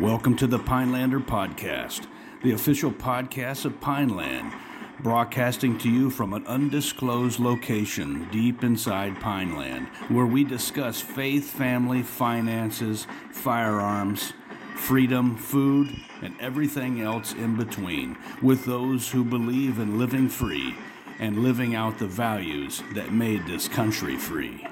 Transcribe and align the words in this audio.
Welcome 0.00 0.36
to 0.36 0.46
the 0.46 0.60
Pinelander 0.60 1.18
Podcast, 1.18 2.06
the 2.44 2.52
official 2.52 2.92
podcast 2.92 3.64
of 3.64 3.80
Pineland, 3.80 4.52
broadcasting 5.00 5.76
to 5.78 5.90
you 5.90 6.08
from 6.08 6.34
an 6.34 6.46
undisclosed 6.46 7.40
location 7.40 8.28
deep 8.30 8.62
inside 8.62 9.20
Pineland, 9.20 9.88
where 10.08 10.24
we 10.24 10.44
discuss 10.44 11.00
faith, 11.00 11.50
family, 11.50 12.04
finances, 12.04 13.08
firearms, 13.32 14.34
freedom, 14.76 15.36
food, 15.36 16.00
and 16.22 16.32
everything 16.38 17.00
else 17.00 17.32
in 17.32 17.56
between 17.56 18.16
with 18.40 18.66
those 18.66 19.10
who 19.10 19.24
believe 19.24 19.80
in 19.80 19.98
living 19.98 20.28
free 20.28 20.76
and 21.18 21.42
living 21.42 21.74
out 21.74 21.98
the 21.98 22.06
values 22.06 22.84
that 22.94 23.12
made 23.12 23.44
this 23.46 23.66
country 23.66 24.16
free. 24.16 24.64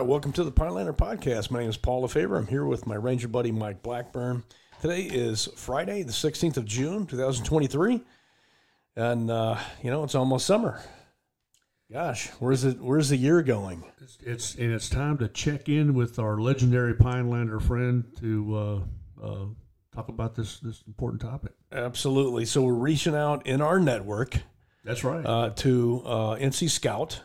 Right, 0.00 0.08
welcome 0.08 0.32
to 0.32 0.44
the 0.44 0.50
Pinelander 0.50 0.94
Podcast. 0.94 1.50
My 1.50 1.60
name 1.60 1.68
is 1.68 1.76
Paul 1.76 2.08
Lefavor. 2.08 2.38
I'm 2.38 2.46
here 2.46 2.64
with 2.64 2.86
my 2.86 2.94
ranger 2.94 3.28
buddy 3.28 3.52
Mike 3.52 3.82
Blackburn. 3.82 4.44
Today 4.80 5.02
is 5.02 5.46
Friday, 5.56 6.02
the 6.02 6.10
16th 6.10 6.56
of 6.56 6.64
June, 6.64 7.04
2023, 7.04 8.00
and 8.96 9.30
uh, 9.30 9.58
you 9.82 9.90
know 9.90 10.02
it's 10.02 10.14
almost 10.14 10.46
summer. 10.46 10.80
Gosh, 11.92 12.28
where's 12.38 12.64
it? 12.64 12.80
Where's 12.80 13.10
the 13.10 13.18
year 13.18 13.42
going? 13.42 13.84
It's, 14.00 14.16
it's 14.22 14.54
and 14.54 14.72
it's 14.72 14.88
time 14.88 15.18
to 15.18 15.28
check 15.28 15.68
in 15.68 15.92
with 15.92 16.18
our 16.18 16.38
legendary 16.38 16.94
Pinelander 16.94 17.60
friend 17.60 18.04
to 18.20 18.56
uh, 18.56 19.22
uh, 19.22 19.44
talk 19.94 20.08
about 20.08 20.34
this 20.34 20.60
this 20.60 20.82
important 20.86 21.20
topic. 21.20 21.52
Absolutely. 21.72 22.46
So 22.46 22.62
we're 22.62 22.72
reaching 22.72 23.14
out 23.14 23.46
in 23.46 23.60
our 23.60 23.78
network 23.78 24.38
That's 24.82 25.04
right. 25.04 25.26
uh, 25.26 25.50
to 25.56 26.02
uh, 26.06 26.36
NC 26.36 26.70
Scout 26.70 27.20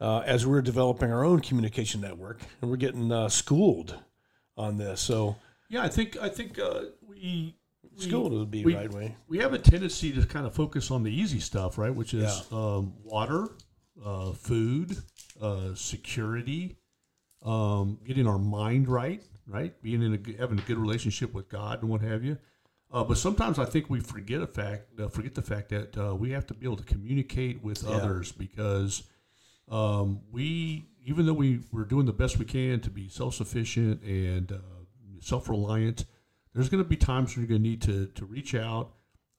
uh, 0.00 0.18
as 0.20 0.46
we're 0.46 0.62
developing 0.62 1.10
our 1.10 1.24
own 1.24 1.40
communication 1.40 2.00
network, 2.00 2.40
and 2.60 2.70
we're 2.70 2.76
getting 2.76 3.10
uh, 3.10 3.28
schooled 3.28 3.98
on 4.56 4.78
this. 4.78 5.00
So 5.00 5.36
yeah, 5.68 5.82
I 5.82 5.88
think 5.88 6.16
I 6.20 6.28
think 6.28 6.58
uh, 6.58 6.82
we 7.06 7.56
schooled 7.96 8.32
would 8.32 8.50
be 8.50 8.64
we- 8.64 8.74
right 8.74 8.92
way. 8.92 9.16
we 9.28 9.38
have 9.38 9.52
a 9.52 9.58
tendency 9.58 10.12
to 10.12 10.26
kind 10.26 10.46
of 10.46 10.54
focus 10.54 10.90
on 10.90 11.02
the 11.02 11.14
easy 11.14 11.40
stuff, 11.40 11.78
right? 11.78 11.94
Which 11.94 12.14
is 12.14 12.42
um, 12.52 12.94
water, 13.02 13.48
uh, 14.04 14.32
food, 14.32 14.96
uh, 15.40 15.74
security, 15.74 16.76
um, 17.42 17.98
getting 18.04 18.26
our 18.26 18.38
mind 18.38 18.88
right, 18.88 19.22
right? 19.46 19.80
Being 19.82 20.02
in 20.02 20.14
a 20.14 20.40
having 20.40 20.58
a 20.58 20.62
good 20.62 20.78
relationship 20.78 21.32
with 21.32 21.48
God 21.48 21.80
and 21.82 21.90
what 21.90 22.02
have 22.02 22.22
you. 22.24 22.38
Uh, 22.92 23.02
but 23.02 23.18
sometimes 23.18 23.58
I 23.58 23.64
think 23.64 23.90
we 23.90 23.98
forget 23.98 24.40
a 24.40 24.46
fact, 24.46 25.00
uh, 25.00 25.08
forget 25.08 25.34
the 25.34 25.42
fact 25.42 25.70
that 25.70 25.98
uh, 25.98 26.14
we 26.14 26.30
have 26.30 26.46
to 26.46 26.54
be 26.54 26.66
able 26.66 26.76
to 26.76 26.84
communicate 26.84 27.62
with 27.62 27.84
others 27.84 28.30
because 28.30 29.02
um, 29.68 30.20
we, 30.30 30.88
even 31.04 31.26
though 31.26 31.32
we 31.32 31.60
we're 31.72 31.84
doing 31.84 32.06
the 32.06 32.12
best 32.12 32.38
we 32.38 32.44
can 32.44 32.80
to 32.80 32.90
be 32.90 33.08
self 33.08 33.34
sufficient 33.34 34.02
and 34.02 34.52
uh, 34.52 34.58
self 35.20 35.48
reliant, 35.48 36.04
there's 36.54 36.68
going 36.68 36.82
to 36.82 36.88
be 36.88 36.96
times 36.96 37.34
when 37.36 37.44
you're 37.44 37.48
going 37.48 37.62
to 37.62 37.68
need 37.68 37.82
to 37.82 38.06
to 38.06 38.24
reach 38.24 38.54
out 38.54 38.92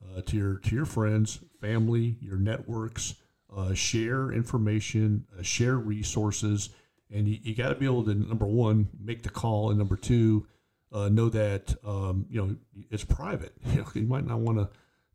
uh, 0.04 0.22
to 0.22 0.38
your 0.38 0.58
to 0.60 0.76
your 0.76 0.86
friends, 0.86 1.40
family, 1.62 2.18
your 2.22 2.38
networks, 2.38 3.16
uh, 3.56 3.74
share 3.74 4.32
information, 4.32 5.26
uh, 5.38 5.42
share 5.42 5.78
resources, 5.78 6.70
and 7.12 7.28
you, 7.28 7.40
you 7.42 7.56
got 7.56 7.70
to 7.70 7.76
be 7.76 7.86
able 7.86 8.04
to 8.04 8.14
number 8.14 8.46
one 8.46 8.90
make 9.00 9.24
the 9.24 9.30
call, 9.30 9.70
and 9.70 9.78
number 9.78 9.96
two 9.96 10.46
uh, 10.92 11.10
know 11.10 11.30
that 11.30 11.76
um, 11.86 12.26
you 12.30 12.42
know 12.42 12.56
it's 12.92 13.04
private. 13.04 13.54
You, 13.74 13.82
know, 13.82 13.88
you 13.94 14.08
might 14.08 14.26
not 14.26 14.40
want 14.40 14.58
to. 14.58 14.70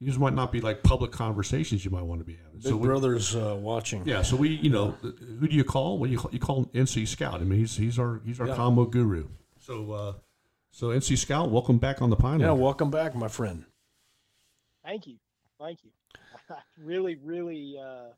These 0.05 0.19
might 0.19 0.35
not 0.35 0.51
be 0.51 0.61
like 0.61 0.83
public 0.83 1.13
conversations 1.13 1.85
you 1.85 1.91
might 1.93 2.03
want 2.03 2.21
to 2.21 2.25
be 2.25 2.35
having. 2.35 2.59
Big 2.61 2.73
we- 2.73 2.87
Brother's 2.89 3.37
uh, 3.37 3.57
watching. 3.61 4.03
yeah, 4.05 4.23
so 4.23 4.35
we, 4.35 4.49
you 4.49 4.69
know, 4.71 4.97
who 5.01 5.47
do 5.47 5.55
you 5.55 5.63
call? 5.63 5.99
Well, 5.99 6.11
you 6.11 6.19
call, 6.19 6.31
you 6.33 6.41
call 6.41 6.65
NC 6.67 7.07
Scout. 7.07 7.41
I 7.41 7.45
mean, 7.45 7.61
he's 7.61 7.77
he's 7.77 7.99
our 8.01 8.21
he's 8.25 8.41
our 8.41 8.49
Yeah. 8.49 8.57
commo 8.57 8.91
guru. 8.91 9.29
So, 9.61 9.93
uh, 9.93 10.13
so 10.73 10.89
NC 10.89 11.17
Scout, 11.19 11.51
welcome 11.51 11.79
back 11.79 12.03
on 12.03 12.11
the 12.11 12.17
Pine. 12.17 12.41
Yeah, 12.41 12.51
welcome 12.51 12.91
back, 12.91 13.15
my 13.15 13.29
friend. 13.29 13.65
Thank 14.85 15.07
you. 15.07 15.19
Thank 15.61 15.85
you. 15.85 15.91
I 16.51 16.57
really, 16.83 17.17
really 17.23 17.77
uh, 17.81 18.09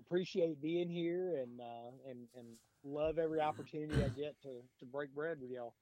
appreciate 0.00 0.60
being 0.60 0.88
here 0.88 1.36
and, 1.42 1.60
uh, 1.60 2.10
and 2.10 2.18
and 2.36 2.46
love 2.82 3.18
every 3.18 3.40
opportunity 3.40 4.02
I 4.02 4.08
get 4.08 4.34
to, 4.42 4.48
to 4.80 4.84
break 4.84 5.14
bread 5.14 5.38
with 5.40 5.50
y'all. 5.52 5.74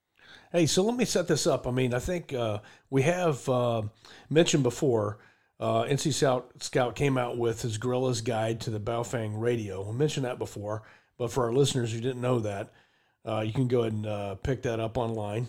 Hey, 0.53 0.67
so 0.67 0.83
let 0.83 0.97
me 0.97 1.07
set 1.07 1.27
this 1.27 1.47
up. 1.47 1.67
I 1.67 1.71
mean, 1.71 1.95
I 1.95 2.01
think 2.01 2.35
uh, 2.35 2.59
we 2.91 3.01
have 3.03 3.49
uh, 3.49 3.83
mentioned 4.29 4.63
before. 4.63 5.19
Uh, 5.61 5.85
NC 5.85 6.13
Scout, 6.13 6.51
Scout 6.61 6.95
came 6.95 7.19
out 7.19 7.37
with 7.37 7.63
his 7.63 7.79
Guerrilla's 7.79 8.21
Guide 8.21 8.61
to 8.61 8.71
the 8.71 8.79
Baofeng 8.79 9.41
Radio. 9.41 9.83
We 9.83 9.97
mentioned 9.97 10.25
that 10.27 10.39
before, 10.39 10.83
but 11.17 11.33
for 11.33 11.45
our 11.45 11.53
listeners 11.53 11.93
who 11.93 12.01
didn't 12.01 12.21
know 12.21 12.39
that, 12.41 12.73
uh, 13.27 13.41
you 13.41 13.53
can 13.53 13.69
go 13.69 13.81
ahead 13.81 13.93
and 13.93 14.07
uh, 14.07 14.35
pick 14.37 14.63
that 14.63 14.81
up 14.81 14.97
online. 14.97 15.49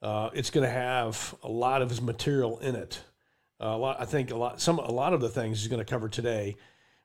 Uh, 0.00 0.30
it's 0.32 0.50
going 0.50 0.66
to 0.66 0.72
have 0.72 1.34
a 1.42 1.48
lot 1.48 1.82
of 1.82 1.90
his 1.90 2.00
material 2.00 2.58
in 2.58 2.74
it. 2.74 3.00
Uh, 3.60 3.66
a 3.66 3.76
lot, 3.76 4.00
I 4.00 4.04
think, 4.04 4.30
a 4.30 4.36
lot, 4.36 4.60
some, 4.60 4.78
a 4.78 4.90
lot 4.90 5.12
of 5.12 5.20
the 5.20 5.28
things 5.28 5.60
he's 5.60 5.68
going 5.68 5.84
to 5.84 5.90
cover 5.90 6.08
today. 6.08 6.56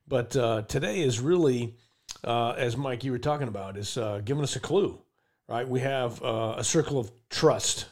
But 0.07 0.35
uh, 0.35 0.63
today 0.63 1.01
is 1.01 1.19
really, 1.19 1.75
as 2.23 2.75
Mike 2.75 3.03
you 3.03 3.11
were 3.11 3.19
talking 3.19 3.47
about, 3.47 3.77
is 3.77 3.97
giving 4.25 4.43
us 4.43 4.55
a 4.55 4.59
clue 4.59 4.99
right? 5.49 5.67
We 5.67 5.79
have 5.81 6.21
a 6.21 6.63
circle 6.63 6.99
of 6.99 7.11
trust, 7.29 7.87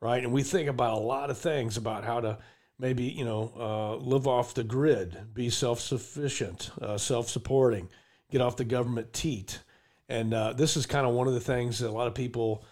right? 0.00 0.22
And 0.22 0.32
we 0.32 0.42
think 0.42 0.68
about 0.68 0.98
a 0.98 1.00
lot 1.00 1.30
of 1.30 1.38
things 1.38 1.76
about 1.76 2.04
how 2.04 2.20
to 2.20 2.38
maybe, 2.78 3.04
you 3.04 3.24
know, 3.24 3.52
uh, 3.58 3.96
live 3.96 4.26
off 4.26 4.54
the 4.54 4.64
grid, 4.64 5.34
be 5.34 5.50
self 5.50 5.80
sufficient, 5.80 6.70
uh, 6.80 6.98
self 6.98 7.28
supporting, 7.28 7.88
get 8.30 8.40
off 8.40 8.56
the 8.56 8.64
government 8.64 9.12
teat. 9.12 9.60
And 10.08 10.32
uh, 10.34 10.52
this 10.52 10.76
is 10.76 10.86
kind 10.86 11.06
of 11.06 11.14
one 11.14 11.26
of 11.26 11.34
the 11.34 11.40
things 11.40 11.80
that 11.80 11.88
a 11.88 11.92
lot 11.92 12.06
of 12.06 12.14
people 12.14 12.64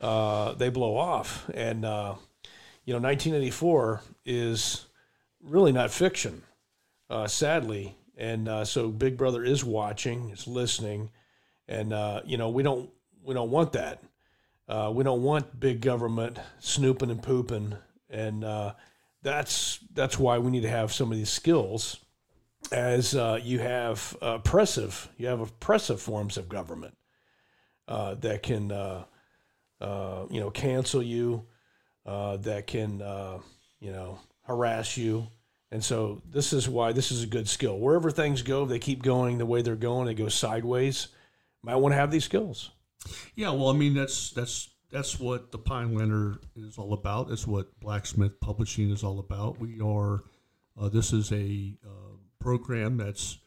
uh, 0.00 0.52
they 0.54 0.68
blow 0.68 0.96
off. 0.96 1.48
And, 1.52 1.84
uh, 1.84 2.14
you 2.84 2.92
know, 2.92 3.00
1984 3.00 4.02
is 4.24 4.86
really 5.42 5.72
not 5.72 5.90
fiction, 5.90 6.42
uh, 7.10 7.26
sadly. 7.26 7.96
And 8.16 8.66
so 8.66 8.88
Big 8.88 9.18
Brother 9.18 9.44
is 9.44 9.62
watching, 9.62 10.30
is 10.30 10.46
listening. 10.46 11.10
And, 11.68 11.90
you 12.24 12.38
know, 12.38 12.48
we 12.48 12.62
don't 12.62 12.88
we 13.22 13.34
don't 13.34 13.50
want 13.50 13.72
that. 13.72 14.02
We 14.68 15.04
don't 15.04 15.22
want 15.22 15.58
big 15.60 15.80
government 15.82 16.38
snooping 16.60 17.10
and 17.10 17.22
pooping, 17.22 17.74
and 18.08 18.42
that's 19.26 19.80
that's 19.92 20.18
why 20.20 20.38
we 20.38 20.52
need 20.52 20.62
to 20.62 20.68
have 20.68 20.92
some 20.92 21.10
of 21.10 21.18
these 21.18 21.30
skills. 21.30 21.98
As 22.70 23.14
uh, 23.14 23.38
you 23.42 23.58
have 23.58 24.16
oppressive, 24.22 25.08
you 25.18 25.26
have 25.26 25.40
oppressive 25.40 26.00
forms 26.00 26.36
of 26.36 26.48
government 26.48 26.96
uh, 27.88 28.14
that 28.14 28.42
can, 28.42 28.72
uh, 28.72 29.04
uh, 29.80 30.26
you 30.30 30.40
know, 30.40 30.50
cancel 30.50 31.02
you, 31.02 31.44
uh, 32.04 32.36
that 32.38 32.66
can, 32.66 33.02
uh, 33.02 33.38
you 33.78 33.92
know, 33.92 34.18
harass 34.42 34.96
you. 34.96 35.28
And 35.70 35.82
so 35.82 36.22
this 36.28 36.52
is 36.52 36.68
why 36.68 36.92
this 36.92 37.10
is 37.10 37.22
a 37.22 37.26
good 37.26 37.48
skill. 37.48 37.78
Wherever 37.78 38.10
things 38.10 38.42
go, 38.42 38.64
they 38.64 38.78
keep 38.78 39.02
going 39.02 39.38
the 39.38 39.46
way 39.46 39.62
they're 39.62 39.76
going, 39.76 40.06
they 40.06 40.14
go 40.14 40.28
sideways. 40.28 41.08
Might 41.62 41.76
want 41.76 41.92
to 41.92 41.98
have 41.98 42.12
these 42.12 42.24
skills. 42.24 42.70
Yeah, 43.34 43.50
well, 43.50 43.68
I 43.68 43.72
mean, 43.72 43.94
that's 43.94 44.30
that's 44.30 44.68
that's 44.90 45.18
what 45.18 45.52
the 45.52 45.58
Pinelander 45.58 46.40
is 46.54 46.78
all 46.78 46.92
about. 46.92 47.28
That's 47.28 47.46
what 47.46 47.78
Blacksmith 47.80 48.40
Publishing 48.40 48.90
is 48.90 49.02
all 49.02 49.18
about. 49.18 49.58
We 49.58 49.80
are. 49.80 50.22
Uh, 50.78 50.88
this 50.88 51.12
is 51.12 51.32
a 51.32 51.76
uh, 51.84 52.16
program 52.38 52.98
that's 52.98 53.38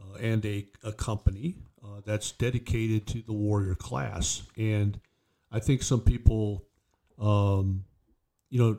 uh, 0.00 0.16
and 0.18 0.44
a, 0.46 0.66
a 0.84 0.92
company 0.92 1.56
uh, 1.84 2.00
that's 2.04 2.32
dedicated 2.32 3.06
to 3.08 3.22
the 3.22 3.32
warrior 3.32 3.74
class. 3.74 4.42
And 4.56 5.00
I 5.50 5.58
think 5.58 5.82
some 5.82 6.00
people, 6.00 6.64
um, 7.18 7.84
you 8.48 8.60
know, 8.60 8.78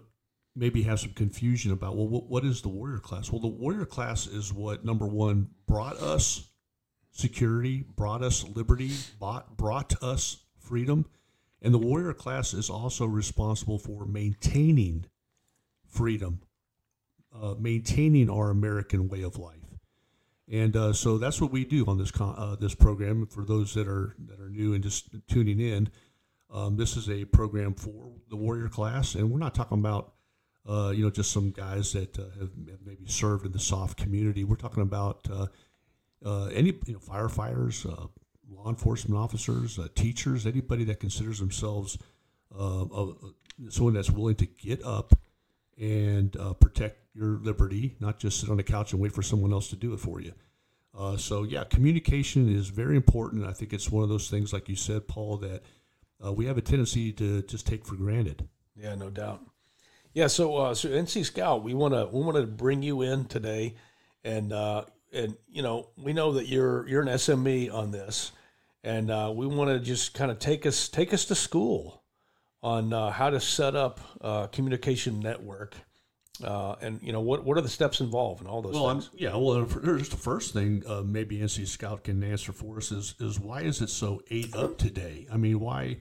maybe 0.56 0.84
have 0.84 1.00
some 1.00 1.14
confusion 1.14 1.72
about 1.72 1.96
well, 1.96 2.08
what, 2.08 2.28
what 2.28 2.46
is 2.46 2.62
the 2.62 2.70
warrior 2.70 3.00
class? 3.00 3.32
Well, 3.32 3.42
the 3.42 3.48
warrior 3.48 3.86
class 3.86 4.28
is 4.28 4.54
what 4.54 4.86
number 4.86 5.08
one 5.08 5.50
brought 5.68 5.98
us 5.98 6.48
security, 7.12 7.86
brought 7.96 8.24
us 8.24 8.46
liberty, 8.48 8.92
bought, 9.20 9.58
brought 9.58 10.02
us 10.02 10.38
freedom. 10.60 11.06
And 11.62 11.74
the 11.74 11.80
warrior 11.80 12.14
class 12.14 12.54
is 12.54 12.70
also 12.70 13.06
responsible 13.06 13.78
for 13.78 14.06
maintaining 14.06 15.06
freedom, 15.88 16.42
uh, 17.40 17.56
maintaining 17.60 18.30
our 18.30 18.50
American 18.50 19.08
way 19.08 19.22
of 19.22 19.38
life. 19.38 19.58
And 20.52 20.76
uh, 20.76 20.94
so 20.94 21.18
that's 21.18 21.40
what 21.40 21.52
we 21.52 21.64
do 21.64 21.86
on 21.86 21.98
this 21.98 22.12
con- 22.12 22.36
uh, 22.38 22.56
this 22.56 22.76
program. 22.76 23.26
For 23.28 23.46
those 23.46 23.74
that 23.76 23.88
are 23.88 24.16
that 24.28 24.40
are 24.40 24.50
new 24.50 24.74
and 24.74 24.84
just 24.84 25.08
tuning 25.30 25.62
in, 25.62 25.90
um, 26.52 26.76
this 26.76 26.98
is 26.98 27.10
a 27.10 27.26
program 27.26 27.74
for 27.74 28.12
the 28.30 28.36
warrior 28.36 28.68
class, 28.68 29.16
and 29.16 29.32
we're 29.32 29.40
not 29.40 29.56
talking 29.56 29.80
about 29.80 30.14
uh, 30.68 30.92
you 30.94 31.04
know 31.04 31.10
just 31.10 31.32
some 31.32 31.52
guys 31.52 31.94
that 31.94 32.20
uh, 32.20 32.24
have, 32.40 32.52
have 32.70 32.80
maybe 32.86 33.06
served 33.06 33.46
in 33.46 33.54
the 33.54 33.60
SOF 33.60 33.96
community. 33.96 34.44
We're 34.44 34.58
talking 34.58 34.84
about 34.84 35.26
uh, 35.32 35.48
uh, 36.26 36.46
any 36.48 36.74
you 36.86 36.94
know 36.94 37.00
firefighters, 37.00 37.86
law 38.56 38.70
enforcement 38.70 39.18
officers, 39.18 39.80
uh, 39.80 39.88
teachers, 39.96 40.46
anybody 40.46 40.84
that 40.86 41.00
considers 41.00 41.40
themselves 41.40 41.98
uh, 42.58 42.84
uh, 42.84 43.14
someone 43.70 43.94
that's 43.94 44.12
willing 44.12 44.36
to 44.36 44.46
get 44.46 44.84
up 44.84 45.14
and 45.80 46.36
uh, 46.38 46.54
protect 46.54 46.98
your 47.14 47.40
liberty, 47.42 47.96
not 48.00 48.20
just 48.20 48.40
sit 48.40 48.50
on 48.50 48.58
the 48.58 48.64
couch 48.64 48.92
and 48.94 49.02
wait 49.02 49.12
for 49.12 49.22
someone 49.22 49.54
else 49.54 49.70
to 49.70 49.76
do 49.76 49.94
it 49.94 50.00
for 50.00 50.22
you. 50.22 50.34
Uh, 50.98 51.16
so 51.16 51.44
yeah, 51.44 51.64
communication 51.64 52.54
is 52.54 52.68
very 52.68 52.96
important. 52.96 53.46
I 53.46 53.54
think 53.54 53.74
it's 53.74 53.90
one 53.90 54.04
of 54.04 54.10
those 54.10 54.30
things, 54.30 54.52
like 54.52 54.68
you 54.68 54.76
said, 54.76 55.08
Paul, 55.08 55.38
that 55.38 55.64
we 56.20 56.46
have 56.46 56.58
a 56.58 56.62
tendency 56.62 57.12
to 57.14 57.42
just 57.44 57.66
take 57.66 57.86
for 57.86 57.96
granted. 57.96 58.48
Yeah, 58.76 58.96
no 58.96 59.10
doubt. 59.10 59.42
Yeah, 60.14 60.28
so 60.28 60.58
uh, 60.58 60.74
so 60.74 60.90
NC 60.90 61.26
Scout, 61.26 61.64
we 61.64 61.74
want 61.74 61.94
to 61.94 62.10
we 62.12 62.22
want 62.22 62.36
to 62.36 62.46
bring 62.46 62.84
you 62.84 63.02
in 63.02 63.26
today, 63.26 63.76
and 64.26 64.52
uh, 64.52 64.84
and 65.14 65.38
you 65.50 65.62
know 65.62 65.90
we 65.98 66.12
know 66.12 66.34
that 66.34 66.48
you're 66.48 66.88
you're 66.88 67.02
an 67.02 67.08
SME 67.08 67.74
on 67.74 67.92
this, 67.92 68.34
and 68.84 69.12
uh, 69.12 69.32
we 69.36 69.46
want 69.48 69.70
to 69.70 69.80
just 69.80 70.14
kind 70.14 70.32
of 70.32 70.40
take 70.40 70.66
us 70.66 70.90
take 70.90 71.14
us 71.14 71.26
to 71.26 71.36
school 71.36 72.04
on 72.64 72.94
uh, 72.94 73.10
how 73.12 73.30
to 73.30 73.40
set 73.40 73.76
up 73.76 74.00
a 74.22 74.50
communication 74.52 75.20
network, 75.20 75.76
uh, 76.44 76.76
and 76.82 77.00
you 77.02 77.12
know 77.12 77.22
what 77.22 77.44
what 77.44 77.58
are 77.58 77.62
the 77.62 77.70
steps 77.70 78.00
involved 78.02 78.42
and 78.42 78.50
all 78.50 78.62
those 78.62 78.74
Well, 78.74 78.88
I'm, 78.90 79.02
things. 79.02 79.12
yeah. 79.16 79.36
Well, 79.36 79.66
here's 79.84 80.10
the 80.10 80.18
first 80.18 80.54
thing. 80.54 80.84
Uh, 80.88 81.02
maybe 81.06 81.40
NC 81.40 81.68
Scout 81.68 82.04
can 82.04 82.24
answer 82.24 82.52
for 82.54 82.78
us 82.78 82.92
is 82.92 83.16
is 83.20 83.40
why 83.40 83.62
is 83.62 83.82
it 83.82 83.90
so 83.90 84.22
ate 84.30 84.56
up 84.56 84.78
today? 84.78 85.28
I 85.32 85.38
mean, 85.38 85.60
why, 85.60 85.98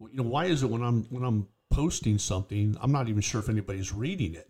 you 0.00 0.08
know, 0.14 0.22
why 0.24 0.46
is 0.46 0.62
it 0.62 0.70
when 0.70 0.82
I'm 0.82 1.04
when 1.04 1.24
I'm 1.24 1.48
posting 1.70 2.18
something, 2.18 2.76
I'm 2.80 2.90
not 2.90 3.08
even 3.08 3.20
sure 3.20 3.40
if 3.40 3.48
anybody's 3.48 3.92
reading 3.92 4.34
it. 4.34 4.48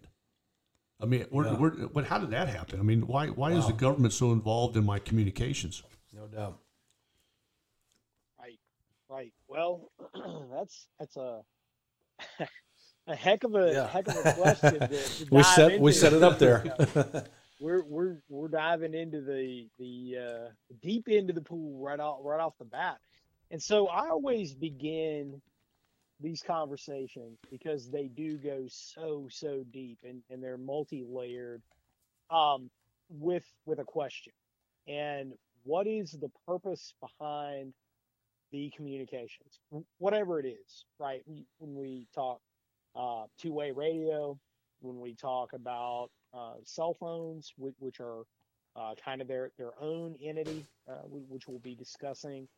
I 1.03 1.07
mean, 1.07 1.27
where, 1.31 1.47
Yeah. 1.47 1.53
where, 1.57 1.71
but 1.71 2.07
how 2.07 2.19
did 2.19 2.31
that 2.31 2.49
happen? 2.49 2.81
I 2.81 2.83
mean, 2.83 3.07
why 3.07 3.29
why 3.29 3.53
is 3.53 3.67
the 3.67 3.73
government 3.75 4.13
so 4.15 4.33
involved 4.33 4.77
in 4.77 4.85
my 4.85 4.99
communications? 4.99 5.83
No 6.15 6.27
doubt. 6.27 6.59
Well, 9.51 9.91
that's 10.53 10.87
that's 11.01 11.17
a 11.17 11.41
a 13.09 13.17
heck 13.17 13.43
of 13.43 13.57
a 13.57 13.73
Yeah. 13.73 13.89
heck 13.89 14.07
of 14.07 14.17
a 14.25 14.33
question. 14.35 14.79
To, 14.79 14.89
to 14.89 15.27
We 15.31 15.43
set 15.43 15.81
we 15.81 15.93
set 15.93 16.13
it 16.13 16.23
up 16.23 16.39
there. 16.39 16.63
we're 17.61 17.83
we're 17.85 18.23
we're 18.29 18.49
diving 18.49 18.95
into 18.95 19.21
the 19.21 19.69
the 19.79 20.17
uh, 20.19 20.49
deep 20.81 21.09
end 21.11 21.31
of 21.31 21.35
the 21.35 21.43
pool 21.43 21.83
right 21.85 21.99
off 21.99 22.21
right 22.23 22.41
off 22.41 22.55
the 22.59 22.65
bat, 22.65 22.99
and 23.51 23.61
so 23.61 23.89
I 23.89 24.09
always 24.09 24.55
begin 24.55 25.43
these 26.21 26.43
conversations 26.47 27.39
because 27.51 27.91
they 27.91 28.07
do 28.07 28.37
go 28.39 28.67
so 28.69 29.27
so 29.31 29.65
deep 29.73 29.99
and 30.05 30.23
and 30.31 30.41
they're 30.41 30.59
multi 30.59 31.05
layered, 31.09 31.63
um, 32.31 32.71
with 33.09 33.45
with 33.67 33.81
a 33.81 33.85
question, 33.85 34.33
and 34.87 35.33
what 35.65 35.89
is 35.89 36.13
the 36.13 36.31
purpose 36.47 36.95
behind 37.01 37.75
the 38.53 38.71
communications, 38.77 39.61
whatever 39.99 40.41
it 40.41 40.47
is, 40.47 40.85
right? 40.99 41.23
When 41.59 41.75
we 41.75 42.07
talk 42.15 42.41
uh, 42.97 43.25
two 43.39 43.53
way 43.53 43.71
radio, 43.71 44.39
when 44.81 45.01
we 45.01 45.15
talk 45.15 45.53
about 45.53 46.11
uh, 46.35 46.55
cell 46.65 46.95
phones, 46.95 47.53
which, 47.57 47.75
which 47.79 48.01
are 48.01 48.23
uh, 48.77 48.95
kind 49.05 49.21
of 49.21 49.29
their, 49.29 49.51
their 49.59 49.73
own 49.81 50.17
entity, 50.23 50.65
uh, 50.89 51.03
which 51.05 51.49
we'll 51.49 51.59
be 51.59 51.75
discussing. 51.75 52.49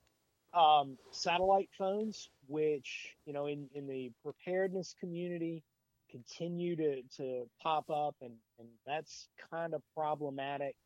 Um, 0.54 0.98
satellite 1.10 1.70
phones, 1.78 2.28
which, 2.46 3.16
you 3.24 3.32
know, 3.32 3.46
in, 3.46 3.68
in 3.74 3.86
the 3.86 4.12
preparedness 4.22 4.94
community 5.00 5.62
continue 6.10 6.76
to, 6.76 7.02
to 7.16 7.48
pop 7.62 7.88
up, 7.88 8.14
and, 8.20 8.34
and 8.58 8.68
that's 8.86 9.28
kind 9.50 9.72
of 9.72 9.82
problematic. 9.94 10.76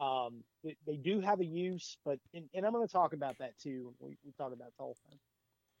Um, 0.00 0.44
they, 0.62 0.76
they 0.86 0.96
do 0.96 1.20
have 1.20 1.40
a 1.40 1.44
use, 1.44 1.96
but, 2.04 2.18
and, 2.32 2.44
and 2.54 2.64
I'm 2.64 2.72
going 2.72 2.86
to 2.86 2.92
talk 2.92 3.12
about 3.12 3.36
that 3.38 3.58
too. 3.58 3.94
We, 3.98 4.16
we 4.24 4.32
talk 4.38 4.52
about 4.52 4.72
telephone. 4.76 5.18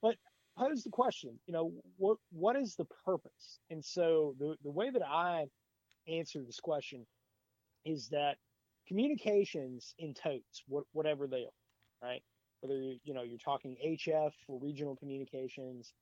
But 0.02 0.16
pose 0.58 0.82
the 0.82 0.90
question, 0.90 1.38
you 1.46 1.52
know, 1.52 1.72
what 1.96 2.18
what 2.30 2.56
is 2.56 2.74
the 2.74 2.86
purpose? 3.04 3.60
And 3.70 3.84
so 3.84 4.34
the 4.38 4.56
the 4.64 4.70
way 4.70 4.90
that 4.90 5.02
I 5.06 5.46
answer 6.08 6.42
this 6.42 6.60
question 6.60 7.06
is 7.84 8.08
that 8.08 8.36
communications 8.86 9.94
in 9.98 10.14
totes, 10.14 10.62
what, 10.66 10.84
whatever 10.92 11.26
they 11.26 11.44
are, 11.44 12.08
right? 12.08 12.22
Whether 12.60 12.80
you 13.04 13.14
know 13.14 13.22
you're 13.22 13.38
talking 13.38 13.76
HF 13.84 14.32
or 14.48 14.58
regional 14.60 14.96
communications, 14.96 15.92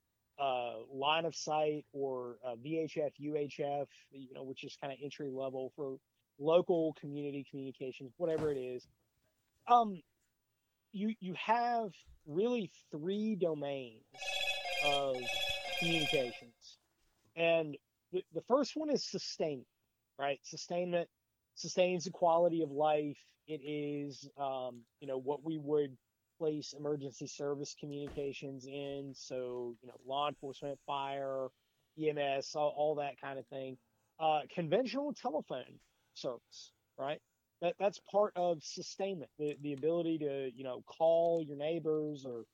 uh, 0.40 0.74
line 0.92 1.24
of 1.24 1.34
sight 1.34 1.84
or 1.92 2.36
uh, 2.46 2.54
VHF, 2.64 3.10
UHF, 3.20 3.86
you 4.10 4.34
know, 4.34 4.42
which 4.42 4.64
is 4.64 4.76
kind 4.80 4.92
of 4.92 4.98
entry 5.02 5.30
level 5.30 5.72
for 5.76 5.96
local 6.38 6.94
community 7.00 7.44
communications, 7.50 8.12
whatever 8.16 8.50
it 8.50 8.58
is. 8.58 8.86
Um, 9.68 10.00
you 10.92 11.14
you 11.20 11.34
have 11.34 11.90
really 12.26 12.70
three 12.90 13.36
domains 13.36 14.02
of 14.84 15.16
communications. 15.78 16.78
And 17.36 17.76
the, 18.12 18.24
the 18.34 18.40
first 18.42 18.76
one 18.76 18.90
is 18.90 19.04
sustainment, 19.04 19.66
right? 20.18 20.38
Sustainment 20.42 21.08
sustains 21.54 22.04
the 22.04 22.10
quality 22.10 22.62
of 22.62 22.70
life. 22.70 23.18
It 23.46 23.60
is, 23.64 24.28
um, 24.38 24.80
you 25.00 25.06
know, 25.06 25.18
what 25.18 25.44
we 25.44 25.58
would 25.58 25.96
place 26.38 26.74
emergency 26.78 27.26
service 27.26 27.74
communications 27.78 28.66
in. 28.66 29.12
So, 29.14 29.74
you 29.82 29.88
know, 29.88 29.94
law 30.06 30.28
enforcement, 30.28 30.78
fire, 30.86 31.48
EMS, 31.98 32.54
all, 32.54 32.74
all 32.76 32.94
that 32.96 33.20
kind 33.20 33.38
of 33.38 33.46
thing. 33.46 33.76
Uh, 34.18 34.40
conventional 34.54 35.12
telephone 35.12 35.78
service, 36.18 36.72
right? 36.98 37.20
That, 37.62 37.74
that's 37.80 38.00
part 38.12 38.34
of 38.36 38.62
sustainment, 38.64 39.30
the, 39.38 39.56
the 39.62 39.74
ability 39.74 40.18
to, 40.20 40.50
you 40.54 40.64
know, 40.64 40.82
call 40.86 41.44
your 41.46 41.56
neighbors 41.58 42.26
or 42.26 42.44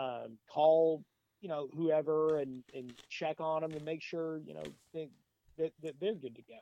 um, 0.00 0.38
call 0.52 1.04
you 1.42 1.48
know 1.48 1.68
whoever 1.76 2.38
and 2.38 2.64
and 2.74 2.94
check 3.10 3.40
on 3.40 3.62
them 3.62 3.74
and 3.76 3.84
make 3.84 4.02
sure 4.02 4.40
you 4.46 4.54
know 4.54 4.72
that, 5.58 5.72
that 5.82 5.94
they're 6.00 6.14
good 6.14 6.36
to 6.36 6.42
go. 6.42 6.58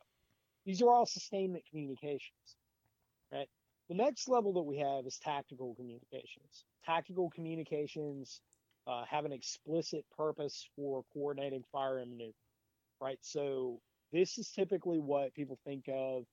These 0.66 0.82
are 0.82 0.90
all 0.90 1.06
sustainment 1.06 1.64
communications 1.70 2.56
right? 3.32 3.48
The 3.90 3.96
next 3.96 4.28
level 4.28 4.54
that 4.54 4.62
we 4.62 4.78
have 4.78 5.06
is 5.06 5.18
tactical 5.18 5.74
communications. 5.76 6.66
Tactical 6.86 7.30
communications 7.30 8.42
uh, 8.86 9.04
have 9.10 9.26
an 9.26 9.32
explicit 9.32 10.04
purpose 10.16 10.68
for 10.76 11.04
coordinating 11.14 11.64
fire 11.72 11.98
and 11.98 12.10
maneuver 12.12 12.34
right? 13.00 13.18
So 13.22 13.80
this 14.12 14.38
is 14.38 14.50
typically 14.50 14.98
what 15.00 15.34
people 15.34 15.58
think 15.66 15.86
of 15.92 16.24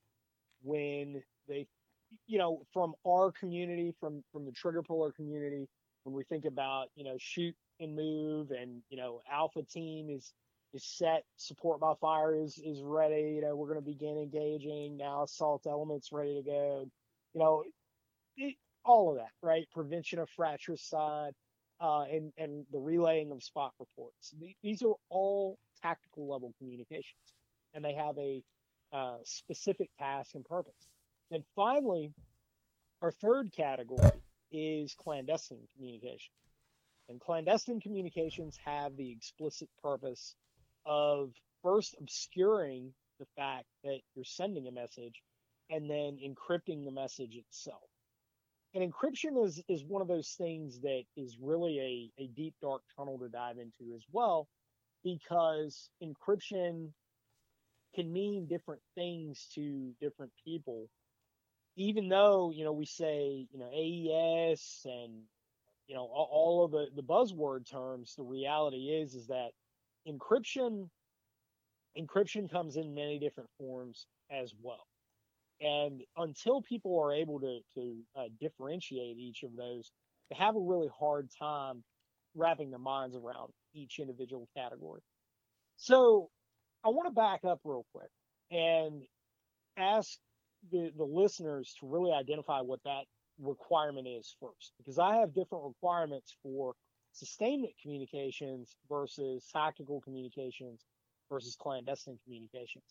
when 0.64 1.22
they 1.48 1.66
you 2.26 2.38
know 2.38 2.62
from 2.72 2.94
our 3.06 3.32
community 3.32 3.94
from 4.00 4.22
from 4.32 4.44
the 4.44 4.52
trigger 4.52 4.82
puller 4.82 5.12
community 5.12 5.68
when 6.04 6.14
we 6.14 6.24
think 6.24 6.44
about 6.44 6.86
you 6.96 7.04
know 7.04 7.16
shoot 7.18 7.54
and 7.80 7.94
move 7.94 8.50
and 8.50 8.82
you 8.88 8.96
know 8.96 9.20
alpha 9.30 9.62
team 9.62 10.08
is 10.10 10.32
is 10.72 10.84
set 10.84 11.24
support 11.36 11.80
by 11.80 11.92
fire 12.00 12.34
is 12.34 12.58
is 12.64 12.82
ready 12.82 13.34
you 13.36 13.40
know 13.40 13.54
we're 13.54 13.68
going 13.68 13.80
to 13.80 13.84
begin 13.84 14.18
engaging 14.18 14.96
now 14.96 15.22
assault 15.22 15.66
elements 15.66 16.10
ready 16.12 16.34
to 16.34 16.42
go. 16.42 16.86
You 17.34 17.40
know 17.40 17.64
it, 18.36 18.56
all 18.84 19.10
of 19.10 19.16
that 19.16 19.30
right? 19.42 19.66
Prevention 19.72 20.18
of 20.18 20.28
fratricide 20.30 21.32
uh, 21.80 22.02
and 22.02 22.32
and 22.38 22.64
the 22.72 22.78
relaying 22.78 23.32
of 23.32 23.42
spot 23.42 23.72
reports. 23.78 24.34
These 24.62 24.82
are 24.82 24.94
all 25.10 25.58
tactical 25.82 26.28
level 26.28 26.54
communications 26.58 27.34
and 27.74 27.84
they 27.84 27.94
have 27.94 28.16
a 28.18 28.42
uh, 28.94 29.16
specific 29.24 29.90
task 29.98 30.34
and 30.34 30.44
purpose 30.44 30.88
and 31.30 31.44
finally 31.56 32.12
our 33.02 33.10
third 33.10 33.52
category 33.52 34.22
is 34.52 34.94
clandestine 34.94 35.66
communication. 35.76 36.32
And 37.08 37.20
clandestine 37.20 37.80
communications 37.80 38.56
have 38.64 38.96
the 38.96 39.10
explicit 39.10 39.68
purpose 39.82 40.36
of 40.86 41.32
first 41.62 41.96
obscuring 42.00 42.94
the 43.18 43.26
fact 43.36 43.66
that 43.82 43.98
you're 44.14 44.24
sending 44.24 44.68
a 44.68 44.72
message 44.72 45.22
and 45.70 45.90
then 45.90 46.18
encrypting 46.24 46.84
the 46.84 46.90
message 46.90 47.34
itself. 47.34 47.82
And 48.74 48.90
encryption 48.90 49.44
is, 49.44 49.62
is 49.68 49.84
one 49.84 50.02
of 50.02 50.08
those 50.08 50.34
things 50.38 50.80
that 50.80 51.02
is 51.16 51.36
really 51.40 52.12
a, 52.18 52.22
a 52.22 52.26
deep, 52.28 52.54
dark 52.62 52.82
tunnel 52.96 53.18
to 53.18 53.28
dive 53.28 53.58
into 53.58 53.94
as 53.94 54.04
well, 54.12 54.48
because 55.02 55.90
encryption 56.02 56.90
can 57.94 58.12
mean 58.12 58.46
different 58.46 58.82
things 58.94 59.48
to 59.54 59.92
different 60.00 60.32
people 60.44 60.88
even 61.76 62.08
though 62.08 62.50
you 62.54 62.64
know 62.64 62.72
we 62.72 62.86
say 62.86 63.46
you 63.50 63.58
know 63.58 63.70
AES 63.72 64.82
and 64.84 65.22
you 65.86 65.94
know 65.94 66.04
all, 66.04 66.64
of 66.64 66.70
the 66.70 66.86
the 66.94 67.02
buzzword 67.02 67.68
terms, 67.68 68.14
the 68.16 68.22
reality 68.22 68.88
is 68.88 69.14
is 69.14 69.26
that 69.26 69.50
encryption 70.08 70.88
encryption 71.98 72.50
comes 72.50 72.76
in 72.76 72.94
many 72.94 73.18
different 73.18 73.50
forms 73.58 74.06
as 74.30 74.52
well. 74.62 74.86
And 75.60 76.02
until 76.16 76.62
people 76.62 76.98
are 77.00 77.12
able 77.12 77.40
to 77.40 77.58
to 77.74 77.96
uh, 78.16 78.24
differentiate 78.40 79.18
each 79.18 79.42
of 79.42 79.56
those, 79.56 79.92
they 80.30 80.36
have 80.36 80.56
a 80.56 80.60
really 80.60 80.90
hard 80.98 81.28
time 81.38 81.82
wrapping 82.34 82.70
their 82.70 82.78
minds 82.78 83.16
around 83.16 83.52
each 83.74 83.98
individual 83.98 84.48
category. 84.56 85.02
So 85.76 86.30
I 86.84 86.88
want 86.90 87.08
to 87.08 87.14
back 87.14 87.44
up 87.44 87.60
real 87.64 87.86
quick 87.94 88.10
and 88.50 89.02
ask 89.78 90.18
the, 90.70 90.92
the 90.96 91.04
listeners 91.04 91.74
to 91.80 91.86
really 91.86 92.12
identify 92.12 92.60
what 92.60 92.80
that 92.84 93.04
requirement 93.40 94.06
is 94.06 94.36
first, 94.40 94.72
because 94.78 94.98
I 94.98 95.16
have 95.16 95.34
different 95.34 95.64
requirements 95.64 96.36
for 96.42 96.74
sustainment 97.12 97.72
communications 97.80 98.76
versus 98.88 99.48
tactical 99.52 100.00
communications 100.00 100.84
versus 101.30 101.56
clandestine 101.58 102.18
communications. 102.24 102.84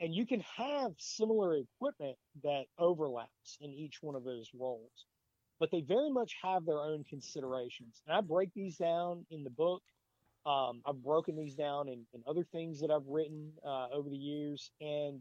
And 0.00 0.14
you 0.14 0.26
can 0.26 0.42
have 0.56 0.92
similar 0.98 1.56
equipment 1.56 2.16
that 2.42 2.64
overlaps 2.78 3.58
in 3.60 3.72
each 3.72 3.98
one 4.00 4.14
of 4.14 4.24
those 4.24 4.50
roles, 4.58 5.06
but 5.60 5.70
they 5.70 5.80
very 5.80 6.10
much 6.10 6.34
have 6.42 6.64
their 6.64 6.80
own 6.80 7.04
considerations. 7.08 8.00
And 8.06 8.16
I 8.16 8.20
break 8.20 8.50
these 8.54 8.76
down 8.76 9.26
in 9.30 9.44
the 9.44 9.50
book. 9.50 9.82
Um, 10.46 10.82
I've 10.86 11.02
broken 11.02 11.36
these 11.36 11.54
down 11.54 11.88
in, 11.88 12.04
in, 12.12 12.22
other 12.26 12.44
things 12.52 12.80
that 12.80 12.90
I've 12.90 13.06
written 13.06 13.52
uh, 13.66 13.88
over 13.92 14.10
the 14.10 14.16
years. 14.16 14.70
And 14.80 15.20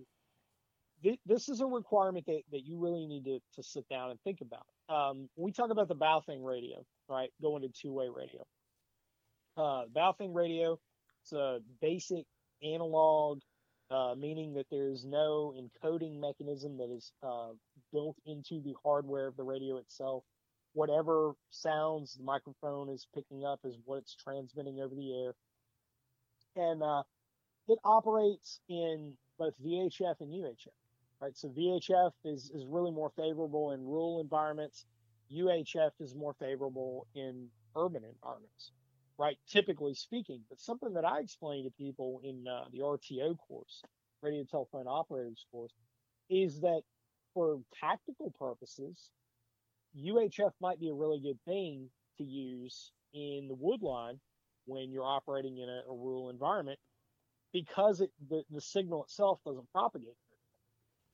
th- 1.01 1.19
this 1.25 1.47
is 1.47 1.61
a 1.61 1.65
requirement 1.65 2.25
that, 2.25 2.41
that 2.51 2.65
you 2.65 2.77
really 2.77 3.07
need 3.07 3.23
to, 3.25 3.39
to 3.55 3.63
sit 3.63 3.87
down 3.87 4.11
and 4.11 4.19
think 4.21 4.39
about. 4.41 4.65
Um, 4.89 5.29
we 5.37 5.53
talk 5.53 5.69
about 5.69 5.87
the 5.87 5.95
Baofeng 5.95 6.43
radio, 6.43 6.85
right, 7.07 7.29
going 7.41 7.61
to 7.61 7.69
two 7.69 7.93
way 7.93 8.09
radio. 8.13 8.45
Uh, 9.55 9.85
Baofeng 9.95 10.35
radio, 10.35 10.77
it's 11.21 11.31
a 11.31 11.59
basic 11.81 12.25
analog, 12.61 13.39
uh, 13.91 14.15
meaning 14.17 14.53
that 14.55 14.65
there's 14.71 15.05
no 15.05 15.53
encoding 15.57 16.19
mechanism 16.19 16.77
that 16.77 16.89
is 16.93 17.11
uh, 17.21 17.49
built 17.91 18.17
into 18.25 18.61
the 18.61 18.75
hardware 18.83 19.27
of 19.27 19.37
the 19.37 19.43
radio 19.43 19.77
itself. 19.77 20.23
Whatever 20.73 21.33
sounds 21.49 22.15
the 22.15 22.23
microphone 22.23 22.89
is 22.89 23.07
picking 23.13 23.45
up 23.45 23.59
is 23.63 23.77
what 23.85 23.97
it's 23.97 24.15
transmitting 24.15 24.79
over 24.79 24.95
the 24.95 25.13
air. 25.23 25.35
And 26.55 26.83
uh, 26.83 27.03
it 27.67 27.79
operates 27.83 28.59
in 28.69 29.13
both 29.37 29.53
VHF 29.63 30.19
and 30.19 30.31
UHF. 30.31 30.67
Right, 31.21 31.37
so 31.37 31.47
VHF 31.49 32.11
is, 32.25 32.51
is 32.53 32.65
really 32.67 32.91
more 32.91 33.11
favorable 33.15 33.71
in 33.71 33.85
rural 33.85 34.19
environments. 34.19 34.85
UHF 35.33 35.91
is 36.01 36.15
more 36.15 36.35
favorable 36.39 37.07
in 37.15 37.47
urban 37.77 38.03
environments 38.03 38.71
right? 39.17 39.37
Typically 39.49 39.93
speaking, 39.93 40.41
but 40.49 40.59
something 40.59 40.93
that 40.93 41.05
I 41.05 41.19
explain 41.19 41.65
to 41.65 41.71
people 41.71 42.21
in 42.23 42.45
uh, 42.47 42.65
the 42.71 42.79
RTO 42.79 43.37
course, 43.47 43.83
radio 44.21 44.43
telephone 44.43 44.87
operators 44.87 45.45
course, 45.51 45.73
is 46.29 46.61
that 46.61 46.81
for 47.33 47.59
tactical 47.79 48.33
purposes, 48.39 49.09
UHF 49.97 50.51
might 50.61 50.79
be 50.79 50.89
a 50.89 50.93
really 50.93 51.19
good 51.19 51.39
thing 51.45 51.89
to 52.17 52.23
use 52.23 52.91
in 53.13 53.47
the 53.47 53.55
wood 53.55 53.81
line 53.81 54.19
when 54.65 54.91
you're 54.91 55.05
operating 55.05 55.57
in 55.57 55.69
a, 55.69 55.81
a 55.89 55.95
rural 55.95 56.29
environment 56.29 56.79
because 57.51 58.01
it, 58.01 58.09
the, 58.29 58.43
the 58.49 58.61
signal 58.61 59.03
itself 59.03 59.39
doesn't 59.45 59.69
propagate. 59.71 60.17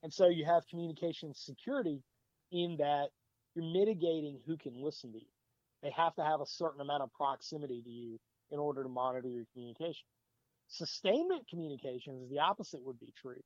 And 0.03 0.13
so 0.13 0.29
you 0.29 0.45
have 0.45 0.63
communication 0.69 1.33
security 1.33 2.01
in 2.51 2.77
that 2.77 3.09
you're 3.55 3.65
mitigating 3.65 4.39
who 4.45 4.55
can 4.55 4.73
listen 4.75 5.11
to 5.11 5.19
you. 5.19 5.31
They 5.83 5.91
have 5.91 6.15
to 6.15 6.23
have 6.23 6.41
a 6.41 6.45
certain 6.45 6.81
amount 6.81 7.03
of 7.03 7.13
proximity 7.13 7.81
to 7.81 7.89
you 7.89 8.19
in 8.51 8.59
order 8.59 8.83
to 8.83 8.89
monitor 8.89 9.27
your 9.27 9.45
communication. 9.53 10.07
Sustainment 10.67 11.47
communications, 11.49 12.29
the 12.29 12.39
opposite 12.39 12.83
would 12.83 12.99
be 12.99 13.13
true 13.19 13.41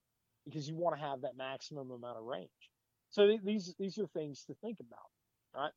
because 0.45 0.67
you 0.67 0.75
want 0.75 0.95
to 0.95 1.01
have 1.01 1.21
that 1.21 1.37
maximum 1.37 1.91
amount 1.91 2.17
of 2.17 2.23
range. 2.23 2.49
So 3.09 3.27
th- 3.27 3.41
these 3.43 3.75
these 3.79 3.97
are 3.97 4.07
things 4.07 4.43
to 4.45 4.55
think 4.55 4.79
about, 4.79 5.09
right? 5.55 5.71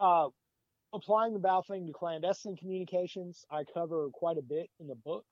Uh, 0.00 0.28
applying 0.92 1.34
the 1.34 1.40
Baofeng 1.40 1.86
to 1.86 1.92
clandestine 1.92 2.56
communications, 2.56 3.44
I 3.50 3.64
cover 3.74 4.08
quite 4.12 4.38
a 4.38 4.42
bit 4.42 4.68
in 4.80 4.86
the 4.86 4.94
book. 4.94 5.24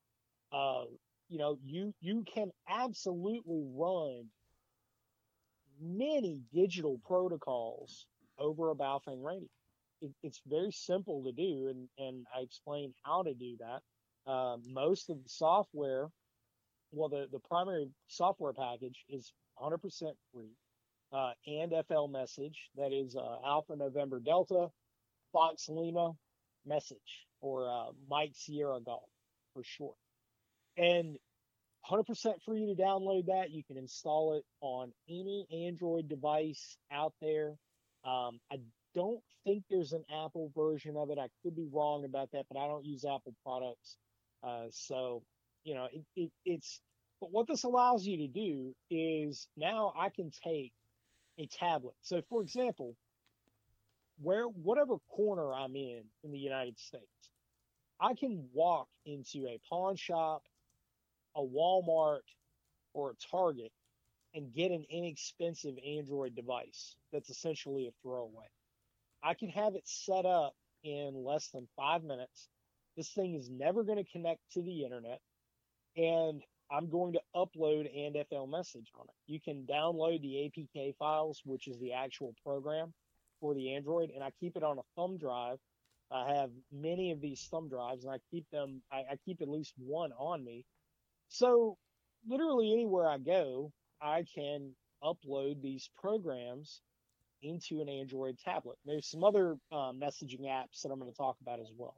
Uh, 0.53 0.85
you 1.29 1.39
know, 1.39 1.59
you 1.65 1.93
you 2.01 2.25
can 2.33 2.51
absolutely 2.69 3.63
run 3.75 4.27
many 5.81 6.43
digital 6.53 7.01
protocols 7.05 8.07
over 8.39 8.71
a 8.71 8.75
Baofeng 8.75 9.23
radio 9.23 9.49
it, 10.01 10.13
it's 10.23 10.41
very 10.47 10.73
simple 10.73 11.23
to 11.25 11.33
do, 11.33 11.69
and 11.69 11.89
and 11.99 12.27
I 12.37 12.41
explain 12.41 12.93
how 13.05 13.23
to 13.23 13.35
do 13.35 13.57
that. 13.61 14.31
Uh, 14.31 14.57
most 14.67 15.11
of 15.11 15.23
the 15.23 15.29
software, 15.29 16.09
well, 16.93 17.09
the 17.09 17.29
the 17.31 17.41
primary 17.41 17.89
software 18.09 18.53
package 18.53 19.05
is 19.09 19.33
100% 19.61 19.79
free, 20.33 20.53
uh, 21.13 21.33
and 21.47 21.73
FL 21.89 22.07
message 22.09 22.71
that 22.77 22.93
is 22.93 23.17
uh, 23.17 23.37
Alpha 23.47 23.77
November 23.77 24.21
Delta, 24.21 24.69
Fox 25.33 25.69
Lima 25.69 26.13
message, 26.67 27.27
or 27.41 27.69
uh, 27.69 27.93
Mike 28.09 28.33
Sierra 28.35 28.81
Golf 28.81 29.09
for 29.55 29.63
short, 29.65 29.97
and 30.77 31.17
100% 31.91 32.43
free 32.45 32.67
to 32.67 32.81
download 32.81 33.27
that. 33.27 33.51
You 33.51 33.63
can 33.65 33.77
install 33.77 34.35
it 34.35 34.45
on 34.61 34.93
any 35.09 35.47
Android 35.67 36.09
device 36.09 36.77
out 36.91 37.15
there. 37.21 37.55
Um, 38.05 38.41
I 38.51 38.57
don't 38.95 39.23
think 39.45 39.63
there's 39.71 39.93
an 39.93 40.05
Apple 40.11 40.51
version 40.57 40.97
of 40.97 41.11
it. 41.11 41.19
I 41.19 41.29
could 41.43 41.55
be 41.55 41.69
wrong 41.73 42.05
about 42.05 42.31
that, 42.33 42.47
but 42.51 42.59
I 42.59 42.67
don't 42.67 42.85
use 42.85 43.05
Apple 43.05 43.35
products. 43.45 43.97
Uh, 44.43 44.65
so, 44.71 45.23
you 45.65 45.75
know, 45.75 45.87
it, 45.93 46.05
it, 46.17 46.31
it's, 46.45 46.81
but 47.21 47.31
what 47.31 47.47
this 47.47 47.65
allows 47.65 48.05
you 48.05 48.19
to 48.19 48.29
do 48.29 48.75
is 48.91 49.49
now 49.57 49.93
I 49.97 50.09
can 50.09 50.31
take 50.45 50.73
a 51.39 51.47
tablet. 51.47 51.95
So, 52.03 52.23
for 52.29 52.43
example, 52.43 52.97
where, 54.21 54.45
whatever 54.45 54.97
corner 55.11 55.53
I'm 55.53 55.77
in 55.77 56.03
in 56.25 56.33
the 56.33 56.39
United 56.39 56.79
States, 56.79 57.05
I 58.01 58.15
can 58.15 58.49
walk 58.53 58.89
into 59.05 59.47
a 59.47 59.61
pawn 59.69 59.97
shop, 59.97 60.43
a 61.35 61.41
Walmart, 61.41 62.21
or 62.95 63.11
a 63.11 63.15
Target 63.31 63.73
and 64.35 64.53
get 64.53 64.71
an 64.71 64.85
inexpensive 64.91 65.75
Android 65.87 66.35
device 66.35 66.97
that's 67.13 67.31
essentially 67.31 67.87
a 67.87 67.93
throwaway. 68.03 68.47
I 69.23 69.35
can 69.35 69.49
have 69.51 69.75
it 69.75 69.87
set 69.87 70.27
up 70.27 70.55
in 70.85 71.25
less 71.25 71.49
than 71.49 71.67
five 71.77 72.05
minutes. 72.05 72.49
This 72.97 73.11
thing 73.11 73.35
is 73.35 73.51
never 73.51 73.83
going 73.83 74.03
to 74.03 74.11
connect 74.11 74.41
to 74.53 74.63
the 74.63 74.85
internet. 74.85 75.21
And 75.97 76.43
I'm 76.71 76.91
going 76.91 77.13
to 77.13 77.21
upload 77.35 77.89
and 77.97 78.17
FL 78.29 78.47
message 78.47 78.91
on 78.99 79.07
it. 79.09 79.33
You 79.33 79.41
can 79.41 79.67
download 79.71 80.21
the 80.21 80.51
APK 80.51 80.97
files, 80.97 81.43
which 81.45 81.69
is 81.69 81.79
the 81.79 81.93
actual 81.93 82.35
program 82.45 82.93
for 83.41 83.55
the 83.55 83.75
Android, 83.75 84.11
and 84.15 84.25
I 84.25 84.31
keep 84.41 84.57
it 84.57 84.63
on 84.63 84.79
a 84.79 84.83
thumb 84.97 85.19
drive. 85.19 85.59
I 86.11 86.35
have 86.35 86.51
many 86.73 87.11
of 87.13 87.21
these 87.21 87.47
thumb 87.51 87.69
drives, 87.69 88.05
and 88.05 88.13
I 88.13 88.19
keep 88.31 88.49
them. 88.51 88.83
I, 88.93 88.99
I 88.99 89.17
keep 89.25 89.43
at 89.43 89.49
least 89.49 89.75
one 89.77 90.13
on 90.13 90.45
me. 90.45 90.65
So, 91.29 91.77
literally 92.29 92.73
anywhere 92.73 93.09
I 93.09 93.19
go, 93.19 93.73
I 94.01 94.25
can 94.35 94.73
upload 95.03 95.63
these 95.63 95.91
programs 95.97 96.81
into 97.43 97.81
an 97.81 97.89
Android 97.89 98.39
tablet. 98.39 98.79
There's 98.85 99.09
some 99.09 99.25
other 99.25 99.57
uh, 99.73 99.93
messaging 99.93 100.43
apps 100.43 100.83
that 100.83 100.91
I'm 100.91 100.99
going 100.99 101.11
to 101.11 101.17
talk 101.17 101.37
about 101.43 101.61
as 101.61 101.71
well, 101.77 101.97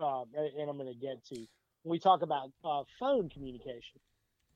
uh, 0.00 0.24
and 0.58 0.70
I'm 0.70 0.76
going 0.76 0.92
to 0.92 0.98
get 0.98 1.24
to 1.26 1.46
when 1.82 1.92
we 1.92 1.98
talk 1.98 2.22
about 2.22 2.50
uh, 2.64 2.82
phone 2.98 3.28
communication 3.28 4.00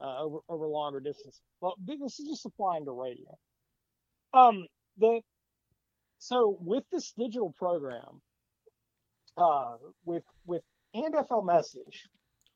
uh, 0.00 0.22
over 0.22 0.38
over 0.48 0.66
longer 0.66 1.00
distance. 1.00 1.40
Well, 1.60 1.76
this 1.84 2.18
is 2.20 2.28
just 2.28 2.46
applying 2.46 2.84
to 2.84 2.92
radio. 2.92 3.36
Um, 4.32 4.66
the 4.98 5.20
so 6.18 6.56
with 6.60 6.84
this 6.90 7.12
digital 7.12 7.54
program, 7.58 8.20
uh, 9.36 9.76
with 10.04 10.24
with 10.46 10.62
and 10.94 11.14
FL 11.28 11.42
message, 11.42 12.08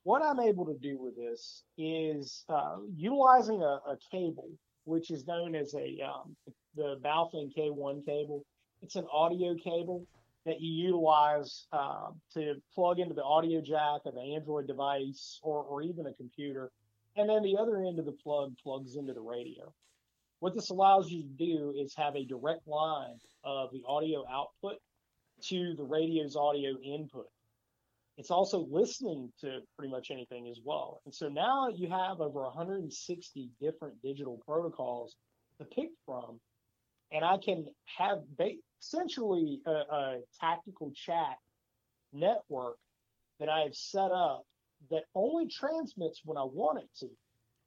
what 0.05 0.23
I'm 0.23 0.41
able 0.41 0.67
to 0.67 0.79
do 0.81 0.97
with 0.99 1.17
this 1.17 1.65
is 1.77 2.45
uh, 2.49 2.77
utilizing 2.97 3.63
a, 3.63 3.81
a 3.91 3.99
cable 4.11 4.51
which 4.85 5.11
is 5.11 5.27
known 5.27 5.55
as 5.55 5.75
a 5.75 5.99
um, 6.03 6.37
the 6.75 6.97
Baofeng 7.05 7.53
K1 7.57 8.07
cable. 8.07 8.45
It's 8.83 8.97
an 8.97 9.07
audio 9.13 9.55
cable 9.57 10.07
that 10.49 10.61
you 10.61 10.87
utilize 10.87 11.67
uh, 11.73 12.09
to 12.35 12.55
plug 12.75 12.99
into 12.99 13.15
the 13.15 13.23
audio 13.23 13.61
jack 13.61 14.01
of 14.07 14.17
an 14.17 14.33
Android 14.35 14.67
device 14.67 15.39
or, 15.43 15.63
or 15.63 15.83
even 15.83 16.07
a 16.07 16.13
computer. 16.15 16.71
And 17.17 17.29
then 17.29 17.43
the 17.43 17.57
other 17.57 17.79
end 17.79 17.99
of 17.99 18.07
the 18.07 18.17
plug 18.23 18.55
plugs 18.63 18.97
into 18.97 19.13
the 19.13 19.21
radio. 19.21 19.73
What 20.41 20.55
this 20.55 20.71
allows 20.71 21.11
you 21.11 21.23
to 21.23 21.29
do 21.29 21.75
is 21.77 21.95
have 21.97 22.15
a 22.15 22.25
direct 22.25 22.67
line 22.67 23.19
of 23.45 23.71
the 23.73 23.83
audio 23.87 24.25
output 24.31 24.77
to 25.49 25.75
the 25.77 25.85
radio's 25.85 26.37
audio 26.37 26.79
input. 26.79 27.27
It's 28.17 28.31
also 28.31 28.67
listening 28.71 29.33
to 29.41 29.61
pretty 29.77 29.93
much 29.93 30.11
anything 30.11 30.49
as 30.49 30.61
well. 30.65 31.01
And 31.05 31.15
so 31.15 31.29
now 31.29 31.69
you 31.69 31.89
have 31.89 32.21
over 32.21 32.43
160 32.43 33.51
different 33.61 34.01
digital 34.03 34.41
protocols 34.45 35.17
to 35.59 35.65
pick 35.65 35.91
from. 36.05 36.41
And 37.13 37.25
I 37.25 37.39
can 37.39 37.67
have 37.99 38.19
ba- 38.37 38.61
essentially 38.81 39.61
a, 39.67 39.71
a 39.71 40.19
tactical 40.41 40.93
chat 40.95 41.37
network 42.13 42.77
that 43.41 43.49
I 43.49 43.61
have 43.61 43.75
set 43.75 44.11
up 44.11 44.45
that 44.91 45.05
only 45.15 45.49
transmits 45.49 46.21
when 46.25 46.37
I 46.37 46.45
want 46.45 46.79
it 46.79 46.89
to, 47.01 47.09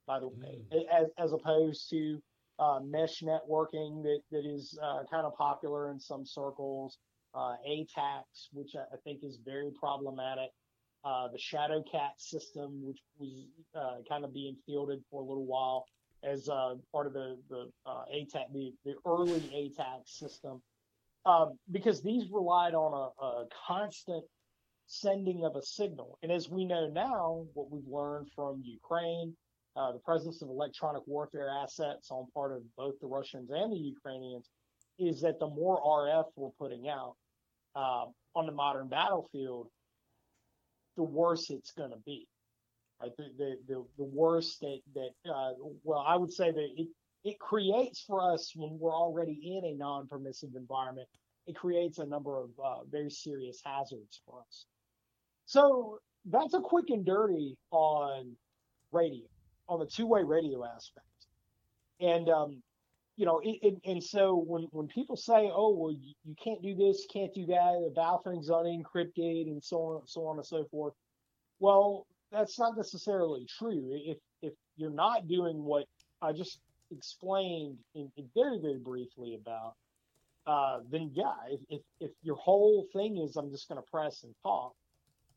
by 0.06 0.20
the 0.20 0.28
way, 0.28 0.62
mm. 0.72 0.84
as, 0.92 1.08
as 1.18 1.32
opposed 1.32 1.90
to 1.90 2.20
uh, 2.58 2.80
mesh 2.84 3.22
networking 3.22 4.02
that, 4.02 4.20
that 4.30 4.46
is 4.46 4.78
uh, 4.82 5.02
kind 5.10 5.26
of 5.26 5.34
popular 5.36 5.90
in 5.90 5.98
some 5.98 6.24
circles 6.24 6.98
uh, 7.34 7.54
ATAK, 7.68 8.24
which 8.52 8.72
I, 8.76 8.94
I, 8.94 8.98
think 9.04 9.20
is 9.22 9.38
very 9.44 9.70
problematic. 9.78 10.50
Uh, 11.04 11.28
the 11.28 11.38
ShadowCat 11.38 12.12
system, 12.18 12.80
which 12.84 12.98
was 13.18 13.30
uh, 13.74 13.96
kind 14.08 14.24
of 14.24 14.32
being 14.32 14.56
fielded 14.66 15.02
for 15.10 15.22
a 15.22 15.24
little 15.24 15.46
while 15.46 15.84
as 16.24 16.48
uh, 16.48 16.74
part 16.92 17.06
of 17.06 17.12
the 17.12 17.36
the 17.48 17.70
uh, 17.86 18.04
ATAK, 18.14 18.52
the, 18.52 18.72
the 18.84 18.94
early 19.06 19.40
ATAK 19.54 20.06
system, 20.06 20.62
um, 21.26 21.58
because 21.70 22.02
these 22.02 22.24
relied 22.30 22.74
on 22.74 22.92
a, 22.92 23.24
a 23.24 23.44
constant 23.66 24.24
sending 24.86 25.44
of 25.44 25.56
a 25.56 25.62
signal. 25.62 26.18
And 26.22 26.30
as 26.30 26.48
we 26.48 26.64
know 26.64 26.88
now, 26.88 27.46
what 27.54 27.70
we've 27.70 27.86
learned 27.88 28.28
from 28.34 28.60
Ukraine 28.64 29.34
uh, 29.74 29.92
the 29.92 29.98
presence 30.00 30.42
of 30.42 30.48
electronic 30.48 31.02
warfare 31.06 31.48
assets 31.48 32.10
on 32.10 32.26
part 32.34 32.52
of 32.52 32.62
both 32.76 32.94
the 33.00 33.06
Russians 33.06 33.50
and 33.50 33.72
the 33.72 33.76
Ukrainians 33.76 34.50
is 34.98 35.22
that 35.22 35.38
the 35.38 35.46
more 35.46 35.80
RF 35.82 36.26
we're 36.36 36.50
putting 36.58 36.88
out 36.88 37.14
uh, 37.74 38.04
on 38.34 38.46
the 38.46 38.52
modern 38.52 38.88
battlefield, 38.88 39.68
the 40.96 41.02
worse 41.02 41.48
it's 41.48 41.72
going 41.72 41.90
to 41.90 41.96
be. 42.04 42.26
Right? 43.02 43.12
The, 43.16 43.24
the, 43.36 43.56
the, 43.68 43.84
the 43.98 44.04
worse 44.04 44.58
that, 44.60 44.78
that 44.94 45.30
uh, 45.30 45.52
well, 45.82 46.04
I 46.06 46.16
would 46.16 46.32
say 46.32 46.50
that 46.50 46.68
it, 46.76 46.88
it 47.24 47.38
creates 47.38 48.02
for 48.06 48.32
us 48.32 48.52
when 48.54 48.78
we're 48.78 48.94
already 48.94 49.58
in 49.58 49.70
a 49.70 49.74
non 49.74 50.06
permissive 50.08 50.50
environment, 50.56 51.08
it 51.46 51.56
creates 51.56 51.98
a 51.98 52.06
number 52.06 52.38
of 52.38 52.50
uh, 52.64 52.84
very 52.90 53.10
serious 53.10 53.60
hazards 53.64 54.20
for 54.24 54.40
us. 54.40 54.66
So 55.46 55.98
that's 56.26 56.54
a 56.54 56.60
quick 56.60 56.86
and 56.88 57.04
dirty 57.04 57.56
on 57.70 58.36
radio, 58.92 59.24
on 59.68 59.80
the 59.80 59.86
two 59.86 60.06
way 60.06 60.22
radio 60.22 60.64
aspect. 60.64 61.06
And, 62.00 62.28
um, 62.28 62.62
you 63.16 63.26
know, 63.26 63.40
it, 63.44 63.58
it, 63.62 63.74
and 63.84 64.02
so 64.02 64.34
when, 64.46 64.62
when 64.70 64.88
people 64.88 65.16
say, 65.16 65.50
oh, 65.52 65.74
well, 65.76 65.92
you, 65.92 66.14
you 66.24 66.34
can't 66.42 66.62
do 66.62 66.74
this, 66.74 67.06
can't 67.12 67.34
do 67.34 67.46
that, 67.46 67.90
the 67.94 68.00
Baofeng's 68.00 68.50
unencrypted 68.50 69.46
and 69.46 69.62
so 69.62 69.76
on, 69.76 70.06
so 70.06 70.26
on 70.26 70.36
and 70.38 70.46
so 70.46 70.64
forth. 70.70 70.94
Well, 71.60 72.06
that's 72.32 72.58
not 72.58 72.76
necessarily 72.76 73.46
true. 73.58 73.90
If, 73.92 74.18
if 74.40 74.54
you're 74.76 74.90
not 74.90 75.28
doing 75.28 75.62
what 75.62 75.86
I 76.20 76.32
just 76.32 76.58
explained 76.90 77.78
in, 77.94 78.10
in 78.16 78.28
very, 78.34 78.58
very 78.60 78.78
briefly 78.78 79.38
about, 79.40 79.74
uh, 80.46 80.80
then 80.90 81.10
yeah, 81.14 81.34
if, 81.48 81.60
if, 81.68 81.82
if 82.00 82.10
your 82.22 82.36
whole 82.36 82.86
thing 82.92 83.18
is 83.18 83.36
I'm 83.36 83.50
just 83.50 83.68
going 83.68 83.80
to 83.80 83.90
press 83.90 84.24
and 84.24 84.34
talk, 84.42 84.72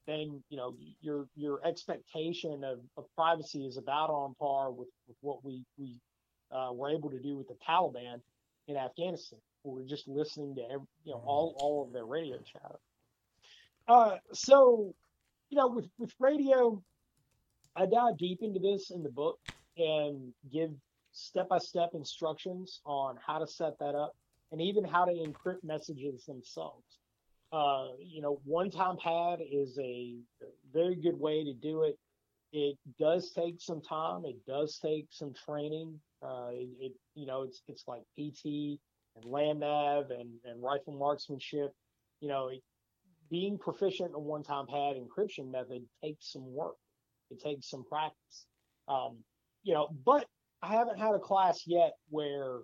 then 0.08 0.44
you 0.50 0.58
know 0.58 0.76
your 1.02 1.28
your 1.36 1.66
expectation 1.66 2.64
of, 2.64 2.80
of 2.98 3.06
privacy 3.16 3.66
is 3.66 3.78
about 3.78 4.10
on 4.10 4.36
par 4.40 4.72
with, 4.72 4.90
with 5.08 5.18
what 5.22 5.44
we 5.44 5.64
we 5.78 6.00
uh, 6.52 6.72
were 6.72 6.92
able 6.92 7.10
to 7.10 7.20
do 7.20 7.36
with 7.38 7.48
the 7.48 7.56
Taliban 7.68 8.22
in 8.68 8.78
Afghanistan. 8.78 9.40
We 9.64 9.82
are 9.82 9.86
just 9.86 10.08
listening 10.08 10.56
to 10.56 10.62
every, 10.62 10.86
you 11.06 11.14
know 11.14 11.24
all 11.26 11.56
all 11.60 11.84
of 11.86 11.92
their 11.92 12.06
radio 12.06 12.38
chatter. 12.38 12.80
Uh, 13.88 14.18
so 14.34 14.94
you 15.50 15.58
know 15.58 15.68
with 15.68 15.90
with 15.98 16.14
radio, 16.20 16.82
I 17.76 17.86
dive 17.86 18.18
deep 18.18 18.40
into 18.42 18.60
this 18.60 18.92
in 18.92 19.04
the 19.04 19.10
book 19.10 19.40
and 19.78 20.34
give 20.52 20.72
step 21.12 21.50
by 21.50 21.58
step 21.58 21.92
instructions 21.94 22.82
on 22.86 23.18
how 23.26 23.40
to 23.40 23.48
set 23.48 23.78
that 23.80 23.96
up 23.96 24.16
and 24.52 24.62
even 24.62 24.84
how 24.84 25.06
to 25.06 25.12
encrypt 25.12 25.64
messages 25.64 26.26
themselves. 26.26 27.00
Uh, 27.52 27.88
you 28.00 28.22
know, 28.22 28.40
one 28.44 28.70
time 28.70 28.98
pad 29.02 29.40
is 29.50 29.78
a 29.80 30.16
very 30.74 30.96
good 30.96 31.18
way 31.18 31.44
to 31.44 31.54
do 31.54 31.84
it. 31.84 31.98
It 32.52 32.78
does 33.00 33.32
take 33.32 33.62
some 33.62 33.82
time. 33.82 34.26
It 34.26 34.38
does 34.46 34.80
take 34.80 35.08
some 35.10 35.34
training. 35.34 36.00
Uh, 36.22 36.50
it, 36.52 36.70
it, 36.80 36.92
you 37.14 37.26
know, 37.26 37.44
it's 37.44 37.62
it's 37.68 37.86
like 37.88 38.02
PT 38.18 38.80
and 39.16 39.26
land 39.26 39.60
nav 39.60 40.10
and, 40.10 40.30
and 40.44 40.62
rifle 40.62 40.94
marksmanship. 40.94 41.72
You 42.22 42.30
know, 42.30 42.50
it, 42.50 42.62
being 43.30 43.58
proficient 43.58 44.10
in 44.10 44.16
a 44.16 44.20
one 44.20 44.44
time 44.44 44.68
pad 44.68 44.96
encryption 44.96 45.52
method 45.52 45.84
takes 46.04 46.32
some 46.32 46.54
work. 46.54 46.76
It 47.32 47.42
takes 47.42 47.70
some 47.70 47.84
practice. 47.84 48.46
Um, 48.88 49.18
you 49.64 49.74
know, 49.74 49.90
but 50.06 50.26
I 50.62 50.74
haven't 50.74 51.00
had 51.00 51.16
a 51.16 51.20
class 51.20 51.64
yet 51.66 51.94
where 52.10 52.60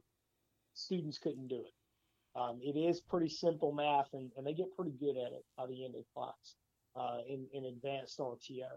students 0.74 1.18
couldn't 1.18 1.48
do 1.48 1.62
it. 1.66 2.40
Um, 2.40 2.60
it 2.62 2.78
is 2.78 3.02
pretty 3.02 3.28
simple 3.28 3.74
math, 3.74 4.08
and, 4.14 4.32
and 4.38 4.46
they 4.46 4.54
get 4.54 4.76
pretty 4.76 4.94
good 5.00 5.18
at 5.18 5.34
it 5.34 5.44
by 5.58 5.66
the 5.68 5.84
end 5.84 5.96
of 5.96 6.04
class 6.16 6.56
uh, 6.96 7.18
in, 7.28 7.46
in 7.54 7.66
advanced 7.66 8.20
RTO. 8.20 8.70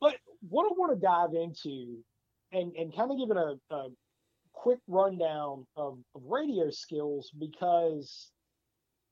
But 0.00 0.16
what 0.48 0.64
I 0.64 0.74
want 0.76 0.98
to 0.98 1.06
dive 1.06 1.34
into 1.34 1.98
and, 2.52 2.72
and 2.76 2.94
kind 2.94 3.10
of 3.10 3.18
give 3.18 3.30
it 3.30 3.36
a, 3.36 3.74
a 3.74 3.88
quick 4.52 4.78
rundown 4.88 5.66
of, 5.76 5.98
of, 6.14 6.22
radio 6.24 6.70
skills 6.70 7.30
because 7.38 8.30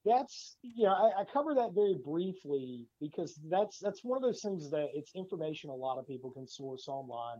that's 0.06 0.56
you 0.62 0.84
know 0.84 0.92
I, 0.92 1.22
I, 1.22 1.24
cover 1.32 1.54
that 1.54 1.74
very 1.74 1.96
briefly 2.02 2.86
because 3.00 3.38
that's 3.50 3.78
that's 3.78 4.04
one 4.04 4.16
of 4.16 4.22
those 4.22 4.40
things 4.40 4.70
that 4.70 4.88
it's 4.94 5.10
information 5.14 5.70
a 5.70 5.74
lot 5.74 5.98
of 5.98 6.06
people 6.06 6.30
can 6.30 6.46
source 6.46 6.86
online. 6.86 7.38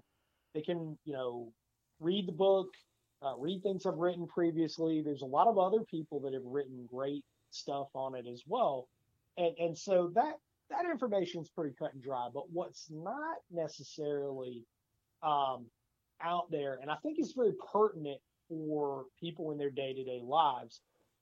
They 0.54 0.62
can 0.62 0.98
you 1.04 1.12
know 1.12 1.52
read 2.00 2.26
the 2.26 2.32
book, 2.32 2.68
uh, 3.22 3.34
read 3.38 3.62
things 3.62 3.86
I've 3.86 3.98
written 3.98 4.26
previously. 4.26 5.00
There's 5.02 5.22
a 5.22 5.26
lot 5.26 5.46
of 5.46 5.58
other 5.58 5.84
people 5.88 6.20
that 6.20 6.34
have 6.34 6.44
written 6.44 6.86
great 6.90 7.24
stuff 7.50 7.88
on 7.94 8.16
it 8.16 8.26
as 8.30 8.42
well, 8.46 8.88
and 9.38 9.54
and 9.58 9.78
so 9.78 10.10
that 10.14 10.34
that 10.68 10.84
information 10.90 11.42
is 11.42 11.48
pretty 11.48 11.74
cut 11.78 11.94
and 11.94 12.02
dry. 12.02 12.28
But 12.34 12.50
what's 12.50 12.88
not 12.90 13.38
necessarily 13.50 14.64
um, 15.22 15.66
out 16.20 16.50
there, 16.50 16.78
and 16.82 16.90
I 16.90 16.96
think 16.96 17.20
is 17.20 17.32
very 17.32 17.52
pertinent 17.72 18.20
for 18.48 19.04
people 19.20 19.52
in 19.52 19.58
their 19.58 19.70
day 19.70 19.92
to 19.92 20.04
day 20.04 20.20
lives, 20.22 20.80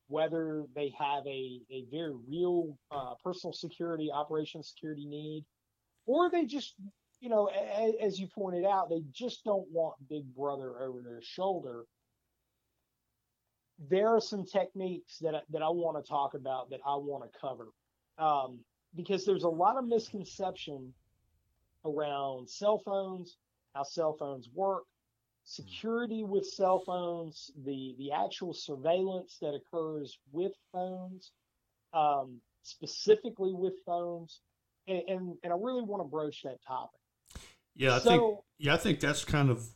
whether 0.09 0.65
they 0.75 0.93
have 0.99 1.27
a 1.27 1.61
a 1.71 1.85
very 1.91 2.15
real 2.29 2.77
uh, 2.91 3.15
personal 3.23 3.53
security, 3.53 4.11
operation 4.13 4.63
security 4.63 5.07
need, 5.07 5.45
or 6.07 6.31
they 6.31 6.45
just 6.45 6.75
you 7.25 7.31
know, 7.31 7.47
as 8.03 8.21
you 8.21 8.27
pointed 8.27 8.67
out, 8.67 8.91
they 8.91 9.03
just 9.11 9.45
don't 9.45 9.67
want 9.71 9.95
Big 10.11 10.25
Brother 10.35 10.83
over 10.83 11.01
their 11.01 11.23
shoulder. 11.23 11.87
There 13.89 14.09
are 14.09 14.21
some 14.21 14.45
techniques 14.45 15.19
that 15.21 15.35
I, 15.35 15.41
that 15.49 15.63
I 15.63 15.71
want 15.71 16.05
to 16.05 16.07
talk 16.07 16.35
about 16.35 16.69
that 16.69 16.81
I 16.87 16.97
want 16.97 17.25
to 17.25 17.39
cover 17.39 17.69
um, 18.19 18.61
because 18.95 19.25
there's 19.25 19.45
a 19.45 19.49
lot 19.49 19.79
of 19.79 19.87
misconception 19.87 20.93
around 21.87 22.49
cell 22.49 22.83
phones, 22.85 23.39
how 23.75 23.85
cell 23.85 24.17
phones 24.19 24.51
work, 24.55 24.85
security 25.45 26.25
with 26.25 26.47
cell 26.47 26.83
phones, 26.85 27.51
the 27.65 27.95
the 27.99 28.11
actual 28.13 28.53
surveillance 28.53 29.39
that 29.41 29.55
occurs 29.55 30.19
with 30.33 30.53
phones, 30.73 31.33
um, 31.93 32.41
specifically 32.63 33.53
with 33.53 33.75
phones, 33.87 34.41
and, 34.89 35.03
and, 35.09 35.37
and 35.43 35.53
I 35.53 35.57
really 35.57 35.83
want 35.83 36.03
to 36.03 36.09
broach 36.09 36.43
that 36.43 36.59
topic. 36.67 37.01
Yeah, 37.77 37.97
I 37.97 37.99
so, 37.99 38.11
think 38.11 38.39
yeah, 38.59 38.75
I 38.75 38.77
think 38.79 39.01
that's 39.01 39.25
kind 39.25 39.51
of 39.51 39.67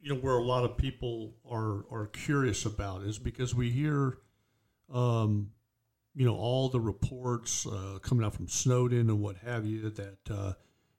you 0.00 0.12
know 0.12 0.20
where 0.20 0.34
a 0.34 0.42
lot 0.42 0.64
of 0.64 0.76
people 0.76 1.34
are 1.48 1.84
are 1.90 2.06
curious 2.12 2.66
about 2.66 3.02
is 3.02 3.18
because 3.18 3.54
we 3.54 3.70
hear 3.70 4.18
um, 4.92 5.50
you 6.14 6.26
know 6.26 6.36
all 6.36 6.68
the 6.68 6.80
reports 6.80 7.66
uh, 7.66 7.98
coming 8.02 8.24
out 8.24 8.34
from 8.34 8.48
Snowden 8.48 9.08
and 9.10 9.20
what 9.20 9.36
have 9.38 9.64
you 9.66 9.88
that 9.90 10.18
uh, 10.30 10.52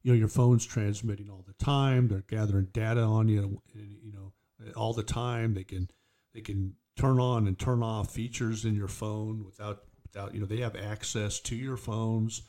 you 0.05 0.11
know 0.11 0.17
your 0.19 0.27
phone's 0.27 0.67
transmitting 0.67 1.31
all 1.31 1.43
the 1.47 1.65
time. 1.65 2.07
They're 2.07 2.23
gathering 2.27 2.67
data 2.71 3.01
on 3.01 3.27
you, 3.27 3.59
you 3.73 4.11
know, 4.13 4.33
all 4.75 4.93
the 4.93 5.01
time. 5.01 5.55
They 5.55 5.63
can 5.63 5.89
they 6.31 6.41
can 6.41 6.75
turn 6.95 7.19
on 7.19 7.47
and 7.47 7.57
turn 7.57 7.81
off 7.81 8.13
features 8.13 8.65
in 8.65 8.75
your 8.75 8.87
phone 8.87 9.43
without 9.43 9.83
without 10.03 10.35
you 10.35 10.39
know 10.39 10.45
they 10.45 10.59
have 10.59 10.75
access 10.75 11.39
to 11.39 11.55
your 11.55 11.75
phones. 11.75 12.43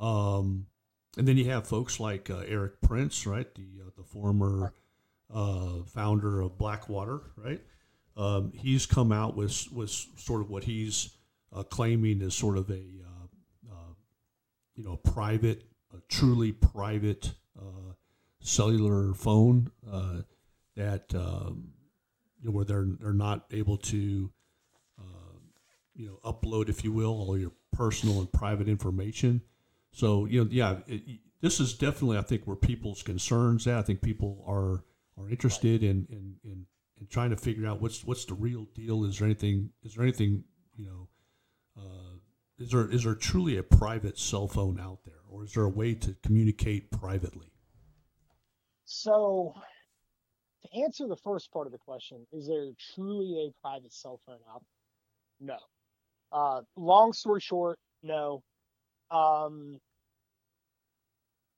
Um, 0.00 0.66
and 1.18 1.26
then 1.26 1.36
you 1.36 1.46
have 1.50 1.66
folks 1.66 1.98
like 1.98 2.30
uh, 2.30 2.42
Erik 2.46 2.80
Prince, 2.80 3.26
right, 3.26 3.52
the 3.56 3.82
uh, 3.84 3.90
the 3.96 4.04
former 4.04 4.72
uh, 5.34 5.82
founder 5.86 6.42
of 6.42 6.56
Blackwater, 6.56 7.22
right? 7.36 7.60
Um, 8.16 8.52
he's 8.54 8.86
come 8.86 9.10
out 9.10 9.36
with 9.36 9.66
with 9.72 9.90
sort 9.90 10.42
of 10.42 10.48
what 10.48 10.62
he's 10.62 11.10
uh, 11.52 11.64
claiming 11.64 12.22
is 12.22 12.36
sort 12.36 12.56
of 12.56 12.70
a 12.70 12.74
uh, 12.74 13.72
uh, 13.72 13.94
you 14.76 14.84
know 14.84 14.94
private, 14.98 15.64
a 15.96 16.00
truly 16.08 16.52
private 16.52 17.32
cellular 18.40 19.14
phone 19.14 19.70
that 20.76 21.14
um, 21.14 21.72
you 22.40 22.48
know 22.48 22.50
where 22.50 22.64
they're 22.64 22.86
they're 23.00 23.12
not 23.12 23.46
able 23.52 23.76
to 23.78 24.30
you 25.94 26.06
know 26.06 26.18
upload, 26.24 26.68
if 26.68 26.84
you 26.84 26.92
will, 26.92 27.12
all 27.12 27.38
your 27.38 27.52
personal 27.72 28.18
and 28.18 28.32
private 28.32 28.68
information 28.68 29.40
so 29.94 30.26
you 30.26 30.42
know, 30.42 30.50
yeah, 30.50 30.78
it, 30.88 31.20
this 31.40 31.60
is 31.60 31.72
definitely 31.72 32.18
I 32.18 32.22
think 32.22 32.46
where 32.46 32.56
people's 32.56 33.02
concerns 33.02 33.66
at. 33.66 33.78
I 33.78 33.82
think 33.82 34.02
people 34.02 34.44
are 34.46 34.84
are 35.16 35.30
interested 35.30 35.84
in 35.84 36.06
in, 36.10 36.34
in 36.42 36.66
in 37.00 37.06
trying 37.06 37.30
to 37.30 37.36
figure 37.36 37.66
out 37.66 37.80
what's 37.80 38.04
what's 38.04 38.24
the 38.24 38.34
real 38.34 38.66
deal. 38.74 39.04
Is 39.04 39.18
there 39.18 39.26
anything? 39.26 39.70
Is 39.84 39.94
there 39.94 40.02
anything? 40.02 40.44
You 40.76 40.86
know, 40.86 41.08
uh, 41.78 42.16
is 42.58 42.72
there 42.72 42.90
is 42.90 43.04
there 43.04 43.14
truly 43.14 43.56
a 43.56 43.62
private 43.62 44.18
cell 44.18 44.48
phone 44.48 44.80
out 44.80 44.98
there, 45.04 45.22
or 45.34 45.44
is 45.44 45.52
there 45.52 45.64
a 45.64 45.68
way 45.68 45.94
to 45.94 46.14
communicate 46.22 46.90
privately? 46.92 47.48
So, 48.84 49.54
to 50.62 50.80
answer 50.82 51.08
the 51.08 51.16
first 51.16 51.52
part 51.52 51.66
of 51.66 51.72
the 51.72 51.78
question, 51.78 52.24
is 52.32 52.46
there 52.46 52.68
truly 52.94 53.48
a 53.48 53.60
private 53.60 53.92
cell 53.92 54.20
phone 54.26 54.38
out? 54.52 54.62
No. 55.40 55.56
Uh, 56.30 56.60
long 56.76 57.12
story 57.12 57.40
short, 57.40 57.78
no. 58.02 58.42
Um, 59.10 59.80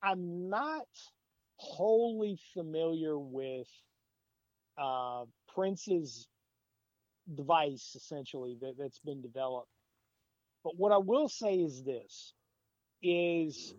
I'm 0.02 0.48
not 0.48 0.86
wholly 1.56 2.38
familiar 2.54 3.18
with 3.18 3.68
uh, 4.78 5.24
Prince's 5.54 6.28
device, 7.34 7.92
essentially 7.94 8.56
that, 8.62 8.74
that's 8.78 9.00
been 9.00 9.20
developed. 9.20 9.68
But 10.64 10.78
what 10.78 10.92
I 10.92 10.98
will 10.98 11.28
say 11.28 11.56
is 11.56 11.82
this: 11.84 12.32
is 13.02 13.74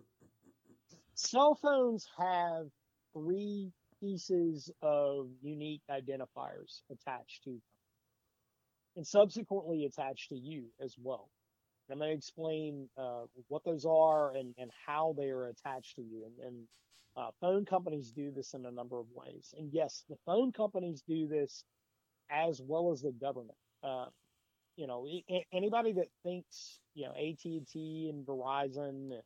cell 1.14 1.54
phones 1.54 2.06
have 2.18 2.66
three 3.12 3.72
pieces 4.00 4.70
of 4.82 5.28
unique 5.42 5.82
identifiers 5.90 6.82
attached 6.90 7.44
to 7.44 7.50
them 7.50 7.62
and 8.96 9.06
subsequently 9.06 9.84
attached 9.84 10.28
to 10.30 10.36
you 10.36 10.64
as 10.80 10.96
well. 11.00 11.30
I'm 11.90 11.98
going 11.98 12.10
to 12.10 12.16
explain 12.16 12.88
uh, 12.98 13.22
what 13.48 13.64
those 13.64 13.86
are 13.86 14.34
and, 14.34 14.54
and 14.58 14.70
how 14.86 15.14
they 15.16 15.30
are 15.30 15.46
attached 15.46 15.96
to 15.96 16.02
you. 16.02 16.24
And, 16.26 16.46
and 16.46 16.56
uh, 17.16 17.30
phone 17.40 17.64
companies 17.64 18.12
do 18.12 18.30
this 18.30 18.52
in 18.52 18.66
a 18.66 18.70
number 18.70 18.98
of 18.98 19.06
ways. 19.14 19.54
And 19.56 19.70
yes, 19.72 20.04
the 20.08 20.16
phone 20.26 20.52
companies 20.52 21.02
do 21.08 21.26
this 21.26 21.64
as 22.30 22.60
well 22.62 22.92
as 22.92 23.00
the 23.00 23.12
government. 23.12 23.56
Uh, 23.82 24.06
you 24.78 24.86
know, 24.86 25.08
anybody 25.52 25.92
that 25.94 26.06
thinks 26.22 26.78
you 26.94 27.04
know 27.04 27.10
AT 27.10 27.44
and 27.44 27.66
T 27.66 28.08
and 28.12 28.24
Verizon 28.24 29.10
and 29.10 29.22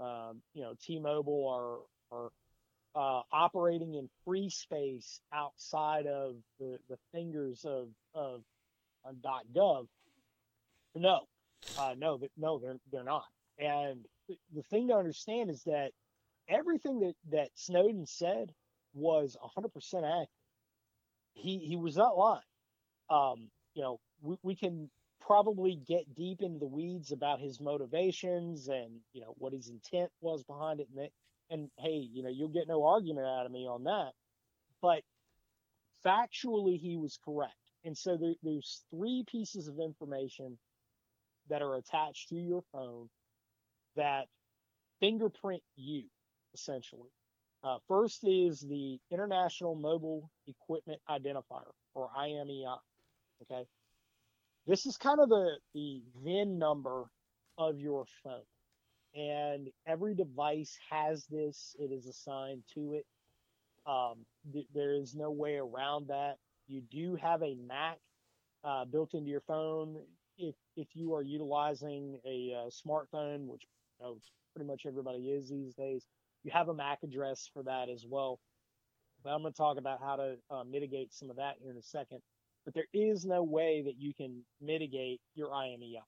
um, 0.00 0.42
you 0.54 0.62
know 0.62 0.74
T-Mobile 0.82 1.48
are 1.48 2.18
are 2.18 2.30
uh, 2.96 3.22
operating 3.30 3.94
in 3.94 4.10
free 4.24 4.50
space 4.50 5.20
outside 5.32 6.06
of 6.06 6.34
the, 6.58 6.78
the 6.90 6.98
fingers 7.12 7.64
of 7.64 7.90
of 8.12 8.42
.gov. 9.54 9.86
No, 10.96 11.20
uh, 11.78 11.94
no, 11.96 12.20
no, 12.36 12.58
they're 12.58 12.80
they're 12.90 13.04
not. 13.04 13.24
And 13.56 14.04
the 14.52 14.62
thing 14.64 14.88
to 14.88 14.94
understand 14.94 15.48
is 15.48 15.62
that 15.64 15.92
everything 16.48 16.98
that 17.00 17.14
that 17.30 17.50
Snowden 17.54 18.04
said 18.04 18.52
was 18.94 19.36
100% 19.56 19.68
accurate. 19.76 20.28
He 21.34 21.58
he 21.58 21.76
was 21.76 21.96
not 21.96 22.18
lying. 22.18 22.40
Um, 23.10 23.48
you 23.78 23.84
know, 23.84 24.00
we, 24.22 24.36
we 24.42 24.56
can 24.56 24.90
probably 25.20 25.76
get 25.86 26.16
deep 26.16 26.42
into 26.42 26.58
the 26.58 26.66
weeds 26.66 27.12
about 27.12 27.38
his 27.38 27.60
motivations 27.60 28.66
and 28.66 28.90
you 29.12 29.20
know 29.20 29.34
what 29.38 29.52
his 29.52 29.68
intent 29.68 30.10
was 30.20 30.42
behind 30.42 30.80
it, 30.80 30.88
and 30.96 31.08
and 31.48 31.70
hey, 31.78 32.08
you 32.12 32.24
know, 32.24 32.28
you'll 32.28 32.48
get 32.48 32.66
no 32.66 32.84
argument 32.84 33.26
out 33.26 33.46
of 33.46 33.52
me 33.52 33.68
on 33.68 33.84
that. 33.84 34.10
But 34.82 35.02
factually, 36.04 36.76
he 36.76 36.96
was 36.96 37.20
correct. 37.24 37.54
And 37.84 37.96
so 37.96 38.16
there, 38.16 38.34
there's 38.42 38.82
three 38.90 39.24
pieces 39.30 39.68
of 39.68 39.78
information 39.78 40.58
that 41.48 41.62
are 41.62 41.76
attached 41.76 42.30
to 42.30 42.34
your 42.34 42.62
phone 42.72 43.08
that 43.94 44.26
fingerprint 44.98 45.62
you, 45.76 46.02
essentially. 46.52 47.10
Uh, 47.62 47.78
first 47.86 48.24
is 48.24 48.60
the 48.60 48.98
International 49.10 49.76
Mobile 49.76 50.30
Equipment 50.48 51.00
Identifier, 51.08 51.72
or 51.94 52.10
IMEI. 52.18 52.78
Okay. 53.42 53.64
This 54.66 54.86
is 54.86 54.96
kind 54.96 55.20
of 55.20 55.28
the, 55.28 55.58
the 55.74 56.02
VIN 56.22 56.58
number 56.58 57.04
of 57.56 57.78
your 57.80 58.04
phone. 58.22 58.42
And 59.14 59.68
every 59.86 60.14
device 60.14 60.78
has 60.90 61.26
this, 61.26 61.74
it 61.78 61.90
is 61.92 62.06
assigned 62.06 62.62
to 62.74 62.94
it. 62.94 63.06
Um, 63.86 64.26
th- 64.52 64.66
there 64.74 64.94
is 64.94 65.14
no 65.14 65.30
way 65.30 65.56
around 65.56 66.08
that. 66.08 66.36
You 66.66 66.82
do 66.82 67.16
have 67.16 67.42
a 67.42 67.54
MAC 67.56 67.98
uh, 68.64 68.84
built 68.84 69.14
into 69.14 69.30
your 69.30 69.40
phone 69.40 69.96
if 70.38 70.54
if 70.76 70.88
you 70.94 71.14
are 71.14 71.22
utilizing 71.22 72.18
a 72.26 72.54
uh, 72.54 72.70
smartphone, 72.70 73.46
which 73.46 73.62
you 74.00 74.06
know, 74.06 74.18
pretty 74.54 74.68
much 74.68 74.84
everybody 74.86 75.30
is 75.30 75.48
these 75.50 75.74
days. 75.74 76.06
You 76.44 76.50
have 76.52 76.68
a 76.68 76.74
MAC 76.74 76.98
address 77.02 77.48
for 77.52 77.62
that 77.64 77.88
as 77.88 78.04
well. 78.08 78.40
But 79.24 79.30
I'm 79.30 79.42
going 79.42 79.52
to 79.52 79.56
talk 79.56 79.78
about 79.78 80.00
how 80.00 80.16
to 80.16 80.36
uh, 80.50 80.64
mitigate 80.64 81.12
some 81.12 81.30
of 81.30 81.36
that 81.36 81.54
here 81.60 81.72
in 81.72 81.76
a 81.78 81.82
second. 81.82 82.20
But 82.68 82.74
there 82.74 82.92
is 82.92 83.24
no 83.24 83.42
way 83.42 83.80
that 83.86 83.94
you 83.96 84.12
can 84.12 84.44
mitigate 84.60 85.22
your 85.34 85.48
IMEI. 85.48 86.02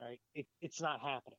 Right? 0.00 0.18
It, 0.34 0.44
it's 0.60 0.80
not 0.80 0.98
happening. 1.00 1.38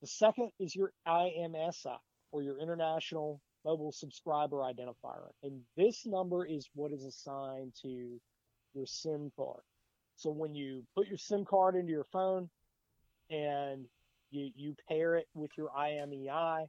The 0.00 0.08
second 0.08 0.50
is 0.58 0.74
your 0.74 0.90
IMSI, 1.06 1.96
or 2.32 2.42
your 2.42 2.58
International 2.58 3.40
mobile 3.64 3.92
subscriber 3.92 4.62
identifier. 4.62 5.28
And 5.44 5.60
this 5.76 6.06
number 6.06 6.44
is 6.44 6.68
what 6.74 6.90
is 6.90 7.04
assigned 7.04 7.72
to 7.82 8.18
your 8.74 8.84
SIM 8.84 9.30
card. 9.36 9.62
So 10.16 10.32
when 10.32 10.52
you 10.56 10.82
put 10.96 11.06
your 11.06 11.16
SIM 11.16 11.44
card 11.44 11.76
into 11.76 11.92
your 11.92 12.06
phone 12.12 12.50
and 13.30 13.86
you, 14.32 14.50
you 14.56 14.74
pair 14.88 15.14
it 15.14 15.28
with 15.34 15.52
your 15.56 15.68
IMEI, 15.68 16.66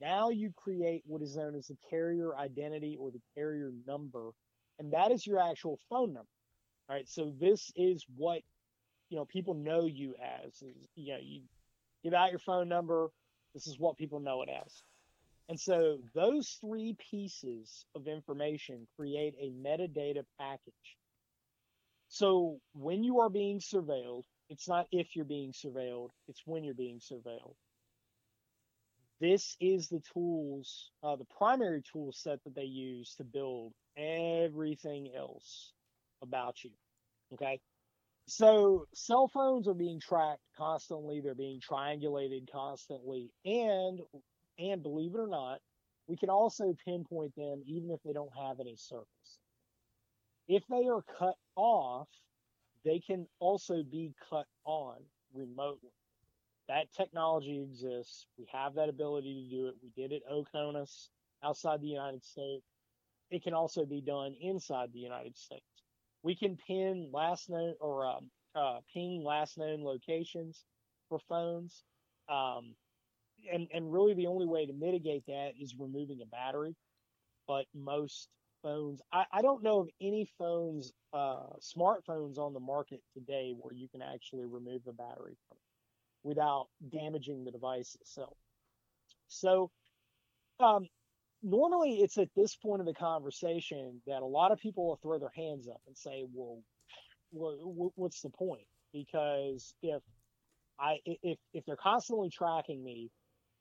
now 0.00 0.30
you 0.30 0.52
create 0.56 1.02
what 1.04 1.20
is 1.20 1.36
known 1.36 1.56
as 1.56 1.66
the 1.66 1.76
carrier 1.90 2.36
identity 2.36 2.96
or 2.96 3.10
the 3.10 3.22
carrier 3.34 3.72
number. 3.88 4.30
And 4.78 4.92
that 4.92 5.10
is 5.10 5.26
your 5.26 5.40
actual 5.40 5.78
phone 5.88 6.12
number. 6.12 6.28
All 6.88 6.96
right. 6.96 7.08
So 7.08 7.32
this 7.40 7.72
is 7.76 8.04
what, 8.16 8.42
you 9.08 9.16
know, 9.16 9.24
people 9.24 9.54
know 9.54 9.86
you 9.86 10.14
as. 10.44 10.62
You 10.94 11.14
know, 11.14 11.18
you 11.22 11.42
give 12.04 12.14
out 12.14 12.30
your 12.30 12.38
phone 12.38 12.68
number. 12.68 13.08
This 13.54 13.66
is 13.66 13.78
what 13.78 13.96
people 13.96 14.20
know 14.20 14.42
it 14.42 14.48
as. 14.48 14.82
And 15.48 15.58
so 15.58 15.98
those 16.14 16.58
three 16.60 16.96
pieces 17.10 17.86
of 17.94 18.08
information 18.08 18.86
create 18.96 19.34
a 19.40 19.50
metadata 19.50 20.24
package. 20.38 20.96
So 22.08 22.58
when 22.72 23.04
you 23.04 23.20
are 23.20 23.30
being 23.30 23.60
surveilled, 23.60 24.24
it's 24.48 24.68
not 24.68 24.86
if 24.92 25.14
you're 25.14 25.24
being 25.24 25.52
surveilled, 25.52 26.10
it's 26.28 26.42
when 26.44 26.64
you're 26.64 26.74
being 26.74 26.98
surveilled. 26.98 27.54
This 29.20 29.56
is 29.60 29.88
the 29.88 30.02
tools, 30.12 30.90
uh, 31.02 31.16
the 31.16 31.26
primary 31.38 31.82
tool 31.90 32.12
set 32.12 32.42
that 32.44 32.54
they 32.54 32.64
use 32.64 33.14
to 33.16 33.24
build 33.24 33.72
everything 33.96 35.10
else 35.16 35.72
about 36.22 36.62
you. 36.62 36.70
Okay. 37.32 37.60
So 38.26 38.86
cell 38.92 39.28
phones 39.28 39.68
are 39.68 39.74
being 39.74 40.00
tracked 40.00 40.42
constantly. 40.56 41.20
They're 41.20 41.34
being 41.34 41.60
triangulated 41.60 42.50
constantly. 42.50 43.30
And 43.44 44.00
and 44.58 44.82
believe 44.82 45.14
it 45.14 45.20
or 45.20 45.28
not, 45.28 45.60
we 46.08 46.16
can 46.16 46.30
also 46.30 46.74
pinpoint 46.84 47.34
them 47.36 47.62
even 47.66 47.90
if 47.90 48.00
they 48.04 48.12
don't 48.12 48.32
have 48.36 48.60
any 48.60 48.76
service. 48.76 49.06
If 50.48 50.62
they 50.68 50.86
are 50.88 51.02
cut 51.18 51.36
off, 51.56 52.08
they 52.84 53.00
can 53.00 53.26
also 53.38 53.82
be 53.82 54.14
cut 54.30 54.46
on 54.64 54.96
remotely. 55.32 55.90
That 56.68 56.92
technology 56.92 57.60
exists. 57.62 58.26
We 58.38 58.46
have 58.52 58.74
that 58.74 58.88
ability 58.88 59.44
to 59.44 59.56
do 59.56 59.66
it. 59.68 59.74
We 59.82 59.90
did 59.96 60.12
it 60.12 60.22
OCONUS 60.30 61.10
outside 61.42 61.80
the 61.80 61.88
United 61.88 62.24
States. 62.24 62.64
It 63.30 63.42
can 63.42 63.54
also 63.54 63.84
be 63.84 64.00
done 64.00 64.34
inside 64.40 64.92
the 64.92 65.00
United 65.00 65.36
States. 65.36 65.64
We 66.22 66.34
can 66.34 66.56
pin 66.56 67.10
last 67.12 67.48
known 67.50 67.74
or 67.80 68.06
um, 68.06 68.30
uh, 68.54 68.80
ping 68.92 69.22
last 69.24 69.58
known 69.58 69.84
locations 69.84 70.64
for 71.08 71.20
phones. 71.28 71.84
Um, 72.28 72.74
and 73.52 73.68
and 73.72 73.92
really 73.92 74.14
the 74.14 74.26
only 74.26 74.46
way 74.46 74.66
to 74.66 74.72
mitigate 74.72 75.26
that 75.26 75.52
is 75.60 75.76
removing 75.78 76.20
a 76.22 76.26
battery. 76.26 76.74
But 77.46 77.66
most 77.74 78.28
phones, 78.62 79.00
I, 79.12 79.24
I 79.32 79.42
don't 79.42 79.62
know 79.62 79.80
of 79.80 79.88
any 80.00 80.28
phones, 80.38 80.92
uh, 81.12 81.46
smartphones 81.60 82.38
on 82.38 82.54
the 82.54 82.60
market 82.60 83.02
today 83.14 83.54
where 83.56 83.74
you 83.74 83.88
can 83.88 84.02
actually 84.02 84.46
remove 84.46 84.82
the 84.84 84.92
battery 84.92 85.36
from 85.48 85.58
it 85.58 85.65
without 86.26 86.66
damaging 86.90 87.44
the 87.44 87.52
device 87.52 87.96
itself. 88.00 88.36
So, 89.28 89.70
um, 90.58 90.88
normally 91.42 92.00
it's 92.00 92.18
at 92.18 92.28
this 92.34 92.56
point 92.56 92.80
of 92.80 92.86
the 92.86 92.94
conversation 92.94 94.00
that 94.06 94.22
a 94.22 94.26
lot 94.26 94.50
of 94.50 94.58
people 94.58 94.88
will 94.88 94.96
throw 94.96 95.18
their 95.18 95.32
hands 95.36 95.68
up 95.68 95.80
and 95.86 95.96
say, 95.96 96.24
well, 96.32 96.62
well 97.30 97.92
what's 97.94 98.22
the 98.22 98.30
point? 98.30 98.66
Because 98.92 99.72
if 99.82 100.02
I 100.80 100.98
if 101.04 101.38
if 101.52 101.64
they're 101.64 101.76
constantly 101.76 102.28
tracking 102.30 102.82
me 102.82 103.10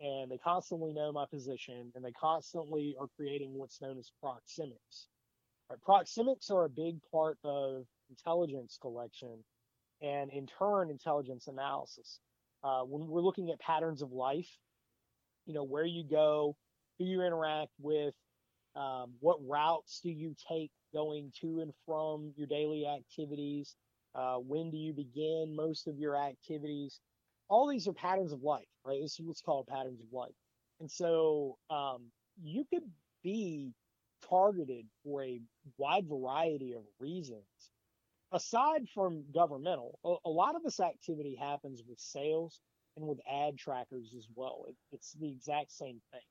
and 0.01 0.29
they 0.29 0.37
constantly 0.37 0.91
know 0.91 1.11
my 1.11 1.25
position 1.31 1.91
and 1.95 2.03
they 2.03 2.11
constantly 2.11 2.95
are 2.99 3.07
creating 3.15 3.53
what's 3.53 3.81
known 3.81 3.97
as 3.97 4.11
proxemics. 4.23 5.07
Right? 5.69 5.79
Proxemics 5.87 6.51
are 6.51 6.65
a 6.65 6.69
big 6.69 6.97
part 7.11 7.37
of 7.43 7.85
intelligence 8.09 8.77
collection 8.81 9.43
and 10.01 10.31
in 10.31 10.47
turn 10.59 10.89
intelligence 10.89 11.47
analysis. 11.47 12.19
Uh, 12.65 12.81
when 12.81 13.07
we're 13.07 13.21
looking 13.21 13.51
at 13.51 13.59
patterns 13.59 14.01
of 14.01 14.11
life, 14.11 14.49
you 15.45 15.53
know, 15.53 15.63
where 15.63 15.85
you 15.85 16.03
go, 16.03 16.55
who 16.97 17.05
you 17.05 17.21
interact 17.21 17.69
with, 17.79 18.15
um, 18.75 19.13
what 19.19 19.37
routes 19.47 19.99
do 20.01 20.09
you 20.09 20.35
take 20.49 20.71
going 20.91 21.31
to 21.41 21.59
and 21.61 21.71
from 21.85 22.33
your 22.35 22.47
daily 22.47 22.87
activities, 22.87 23.75
uh, 24.15 24.37
when 24.37 24.71
do 24.71 24.77
you 24.77 24.93
begin 24.93 25.55
most 25.55 25.87
of 25.87 25.99
your 25.99 26.15
activities, 26.17 26.99
all 27.49 27.67
these 27.67 27.87
are 27.87 27.93
patterns 27.93 28.31
of 28.31 28.41
life, 28.41 28.65
right? 28.83 28.99
This 28.99 29.19
is 29.19 29.25
what's 29.25 29.41
called 29.41 29.67
patterns 29.67 30.01
of 30.01 30.07
life. 30.11 30.33
And 30.79 30.89
so 30.89 31.57
um, 31.69 32.07
you 32.41 32.65
could 32.73 32.83
be 33.23 33.73
targeted 34.27 34.85
for 35.03 35.23
a 35.23 35.39
wide 35.77 36.07
variety 36.09 36.73
of 36.73 36.81
reasons. 36.99 37.45
Aside 38.31 38.87
from 38.93 39.23
governmental, 39.33 39.99
a, 40.03 40.15
a 40.25 40.29
lot 40.29 40.55
of 40.55 40.63
this 40.63 40.79
activity 40.79 41.35
happens 41.39 41.83
with 41.87 41.99
sales 41.99 42.59
and 42.97 43.07
with 43.07 43.19
ad 43.31 43.57
trackers 43.57 44.13
as 44.17 44.27
well. 44.35 44.65
It, 44.67 44.75
it's 44.91 45.13
the 45.13 45.29
exact 45.29 45.71
same 45.71 46.01
thing. 46.11 46.21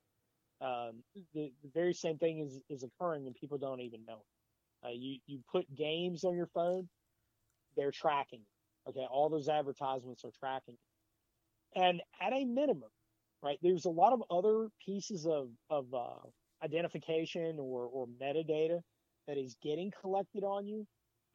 Um, 0.61 1.03
the, 1.33 1.51
the, 1.63 1.69
very 1.73 1.93
same 1.93 2.17
thing 2.17 2.39
is, 2.39 2.59
is 2.69 2.83
occurring 2.83 3.27
and 3.27 3.35
people 3.35 3.57
don't 3.57 3.81
even 3.81 4.05
know. 4.05 4.23
Uh, 4.83 4.91
you, 4.93 5.17
you 5.25 5.39
put 5.51 5.65
games 5.75 6.23
on 6.23 6.35
your 6.35 6.47
phone, 6.47 6.87
they're 7.75 7.91
tracking. 7.91 8.41
Okay. 8.87 9.05
All 9.09 9.29
those 9.29 9.49
advertisements 9.49 10.23
are 10.23 10.31
tracking. 10.39 10.77
And 11.75 12.01
at 12.21 12.33
a 12.33 12.45
minimum, 12.45 12.89
right, 13.43 13.57
there's 13.61 13.85
a 13.85 13.89
lot 13.89 14.13
of 14.13 14.23
other 14.29 14.69
pieces 14.85 15.25
of, 15.25 15.49
of 15.69 15.93
uh, 15.93 16.27
identification 16.63 17.57
or, 17.59 17.85
or 17.85 18.07
metadata 18.21 18.79
that 19.27 19.37
is 19.37 19.55
getting 19.61 19.91
collected 20.01 20.43
on 20.43 20.67
you, 20.67 20.85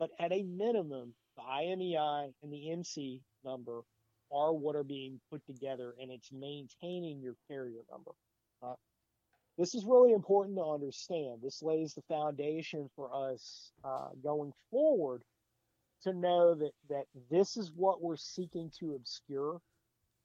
but 0.00 0.10
at 0.18 0.32
a 0.32 0.42
minimum, 0.42 1.14
the 1.36 1.42
IMEI 1.42 2.32
and 2.42 2.52
the 2.52 2.70
IMSI 2.70 3.20
number 3.44 3.82
are 4.32 4.52
what 4.52 4.74
are 4.74 4.82
being 4.82 5.20
put 5.30 5.44
together 5.46 5.94
and 6.00 6.10
it's 6.10 6.32
maintaining 6.32 7.20
your 7.20 7.34
carrier 7.46 7.82
number. 7.90 8.12
Uh, 8.62 8.74
this 9.58 9.74
is 9.74 9.84
really 9.84 10.12
important 10.12 10.56
to 10.56 10.64
understand. 10.64 11.40
This 11.42 11.62
lays 11.62 11.92
the 11.92 12.02
foundation 12.08 12.88
for 12.96 13.10
us 13.14 13.72
uh, 13.84 14.08
going 14.22 14.52
forward 14.70 15.22
to 16.04 16.14
know 16.14 16.54
that, 16.54 16.72
that 16.88 17.04
this 17.30 17.58
is 17.58 17.70
what 17.76 18.02
we're 18.02 18.16
seeking 18.16 18.72
to 18.80 18.94
obscure. 18.94 19.60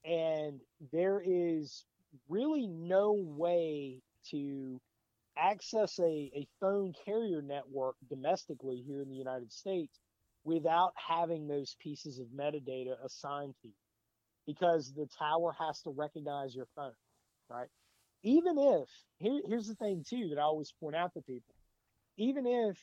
And 0.05 0.61
there 0.93 1.21
is 1.25 1.83
really 2.29 2.67
no 2.67 3.11
way 3.11 3.99
to 4.29 4.79
access 5.37 5.99
a, 5.99 6.31
a 6.35 6.47
phone 6.59 6.93
carrier 7.05 7.41
network 7.41 7.95
domestically 8.09 8.83
here 8.85 9.01
in 9.01 9.09
the 9.09 9.15
United 9.15 9.51
States 9.51 9.99
without 10.43 10.93
having 10.95 11.47
those 11.47 11.75
pieces 11.81 12.19
of 12.19 12.27
metadata 12.27 12.95
assigned 13.03 13.55
to 13.61 13.67
you 13.67 13.73
because 14.45 14.93
the 14.93 15.07
tower 15.17 15.55
has 15.59 15.81
to 15.81 15.89
recognize 15.89 16.55
your 16.55 16.67
phone, 16.75 16.93
right? 17.49 17.67
Even 18.23 18.57
if, 18.57 18.89
here, 19.17 19.41
here's 19.47 19.67
the 19.67 19.75
thing 19.75 20.03
too 20.07 20.29
that 20.29 20.39
I 20.39 20.43
always 20.43 20.73
point 20.79 20.95
out 20.95 21.13
to 21.13 21.21
people, 21.21 21.55
even 22.17 22.45
if, 22.45 22.77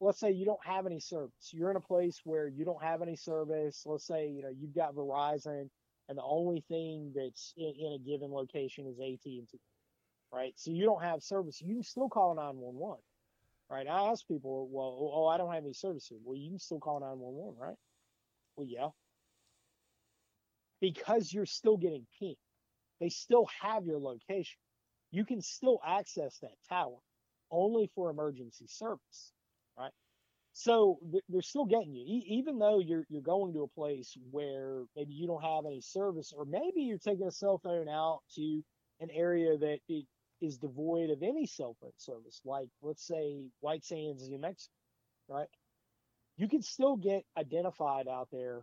let's 0.00 0.18
say 0.18 0.30
you 0.30 0.44
don't 0.44 0.64
have 0.64 0.86
any 0.86 1.00
service, 1.00 1.50
you're 1.52 1.70
in 1.70 1.76
a 1.76 1.80
place 1.80 2.20
where 2.24 2.48
you 2.48 2.64
don't 2.64 2.82
have 2.82 3.02
any 3.02 3.16
service, 3.16 3.82
let's 3.86 4.06
say, 4.06 4.28
you 4.28 4.42
know, 4.42 4.50
you've 4.58 4.74
got 4.74 4.94
Verizon 4.94 5.68
and 6.08 6.18
the 6.18 6.22
only 6.22 6.62
thing 6.68 7.12
that's 7.14 7.52
in, 7.56 7.72
in 7.78 7.92
a 7.94 7.98
given 7.98 8.30
location 8.30 8.86
is 8.86 8.98
AT&T, 8.98 9.44
right? 10.32 10.52
So 10.56 10.70
you 10.70 10.84
don't 10.84 11.02
have 11.02 11.22
service, 11.22 11.60
you 11.60 11.74
can 11.74 11.82
still 11.82 12.08
call 12.08 12.34
911, 12.34 12.98
right? 13.70 13.86
I 13.88 14.10
ask 14.10 14.26
people, 14.26 14.68
well, 14.70 15.12
oh, 15.14 15.26
I 15.26 15.38
don't 15.38 15.52
have 15.52 15.64
any 15.64 15.72
service 15.72 16.06
here. 16.08 16.18
Well, 16.24 16.36
you 16.36 16.50
can 16.50 16.58
still 16.58 16.80
call 16.80 17.00
911, 17.00 17.54
right? 17.58 17.76
Well, 18.56 18.66
yeah, 18.68 18.88
because 20.80 21.32
you're 21.32 21.46
still 21.46 21.76
getting 21.76 22.06
pinged. 22.18 22.36
They 23.00 23.08
still 23.08 23.46
have 23.62 23.84
your 23.84 23.98
location. 23.98 24.58
You 25.10 25.24
can 25.24 25.40
still 25.42 25.80
access 25.86 26.38
that 26.40 26.56
tower 26.68 26.96
only 27.50 27.90
for 27.94 28.10
emergency 28.10 28.66
service, 28.68 29.32
right? 29.78 29.92
So 30.52 30.98
they're 31.28 31.42
still 31.42 31.66
getting 31.66 31.94
you, 31.94 32.22
even 32.26 32.58
though 32.58 32.78
you're 32.80 33.04
you're 33.10 33.20
going 33.20 33.52
to 33.54 33.62
a 33.64 33.68
place 33.68 34.16
where 34.30 34.84
maybe 34.96 35.12
you 35.12 35.26
don't 35.26 35.42
have 35.42 35.66
any 35.66 35.82
service, 35.82 36.32
or 36.34 36.46
maybe 36.46 36.80
you're 36.82 36.98
taking 36.98 37.26
a 37.26 37.30
cell 37.30 37.58
phone 37.62 37.88
out 37.88 38.20
to 38.36 38.62
an 39.00 39.10
area 39.12 39.58
that 39.58 39.78
is 40.40 40.58
devoid 40.58 41.10
of 41.10 41.22
any 41.22 41.46
cell 41.46 41.76
phone 41.80 41.92
service, 41.96 42.40
like 42.44 42.68
let's 42.82 43.06
say 43.06 43.44
White 43.60 43.84
Sands, 43.84 44.28
New 44.28 44.38
Mexico, 44.38 44.72
right? 45.28 45.48
You 46.36 46.48
can 46.48 46.62
still 46.62 46.96
get 46.96 47.24
identified 47.38 48.08
out 48.08 48.28
there 48.30 48.62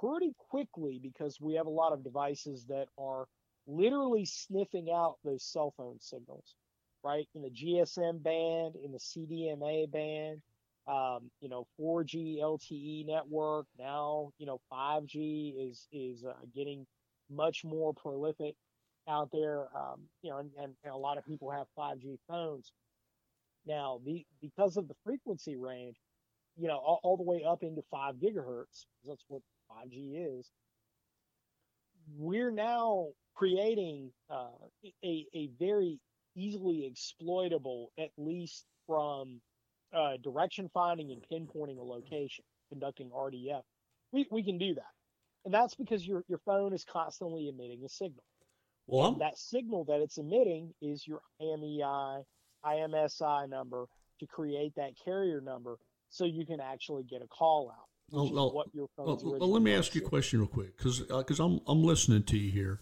pretty 0.00 0.34
quickly 0.50 0.98
because 1.02 1.40
we 1.40 1.54
have 1.54 1.66
a 1.66 1.70
lot 1.70 1.92
of 1.92 2.02
devices 2.02 2.64
that 2.68 2.86
are 2.98 3.26
literally 3.66 4.24
sniffing 4.24 4.90
out 4.92 5.16
those 5.24 5.44
cell 5.44 5.72
phone 5.76 5.98
signals, 6.00 6.56
right? 7.04 7.28
In 7.34 7.42
the 7.42 7.50
GSM 7.50 8.22
band, 8.22 8.74
in 8.82 8.92
the 8.92 8.98
CDMA 8.98 9.90
band, 9.90 10.42
um, 10.86 11.30
you 11.40 11.48
know, 11.48 11.66
4G 11.80 12.40
LTE 12.40 13.06
network. 13.06 13.66
Now, 13.78 14.30
you 14.38 14.46
know, 14.46 14.60
5G 14.72 15.70
is 15.70 15.86
is 15.92 16.24
uh, 16.24 16.34
getting 16.54 16.86
much 17.30 17.64
more 17.64 17.94
prolific 17.94 18.54
out 19.08 19.30
there. 19.32 19.66
Um, 19.76 20.02
you 20.22 20.30
know, 20.30 20.38
and, 20.38 20.50
and, 20.60 20.74
a 20.92 20.96
lot 20.96 21.18
of 21.18 21.26
people 21.26 21.50
have 21.50 21.66
5G 21.78 22.18
phones. 22.28 22.72
Now, 23.66 24.00
the 24.04 24.24
because 24.42 24.76
of 24.76 24.88
the 24.88 24.94
frequency 25.04 25.56
range, 25.56 25.96
you 26.56 26.68
know, 26.68 26.76
all, 26.76 27.00
all 27.02 27.16
the 27.16 27.22
way 27.22 27.44
up 27.48 27.62
into 27.62 27.82
five 27.90 28.16
gigahertz. 28.16 28.84
That's 29.06 29.24
what 29.28 29.42
5G 29.70 30.38
is, 30.38 30.50
we're 32.16 32.50
now 32.50 33.08
creating 33.34 34.10
uh, 34.30 34.48
a, 35.04 35.26
a 35.34 35.50
very 35.58 35.98
easily 36.36 36.86
exploitable, 36.86 37.90
at 37.98 38.10
least 38.16 38.66
from 38.86 39.40
uh, 39.94 40.16
direction 40.22 40.70
finding 40.74 41.12
and 41.12 41.22
pinpointing 41.30 41.78
a 41.78 41.82
location, 41.82 42.44
conducting 42.68 43.10
RDF. 43.10 43.62
We, 44.12 44.26
we 44.30 44.42
can 44.42 44.58
do 44.58 44.74
that. 44.74 44.92
And 45.44 45.52
that's 45.52 45.74
because 45.74 46.06
your, 46.06 46.24
your 46.28 46.40
phone 46.44 46.72
is 46.72 46.84
constantly 46.84 47.48
emitting 47.48 47.82
a 47.84 47.88
signal. 47.88 48.24
Well, 48.86 49.12
that 49.14 49.38
signal 49.38 49.84
that 49.84 50.00
it's 50.00 50.18
emitting 50.18 50.74
is 50.82 51.06
your 51.06 51.20
IMEI, 51.40 52.22
IMSI 52.64 53.48
number 53.48 53.86
to 54.20 54.26
create 54.26 54.74
that 54.76 54.92
carrier 55.02 55.40
number 55.40 55.78
so 56.10 56.24
you 56.24 56.46
can 56.46 56.60
actually 56.60 57.04
get 57.04 57.22
a 57.22 57.26
call 57.26 57.70
out. 57.70 57.88
Well, 58.10 58.32
well, 58.32 58.64
well, 58.96 59.20
well, 59.22 59.50
let 59.50 59.62
me 59.62 59.74
ask 59.74 59.94
you 59.94 60.02
a 60.02 60.08
question 60.08 60.40
real 60.40 60.48
quick, 60.48 60.76
because 60.76 61.00
because 61.00 61.40
uh, 61.40 61.46
I'm 61.46 61.60
I'm 61.66 61.82
listening 61.82 62.22
to 62.24 62.36
you 62.38 62.50
here, 62.50 62.80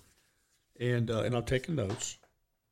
and 0.81 1.11
uh, 1.11 1.23
and 1.23 1.35
I'm 1.35 1.45
taking 1.45 1.77
notes. 1.77 2.19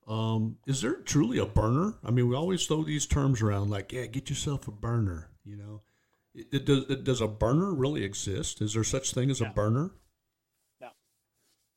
Um, 0.08 0.56
is 0.66 0.82
there 0.82 0.96
truly 0.96 1.38
a 1.38 1.46
burner? 1.46 1.94
I 2.04 2.10
mean, 2.10 2.28
we 2.28 2.34
always 2.34 2.66
throw 2.66 2.82
these 2.82 3.06
terms 3.06 3.40
around, 3.40 3.70
like 3.70 3.92
yeah, 3.92 4.06
get 4.06 4.28
yourself 4.28 4.66
a 4.66 4.72
burner. 4.72 5.30
You 5.44 5.56
know, 5.56 5.82
it, 6.34 6.48
it 6.52 6.64
does 6.66 6.84
it, 6.90 7.04
does 7.04 7.20
a 7.20 7.28
burner 7.28 7.72
really 7.72 8.02
exist? 8.02 8.60
Is 8.60 8.74
there 8.74 8.84
such 8.84 9.14
thing 9.14 9.30
as 9.30 9.40
no. 9.40 9.46
a 9.46 9.50
burner? 9.50 9.92
No, 10.80 10.88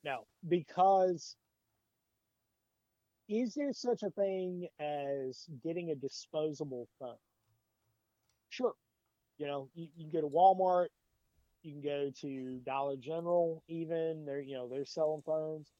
no, 0.03 0.25
because 0.47 1.35
is 3.33 3.55
there 3.55 3.73
such 3.73 4.03
a 4.03 4.11
thing 4.11 4.67
as 4.79 5.47
getting 5.63 5.89
a 5.91 5.95
disposable 5.95 6.87
phone? 6.99 7.15
Sure, 8.49 8.73
you 9.37 9.47
know, 9.47 9.69
you, 9.73 9.87
you 9.97 10.09
can 10.11 10.21
go 10.21 10.27
to 10.27 10.33
Walmart, 10.33 10.87
you 11.63 11.73
can 11.73 11.81
go 11.81 12.11
to 12.21 12.59
Dollar 12.65 12.97
General, 12.97 13.63
even 13.67 14.25
they're 14.25 14.41
you 14.41 14.55
know 14.55 14.69
they're 14.69 14.85
selling 14.85 15.23
phones. 15.25 15.71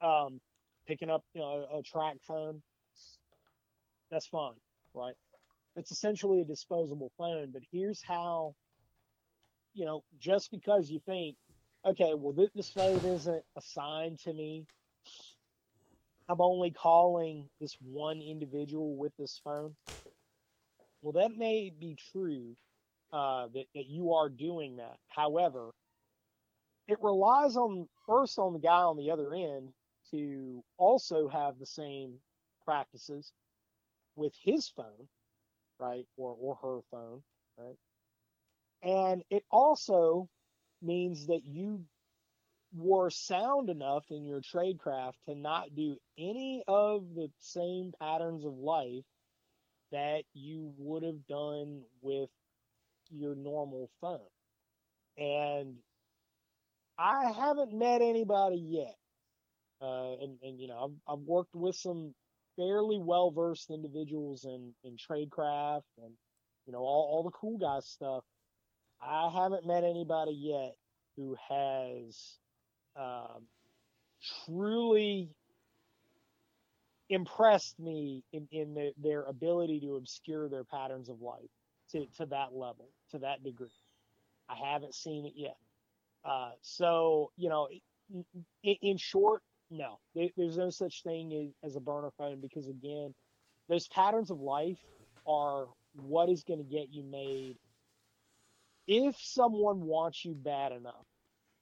Um, 0.00 0.40
picking 0.86 1.10
up 1.10 1.24
you 1.34 1.40
know 1.40 1.66
a, 1.72 1.78
a 1.78 1.82
track 1.82 2.16
phone, 2.26 2.62
that's 4.10 4.26
fine, 4.26 4.54
right? 4.94 5.14
It's 5.76 5.90
essentially 5.90 6.40
a 6.42 6.44
disposable 6.44 7.10
phone. 7.18 7.50
But 7.52 7.62
here's 7.72 8.00
how, 8.02 8.54
you 9.74 9.84
know, 9.84 10.04
just 10.20 10.50
because 10.52 10.90
you 10.90 11.00
think, 11.04 11.36
okay, 11.84 12.12
well 12.16 12.32
this, 12.32 12.50
this 12.54 12.70
phone 12.70 13.04
isn't 13.04 13.42
assigned 13.56 14.20
to 14.20 14.32
me. 14.32 14.66
I'm 16.28 16.40
only 16.40 16.70
calling 16.70 17.48
this 17.60 17.76
one 17.80 18.22
individual 18.22 18.96
with 18.96 19.12
this 19.18 19.40
phone. 19.44 19.76
Well, 21.02 21.12
that 21.12 21.36
may 21.36 21.70
be 21.70 21.96
true, 22.12 22.56
uh, 23.12 23.48
that, 23.54 23.66
that 23.74 23.86
you 23.86 24.14
are 24.14 24.28
doing 24.28 24.76
that. 24.76 24.98
However, 25.08 25.72
it 26.88 26.98
relies 27.02 27.56
on 27.56 27.88
first 28.06 28.38
on 28.38 28.52
the 28.54 28.58
guy 28.58 28.82
on 28.82 28.96
the 28.96 29.10
other 29.10 29.34
end 29.34 29.70
to 30.10 30.64
also 30.78 31.28
have 31.28 31.58
the 31.58 31.66
same 31.66 32.14
practices 32.64 33.32
with 34.16 34.34
his 34.42 34.68
phone, 34.68 35.08
right, 35.80 36.06
or 36.16 36.36
or 36.40 36.56
her 36.62 36.80
phone, 36.90 37.22
right, 37.58 37.76
and 38.82 39.22
it 39.30 39.44
also 39.50 40.28
means 40.82 41.26
that 41.26 41.44
you 41.44 41.84
were 42.76 43.10
sound 43.10 43.70
enough 43.70 44.04
in 44.10 44.26
your 44.26 44.40
tradecraft 44.40 45.14
to 45.26 45.34
not 45.34 45.74
do 45.74 45.96
any 46.18 46.62
of 46.66 47.02
the 47.14 47.28
same 47.38 47.92
patterns 48.00 48.44
of 48.44 48.54
life 48.54 49.04
that 49.92 50.22
you 50.32 50.72
would 50.78 51.04
have 51.04 51.26
done 51.28 51.82
with 52.02 52.30
your 53.10 53.36
normal 53.36 53.88
phone. 54.00 54.18
And 55.16 55.76
I 56.98 57.32
haven't 57.32 57.72
met 57.72 58.02
anybody 58.02 58.56
yet. 58.56 58.96
Uh, 59.80 60.14
and, 60.22 60.38
and, 60.42 60.60
you 60.60 60.68
know, 60.68 60.96
I've, 61.08 61.14
I've 61.14 61.24
worked 61.24 61.54
with 61.54 61.76
some 61.76 62.14
fairly 62.56 62.98
well 62.98 63.30
versed 63.30 63.70
individuals 63.70 64.44
in, 64.44 64.72
in 64.82 64.96
tradecraft 64.96 65.82
and, 65.98 66.12
you 66.66 66.72
know, 66.72 66.78
all, 66.78 67.10
all 67.12 67.22
the 67.22 67.36
cool 67.38 67.58
guy 67.58 67.80
stuff. 67.80 68.24
I 69.00 69.30
haven't 69.32 69.66
met 69.66 69.84
anybody 69.84 70.32
yet 70.32 70.74
who 71.16 71.36
has 71.48 72.38
um, 72.96 73.46
truly 74.46 75.30
impressed 77.10 77.78
me 77.78 78.24
in, 78.32 78.48
in 78.50 78.74
the, 78.74 78.92
their 79.02 79.22
ability 79.24 79.80
to 79.80 79.96
obscure 79.96 80.48
their 80.48 80.64
patterns 80.64 81.08
of 81.08 81.20
life 81.20 81.50
to, 81.90 82.06
to 82.16 82.26
that 82.26 82.54
level, 82.54 82.88
to 83.10 83.18
that 83.18 83.42
degree. 83.44 83.68
I 84.48 84.56
haven't 84.72 84.94
seen 84.94 85.26
it 85.26 85.34
yet. 85.36 85.56
Uh, 86.24 86.52
so, 86.62 87.30
you 87.36 87.48
know, 87.48 87.68
in, 88.62 88.76
in 88.82 88.96
short, 88.96 89.42
no, 89.70 89.98
there's 90.14 90.56
no 90.56 90.70
such 90.70 91.02
thing 91.02 91.52
as 91.62 91.76
a 91.76 91.80
burner 91.80 92.10
phone 92.16 92.40
because, 92.40 92.68
again, 92.68 93.14
those 93.68 93.88
patterns 93.88 94.30
of 94.30 94.40
life 94.40 94.78
are 95.26 95.66
what 95.94 96.28
is 96.28 96.42
going 96.44 96.58
to 96.58 96.64
get 96.64 96.92
you 96.92 97.02
made 97.02 97.56
if 98.86 99.16
someone 99.18 99.80
wants 99.82 100.24
you 100.24 100.34
bad 100.34 100.72
enough. 100.72 101.06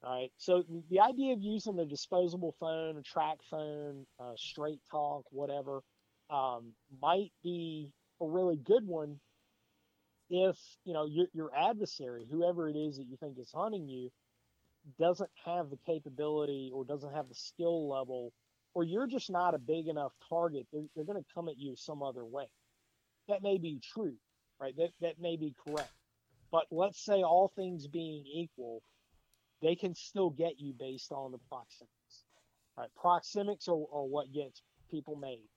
Right. 0.05 0.33
So 0.37 0.65
the 0.91 1.01
idea 1.01 1.33
of 1.33 1.43
using 1.43 1.79
a 1.79 1.85
disposable 1.87 2.57
phone, 2.59 2.97
a 2.99 3.03
track 3.03 3.39
phone, 3.49 4.05
straight 4.37 4.81
talk, 4.91 5.25
whatever, 5.31 5.83
um, 6.29 6.73
might 7.01 7.31
be 7.45 7.93
a 8.21 8.27
really 8.27 8.57
good 8.57 8.87
one 8.87 9.21
if 10.31 10.57
you 10.85 10.95
know 10.95 11.05
your, 11.07 11.27
your 11.35 11.51
adversary, 11.57 12.27
whoever 12.31 12.69
it 12.69 12.77
is 12.77 12.97
that 12.97 13.07
you 13.07 13.17
think 13.19 13.39
is 13.39 13.53
hunting 13.55 13.87
you, 13.89 14.11
doesn't 14.99 15.31
have 15.45 15.71
the 15.71 15.79
capability 15.87 16.71
or 16.75 16.85
doesn't 16.85 17.15
have 17.15 17.29
the 17.29 17.35
skill 17.35 17.89
level, 17.89 18.33
or 18.75 18.83
you're 18.83 19.07
just 19.07 19.31
not 19.31 19.55
a 19.55 19.59
big 19.59 19.89
enough 19.89 20.13
target. 20.29 20.67
They're, 20.73 20.83
they're 20.97 21.05
going 21.05 21.23
to 21.23 21.35
come 21.35 21.49
at 21.49 21.59
you 21.59 21.77
some 21.77 22.03
other 22.03 22.25
way. 22.25 22.47
That 23.29 23.43
may 23.43 23.59
be 23.59 23.81
true, 23.95 24.15
right? 24.61 24.77
That 24.77 24.91
that 25.01 25.21
may 25.21 25.37
be 25.37 25.55
correct. 25.67 25.91
But 26.51 26.65
let's 26.71 27.05
say 27.05 27.23
all 27.23 27.53
things 27.55 27.87
being 27.87 28.25
equal, 28.27 28.83
they 29.63 29.77
can 29.77 29.95
still 29.95 30.31
get 30.31 30.59
you 30.59 30.75
based 30.79 31.13
on 31.13 31.33
the 31.33 31.39
proxemics. 31.51 32.25
Right? 32.77 32.89
Proxemics 33.03 33.69
are, 33.69 33.73
are 33.73 34.05
what 34.05 34.33
gets 34.33 34.63
people 34.91 35.17
made. 35.17 35.49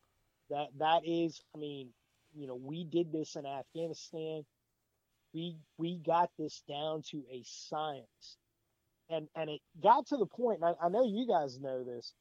That 0.50 0.68
that 0.80 1.02
is, 1.06 1.42
I 1.56 1.58
mean, 1.58 1.90
you 2.36 2.48
know, 2.48 2.56
we 2.56 2.84
did 2.84 3.12
this 3.12 3.36
in 3.36 3.46
Afghanistan. 3.46 4.46
We 5.34 5.58
we 5.78 5.98
got 5.98 6.30
this 6.38 6.62
down 6.68 7.02
to 7.12 7.24
a 7.32 7.42
science, 7.46 8.38
and 9.10 9.28
and 9.36 9.50
it 9.50 9.62
got 9.82 10.08
to 10.08 10.18
the 10.18 10.28
point. 10.28 10.64
I, 10.64 10.74
I 10.82 10.90
know 10.90 11.04
you 11.04 11.28
guys 11.28 11.60
know 11.60 11.84
this, 11.84 12.14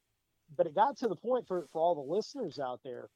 but 0.57 0.67
it 0.67 0.75
got 0.75 0.97
to 0.99 1.09
the 1.09 1.17
point 1.17 1.47
for 1.47 1.67
for 1.73 1.81
all 1.81 1.95
the 1.95 2.13
listeners 2.13 2.59
out 2.59 2.81
there 2.83 3.09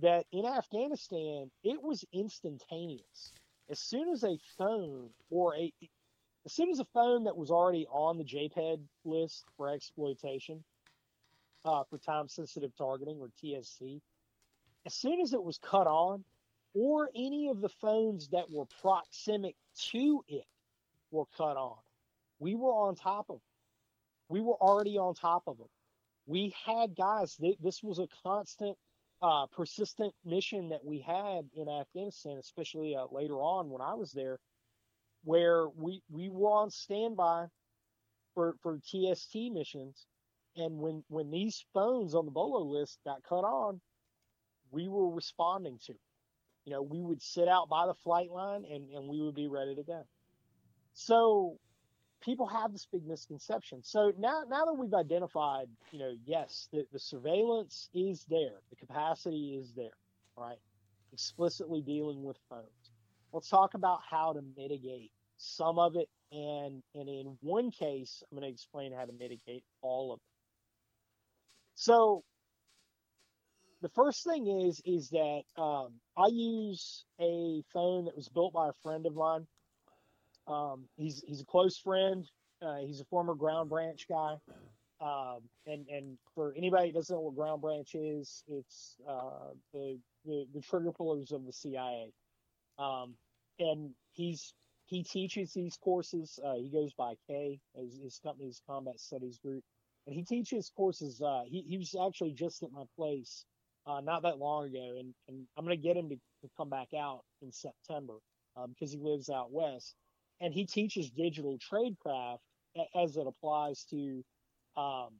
that 0.00 0.26
in 0.32 0.46
Afghanistan 0.46 1.50
it 1.62 1.82
was 1.82 2.04
instantaneous. 2.12 3.32
As 3.68 3.80
soon 3.80 4.08
as 4.08 4.22
a 4.22 4.38
phone 4.56 5.10
or 5.30 5.56
a 5.56 5.72
as 6.46 6.52
soon 6.52 6.70
as 6.70 6.78
a 6.78 6.84
phone 6.84 7.24
that 7.24 7.36
was 7.36 7.50
already 7.50 7.86
on 7.90 8.18
the 8.18 8.24
JPEL 8.24 8.80
list 9.04 9.44
for 9.56 9.68
exploitation 9.68 10.62
uh, 11.64 11.82
for 11.90 11.98
time 11.98 12.28
sensitive 12.28 12.70
targeting 12.78 13.18
or 13.18 13.28
TST, 13.40 13.82
as 14.86 14.94
soon 14.94 15.20
as 15.20 15.32
it 15.32 15.42
was 15.42 15.58
cut 15.58 15.88
on, 15.88 16.24
or 16.72 17.10
any 17.16 17.48
of 17.48 17.60
the 17.60 17.68
phones 17.68 18.28
that 18.28 18.48
were 18.48 18.64
proxemic 18.84 19.56
to 19.90 20.24
it 20.28 20.44
were 21.10 21.24
cut 21.36 21.56
on, 21.56 21.78
we 22.38 22.54
were 22.54 22.70
on 22.70 22.94
top 22.94 23.26
of 23.28 23.36
them. 23.36 23.40
We 24.28 24.40
were 24.40 24.54
already 24.54 24.98
on 24.98 25.14
top 25.14 25.42
of 25.48 25.58
them. 25.58 25.68
We 26.26 26.54
had 26.64 26.94
guys, 26.96 27.36
this 27.60 27.82
was 27.82 27.98
a 27.98 28.06
constant, 28.22 28.76
uh, 29.20 29.46
persistent 29.46 30.14
mission 30.24 30.68
that 30.68 30.84
we 30.84 31.00
had 31.00 31.46
in 31.56 31.68
Afghanistan, 31.68 32.36
especially 32.38 32.94
uh, 32.94 33.06
later 33.10 33.34
on 33.34 33.68
when 33.70 33.80
I 33.82 33.94
was 33.94 34.12
there, 34.12 34.38
where 35.26 35.66
we, 35.76 36.00
we 36.08 36.28
were 36.30 36.50
on 36.50 36.70
standby 36.70 37.46
for, 38.32 38.54
for 38.62 38.78
TST 38.78 39.34
missions. 39.52 40.06
And 40.56 40.78
when, 40.78 41.02
when 41.08 41.32
these 41.32 41.66
phones 41.74 42.14
on 42.14 42.26
the 42.26 42.30
BOLO 42.30 42.64
list 42.64 43.00
got 43.04 43.24
cut 43.28 43.42
on, 43.42 43.80
we 44.70 44.86
were 44.86 45.10
responding 45.10 45.78
to. 45.86 45.94
You 46.64 46.72
know, 46.72 46.82
we 46.82 47.02
would 47.02 47.20
sit 47.20 47.48
out 47.48 47.68
by 47.68 47.86
the 47.86 47.94
flight 47.94 48.30
line 48.30 48.64
and, 48.72 48.88
and 48.90 49.08
we 49.08 49.20
would 49.20 49.34
be 49.34 49.48
ready 49.48 49.74
to 49.74 49.82
go. 49.82 50.06
So 50.94 51.58
people 52.22 52.46
have 52.46 52.72
this 52.72 52.86
big 52.90 53.04
misconception. 53.04 53.82
So 53.82 54.12
now, 54.16 54.42
now 54.48 54.64
that 54.64 54.74
we've 54.74 54.94
identified, 54.94 55.66
you 55.90 55.98
know, 55.98 56.14
yes, 56.24 56.68
the, 56.72 56.86
the 56.92 57.00
surveillance 57.00 57.88
is 57.92 58.24
there, 58.30 58.60
the 58.70 58.76
capacity 58.76 59.58
is 59.60 59.72
there, 59.74 59.96
right? 60.36 60.58
Explicitly 61.12 61.82
dealing 61.82 62.22
with 62.22 62.36
phones. 62.48 62.92
Let's 63.32 63.48
talk 63.48 63.74
about 63.74 64.00
how 64.08 64.32
to 64.32 64.40
mitigate 64.56 65.10
some 65.36 65.78
of 65.78 65.96
it. 65.96 66.08
And, 66.32 66.82
and 66.94 67.08
in 67.08 67.36
one 67.40 67.70
case, 67.70 68.22
I'm 68.30 68.38
going 68.38 68.48
to 68.48 68.52
explain 68.52 68.92
how 68.92 69.04
to 69.04 69.12
mitigate 69.12 69.64
all 69.82 70.12
of 70.12 70.18
it. 70.18 70.22
So 71.76 72.24
the 73.82 73.88
first 73.90 74.24
thing 74.24 74.46
is 74.66 74.80
is 74.84 75.10
that 75.10 75.42
um, 75.56 75.92
I 76.16 76.28
use 76.32 77.04
a 77.20 77.62
phone 77.72 78.06
that 78.06 78.16
was 78.16 78.28
built 78.28 78.52
by 78.52 78.68
a 78.68 78.72
friend 78.82 79.06
of 79.06 79.14
mine. 79.14 79.46
Um, 80.48 80.86
he's 80.96 81.22
he's 81.26 81.42
a 81.42 81.44
close 81.44 81.78
friend. 81.78 82.24
Uh, 82.62 82.78
he's 82.86 83.00
a 83.00 83.04
former 83.04 83.34
Ground 83.34 83.68
Branch 83.68 84.04
guy. 84.08 84.36
Um, 85.00 85.40
and 85.66 85.86
and 85.88 86.18
for 86.34 86.54
anybody 86.56 86.90
that 86.90 86.98
doesn't 86.98 87.14
know 87.14 87.20
what 87.20 87.36
Ground 87.36 87.60
Branch 87.60 87.94
is, 87.94 88.42
it's 88.48 88.96
uh, 89.06 89.50
the, 89.74 89.98
the, 90.24 90.46
the 90.54 90.60
trigger 90.62 90.92
pullers 90.92 91.32
of 91.32 91.44
the 91.44 91.52
CIA. 91.52 92.12
Um, 92.78 93.14
and 93.58 93.90
he's 94.12 94.54
he 94.86 95.02
teaches 95.02 95.52
these 95.52 95.76
courses. 95.76 96.38
Uh, 96.44 96.54
he 96.54 96.70
goes 96.70 96.92
by 96.94 97.14
K. 97.26 97.60
His, 97.74 97.98
his 98.02 98.20
company's 98.24 98.62
Combat 98.66 98.98
Studies 98.98 99.38
Group, 99.38 99.62
and 100.06 100.14
he 100.14 100.22
teaches 100.22 100.70
courses. 100.74 101.20
Uh, 101.20 101.42
he 101.46 101.62
he 101.62 101.76
was 101.76 101.94
actually 101.94 102.32
just 102.32 102.62
at 102.62 102.72
my 102.72 102.84
place 102.96 103.44
uh, 103.86 104.00
not 104.00 104.22
that 104.22 104.38
long 104.38 104.66
ago, 104.66 104.96
and, 104.98 105.14
and 105.28 105.46
I'm 105.56 105.64
going 105.64 105.76
to 105.76 105.82
get 105.82 105.96
him 105.96 106.08
to, 106.08 106.16
to, 106.16 106.50
come 106.56 106.68
back 106.68 106.88
out 106.96 107.22
in 107.40 107.52
September 107.52 108.14
because 108.68 108.94
um, 108.94 108.98
he 108.98 109.04
lives 109.04 109.28
out 109.28 109.52
west, 109.52 109.94
and 110.40 110.52
he 110.52 110.66
teaches 110.66 111.10
digital 111.10 111.58
tradecraft 111.58 112.38
as 112.94 113.16
it 113.16 113.26
applies 113.26 113.84
to 113.90 114.24
um, 114.76 115.10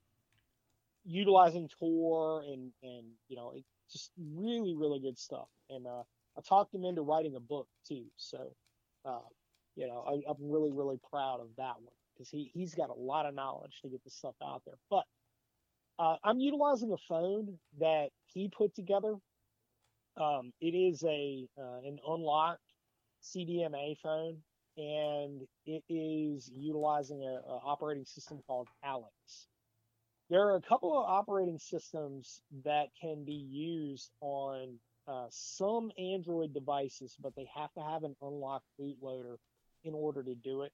utilizing 1.05 1.69
Tor 1.79 2.43
and 2.43 2.73
and 2.83 3.07
you 3.29 3.37
know 3.37 3.53
just 3.91 4.11
really 4.19 4.75
really 4.75 5.01
good 5.01 5.19
stuff. 5.19 5.49
And 5.71 5.87
uh, 5.87 6.03
I 6.37 6.41
talked 6.47 6.75
him 6.75 6.85
into 6.85 7.03
writing 7.03 7.35
a 7.37 7.41
book 7.41 7.69
too, 7.87 8.05
so 8.17 8.53
uh, 9.05 9.21
you 9.77 9.87
know 9.87 10.05
I, 10.07 10.31
I'm 10.31 10.51
really 10.51 10.73
really 10.73 10.99
proud 11.11 11.41
of 11.41 11.49
that 11.59 11.75
one 11.77 11.95
because 12.15 12.29
he 12.31 12.51
he's 12.55 12.75
got 12.75 12.91
a 12.91 12.95
lot 12.95 13.27
of 13.27 13.35
knowledge 13.35 13.81
to 13.83 13.89
get 13.89 14.03
this 14.05 14.15
stuff 14.15 14.35
out 14.43 14.63
there, 14.67 14.79
but 14.91 15.05
uh, 15.99 16.17
I'm 16.25 16.39
utilizing 16.39 16.93
a 16.93 16.97
phone 17.09 17.59
that 17.81 18.09
he 18.27 18.51
put 18.57 18.75
together. 18.75 19.15
Um, 20.21 20.53
it 20.61 20.75
is 20.75 21.03
a 21.05 21.47
uh, 21.59 21.79
an 21.87 21.99
unlocked 22.07 22.61
CDMA 23.23 23.97
phone, 24.03 24.39
and 24.77 25.43
it 25.65 25.83
is 25.89 26.51
utilizing 26.53 27.23
a, 27.23 27.49
a 27.49 27.61
operating 27.65 28.05
system 28.05 28.41
called 28.47 28.69
Calyx. 28.83 29.49
There 30.29 30.41
are 30.41 30.57
a 30.57 30.63
couple 30.63 30.99
of 30.99 31.09
operating 31.09 31.59
systems 31.59 32.41
that 32.65 32.89
can 33.01 33.25
be 33.25 33.47
used 33.51 34.11
on 34.21 34.79
uh, 35.07 35.27
some 35.31 35.93
Android 35.99 36.53
devices, 36.53 37.17
but 37.23 37.35
they 37.37 37.47
have 37.55 37.73
to 37.75 37.81
have 37.81 38.03
an 38.03 38.17
unlocked 38.21 38.67
bootloader 38.81 39.37
in 39.87 39.95
order 39.95 40.23
to 40.23 40.35
do 40.35 40.63
it. 40.63 40.73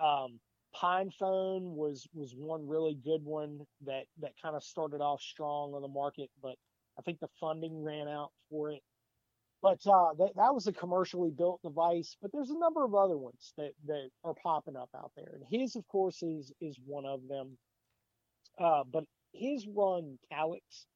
Um, 0.00 0.40
PinePhone 0.74 1.74
was 1.74 2.06
was 2.14 2.34
one 2.36 2.66
really 2.66 2.94
good 3.04 3.22
one 3.24 3.60
that 3.86 4.04
that 4.20 4.32
kind 4.42 4.56
of 4.56 4.62
started 4.62 5.00
off 5.00 5.20
strong 5.20 5.74
on 5.74 5.82
the 5.82 5.88
market, 5.88 6.30
but 6.42 6.56
I 6.98 7.02
think 7.02 7.20
the 7.20 7.28
funding 7.40 7.82
ran 7.82 8.08
out 8.08 8.30
for 8.50 8.70
it. 8.70 8.80
But 9.60 9.80
uh, 9.86 10.14
that 10.18 10.32
that 10.36 10.54
was 10.54 10.66
a 10.66 10.72
commercially 10.72 11.30
built 11.30 11.60
device. 11.62 12.16
But 12.20 12.32
there's 12.32 12.50
a 12.50 12.58
number 12.58 12.84
of 12.84 12.94
other 12.94 13.18
ones 13.18 13.52
that 13.58 13.72
that 13.86 14.08
are 14.24 14.34
popping 14.42 14.76
up 14.76 14.90
out 14.96 15.12
there, 15.16 15.34
and 15.34 15.44
his, 15.50 15.76
of 15.76 15.86
course, 15.88 16.22
is 16.22 16.52
is 16.60 16.78
one 16.84 17.06
of 17.06 17.20
them. 17.28 17.58
Uh, 18.58 18.82
but 18.90 19.04
his 19.32 19.66
run 19.66 20.18
Calyx 20.30 20.86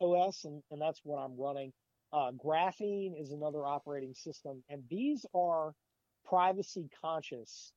OS, 0.00 0.44
and, 0.44 0.62
and 0.70 0.80
that's 0.80 1.00
what 1.04 1.18
I'm 1.18 1.38
running. 1.38 1.72
Uh, 2.12 2.30
Graphene 2.32 3.20
is 3.20 3.32
another 3.32 3.66
operating 3.66 4.14
system, 4.14 4.62
and 4.68 4.82
these 4.88 5.26
are 5.34 5.74
privacy 6.28 6.88
conscious 7.00 7.72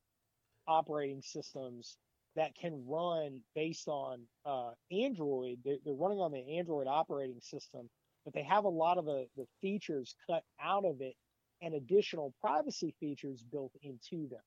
operating 0.68 1.22
systems 1.22 1.98
that 2.36 2.56
can 2.56 2.84
run 2.88 3.42
based 3.56 3.88
on 3.88 4.22
uh, 4.46 4.72
Android. 4.92 5.58
They're, 5.66 5.78
they're, 5.84 5.94
running 5.94 6.20
on 6.20 6.32
the 6.32 6.58
Android 6.58 6.88
operating 6.88 7.40
system, 7.42 7.90
but 8.24 8.34
they 8.34 8.44
have 8.44 8.66
a 8.66 8.70
lot 8.70 8.98
of 8.98 9.06
the, 9.06 9.26
the 9.36 9.46
features 9.62 10.16
cut 10.30 10.44
out 10.62 10.86
of 10.86 11.02
it 11.02 11.16
and 11.62 11.74
additional 11.74 12.34
privacy 12.40 12.94
features 13.00 13.44
built 13.52 13.72
into 13.82 14.28
them. 14.30 14.42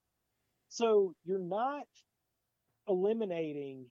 So 0.69 1.15
you're 1.25 1.41
not 1.41 1.87
eliminating 2.87 3.87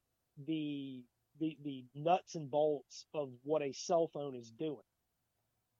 the, 0.47 1.03
the, 1.39 1.57
the 1.65 1.83
nuts 1.93 2.35
and 2.35 2.49
bolts 2.49 3.05
of 3.13 3.29
what 3.43 3.61
a 3.61 3.73
cell 3.73 4.09
phone 4.13 4.35
is 4.35 4.49
doing. 4.57 4.77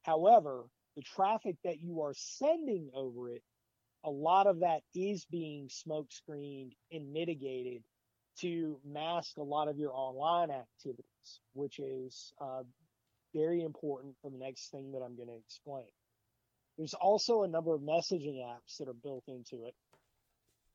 However, 0.03 0.65
the 0.97 1.03
traffic 1.03 1.55
that 1.63 1.81
you 1.81 2.01
are 2.01 2.13
sending 2.13 2.89
over 2.93 3.29
it 3.29 3.43
a 4.03 4.09
lot 4.09 4.47
of 4.47 4.59
that 4.59 4.81
is 4.95 5.25
being 5.25 5.67
smoke 5.69 6.11
screened 6.11 6.73
and 6.91 7.11
mitigated 7.11 7.83
to 8.41 8.79
mask 8.85 9.37
a 9.37 9.43
lot 9.43 9.67
of 9.67 9.77
your 9.77 9.91
online 9.93 10.49
activities, 10.49 11.41
which 11.53 11.79
is 11.79 12.33
uh, 12.39 12.63
very 13.33 13.61
important 13.61 14.15
for 14.21 14.31
the 14.31 14.37
next 14.37 14.71
thing 14.71 14.91
that 14.93 14.99
I'm 14.99 15.15
going 15.15 15.27
to 15.27 15.37
explain. 15.37 15.87
There's 16.77 16.93
also 16.93 17.43
a 17.43 17.47
number 17.47 17.75
of 17.75 17.81
messaging 17.81 18.37
apps 18.37 18.77
that 18.79 18.87
are 18.87 18.93
built 18.93 19.25
into 19.27 19.65
it 19.65 19.75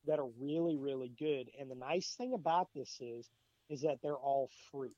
that 0.05 0.19
are 0.19 0.29
really, 0.39 0.77
really 0.77 1.11
good. 1.17 1.49
And 1.59 1.69
the 1.69 1.75
nice 1.75 2.13
thing 2.15 2.33
about 2.33 2.67
this 2.75 2.99
is, 3.01 3.27
is 3.69 3.81
that 3.81 3.97
they're 4.03 4.13
all 4.13 4.49
free. 4.71 4.95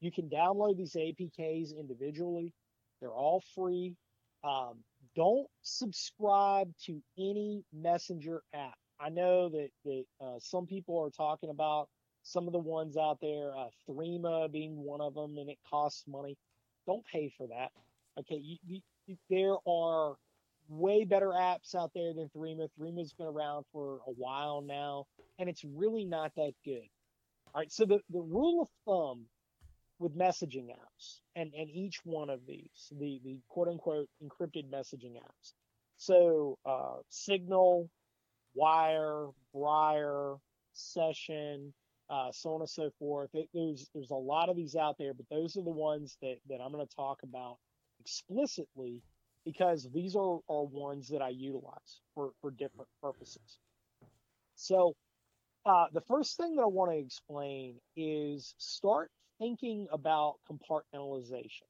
You 0.00 0.12
can 0.12 0.28
download 0.28 0.76
these 0.76 0.94
APKs 0.94 1.76
individually. 1.76 2.52
They're 3.00 3.10
all 3.10 3.42
free. 3.56 3.96
Um, 4.44 4.84
don't 5.14 5.46
subscribe 5.62 6.72
to 6.86 7.00
any 7.18 7.64
messenger 7.72 8.42
app. 8.54 8.74
I 9.00 9.08
know 9.08 9.48
that, 9.50 9.68
that 9.84 10.04
uh, 10.20 10.38
some 10.38 10.66
people 10.66 10.98
are 11.00 11.10
talking 11.10 11.50
about 11.50 11.88
some 12.22 12.46
of 12.46 12.52
the 12.52 12.58
ones 12.58 12.96
out 12.96 13.18
there, 13.20 13.52
uh, 13.56 13.68
Threema 13.88 14.50
being 14.50 14.76
one 14.76 15.00
of 15.00 15.14
them, 15.14 15.36
and 15.38 15.50
it 15.50 15.58
costs 15.68 16.04
money. 16.06 16.36
Don't 16.86 17.04
pay 17.06 17.32
for 17.36 17.46
that. 17.48 17.70
Okay, 18.18 18.40
you, 18.42 18.80
you, 19.06 19.16
there 19.28 19.56
are 19.66 20.14
way 20.68 21.04
better 21.04 21.28
apps 21.28 21.74
out 21.74 21.90
there 21.94 22.14
than 22.14 22.30
Threema. 22.36 22.68
Threema's 22.78 23.12
been 23.12 23.26
around 23.26 23.64
for 23.72 23.98
a 24.06 24.12
while 24.12 24.62
now, 24.62 25.06
and 25.38 25.48
it's 25.48 25.64
really 25.64 26.04
not 26.04 26.32
that 26.36 26.52
good. 26.64 26.88
All 27.54 27.60
right, 27.60 27.70
so 27.70 27.84
the, 27.84 28.00
the 28.10 28.20
rule 28.20 28.62
of 28.62 28.68
thumb 28.86 29.26
with 30.04 30.16
messaging 30.16 30.68
apps 30.68 31.20
and, 31.34 31.54
and 31.58 31.70
each 31.70 32.00
one 32.04 32.28
of 32.28 32.40
these, 32.46 32.92
the, 33.00 33.22
the 33.24 33.38
quote 33.48 33.68
unquote 33.68 34.06
encrypted 34.22 34.70
messaging 34.70 35.14
apps. 35.16 35.54
So 35.96 36.58
uh, 36.66 36.96
Signal, 37.08 37.88
Wire, 38.54 39.28
Briar, 39.54 40.34
Session, 40.74 41.72
uh, 42.10 42.28
so 42.32 42.50
on 42.50 42.60
and 42.60 42.68
so 42.68 42.90
forth. 42.98 43.30
It, 43.32 43.48
there's 43.54 43.88
there's 43.94 44.10
a 44.10 44.14
lot 44.14 44.50
of 44.50 44.56
these 44.56 44.76
out 44.76 44.96
there, 44.98 45.14
but 45.14 45.24
those 45.30 45.56
are 45.56 45.64
the 45.64 45.70
ones 45.70 46.18
that, 46.20 46.36
that 46.50 46.60
I'm 46.60 46.70
going 46.70 46.86
to 46.86 46.94
talk 46.94 47.20
about 47.22 47.56
explicitly 47.98 49.02
because 49.46 49.88
these 49.94 50.14
are, 50.16 50.38
are 50.50 50.64
ones 50.64 51.08
that 51.08 51.22
I 51.22 51.30
utilize 51.30 52.00
for, 52.14 52.32
for 52.42 52.50
different 52.50 52.88
purposes. 53.02 53.58
So 54.54 54.96
uh, 55.64 55.86
the 55.94 56.02
first 56.02 56.36
thing 56.36 56.56
that 56.56 56.62
I 56.62 56.66
want 56.66 56.90
to 56.92 56.98
explain 56.98 57.76
is 57.96 58.54
start 58.58 59.10
thinking 59.38 59.86
about 59.92 60.36
compartmentalization. 60.50 61.62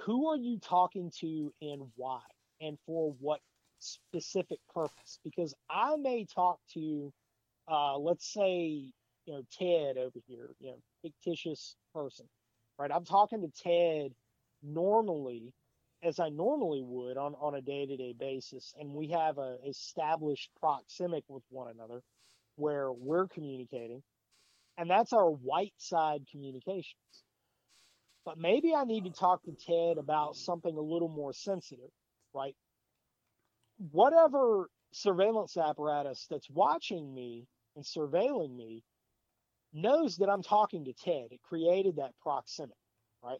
Who 0.00 0.28
are 0.28 0.36
you 0.36 0.58
talking 0.58 1.10
to 1.20 1.52
and 1.62 1.82
why, 1.96 2.20
and 2.60 2.78
for 2.86 3.14
what 3.20 3.40
specific 3.78 4.58
purpose? 4.72 5.18
Because 5.24 5.54
I 5.70 5.96
may 5.96 6.26
talk 6.26 6.58
to, 6.74 7.12
uh, 7.68 7.96
let's 7.98 8.32
say, 8.32 8.92
you 9.24 9.32
know, 9.32 9.42
Ted 9.50 9.96
over 9.96 10.18
here, 10.26 10.50
you 10.60 10.70
know, 10.70 10.78
fictitious 11.02 11.76
person, 11.94 12.26
right? 12.78 12.90
I'm 12.92 13.04
talking 13.04 13.40
to 13.40 13.50
Ted 13.62 14.12
normally 14.62 15.52
as 16.02 16.20
I 16.20 16.28
normally 16.28 16.82
would 16.82 17.16
on, 17.16 17.34
on 17.40 17.54
a 17.54 17.60
day 17.60 17.86
to 17.86 17.96
day 17.96 18.14
basis. 18.18 18.74
And 18.78 18.90
we 18.90 19.08
have 19.08 19.38
a 19.38 19.56
established 19.66 20.50
proxemic 20.62 21.22
with 21.28 21.42
one 21.50 21.68
another 21.68 22.02
where 22.56 22.92
we're 22.92 23.28
communicating. 23.28 24.02
And 24.78 24.90
that's 24.90 25.12
our 25.12 25.30
white 25.30 25.74
side 25.78 26.26
communications. 26.30 27.24
But 28.24 28.38
maybe 28.38 28.74
I 28.74 28.84
need 28.84 29.04
to 29.04 29.10
talk 29.10 29.42
to 29.44 29.52
Ted 29.52 29.98
about 29.98 30.36
something 30.36 30.76
a 30.76 30.80
little 30.80 31.08
more 31.08 31.32
sensitive, 31.32 31.90
right? 32.34 32.56
Whatever 33.92 34.68
surveillance 34.92 35.56
apparatus 35.56 36.26
that's 36.28 36.50
watching 36.50 37.14
me 37.14 37.46
and 37.76 37.84
surveilling 37.84 38.54
me 38.56 38.82
knows 39.72 40.16
that 40.16 40.28
I'm 40.28 40.42
talking 40.42 40.84
to 40.86 40.92
Ted. 40.92 41.28
It 41.30 41.40
created 41.42 41.96
that 41.96 42.12
proximity, 42.20 42.74
right? 43.22 43.38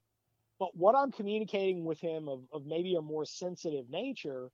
But 0.59 0.71
what 0.75 0.95
I'm 0.95 1.13
communicating 1.13 1.85
with 1.85 2.01
him 2.01 2.29
of, 2.29 2.43
of 2.53 2.65
maybe 2.67 2.95
a 2.95 3.03
more 3.03 3.25
sensitive 3.25 3.91
nature 3.91 4.51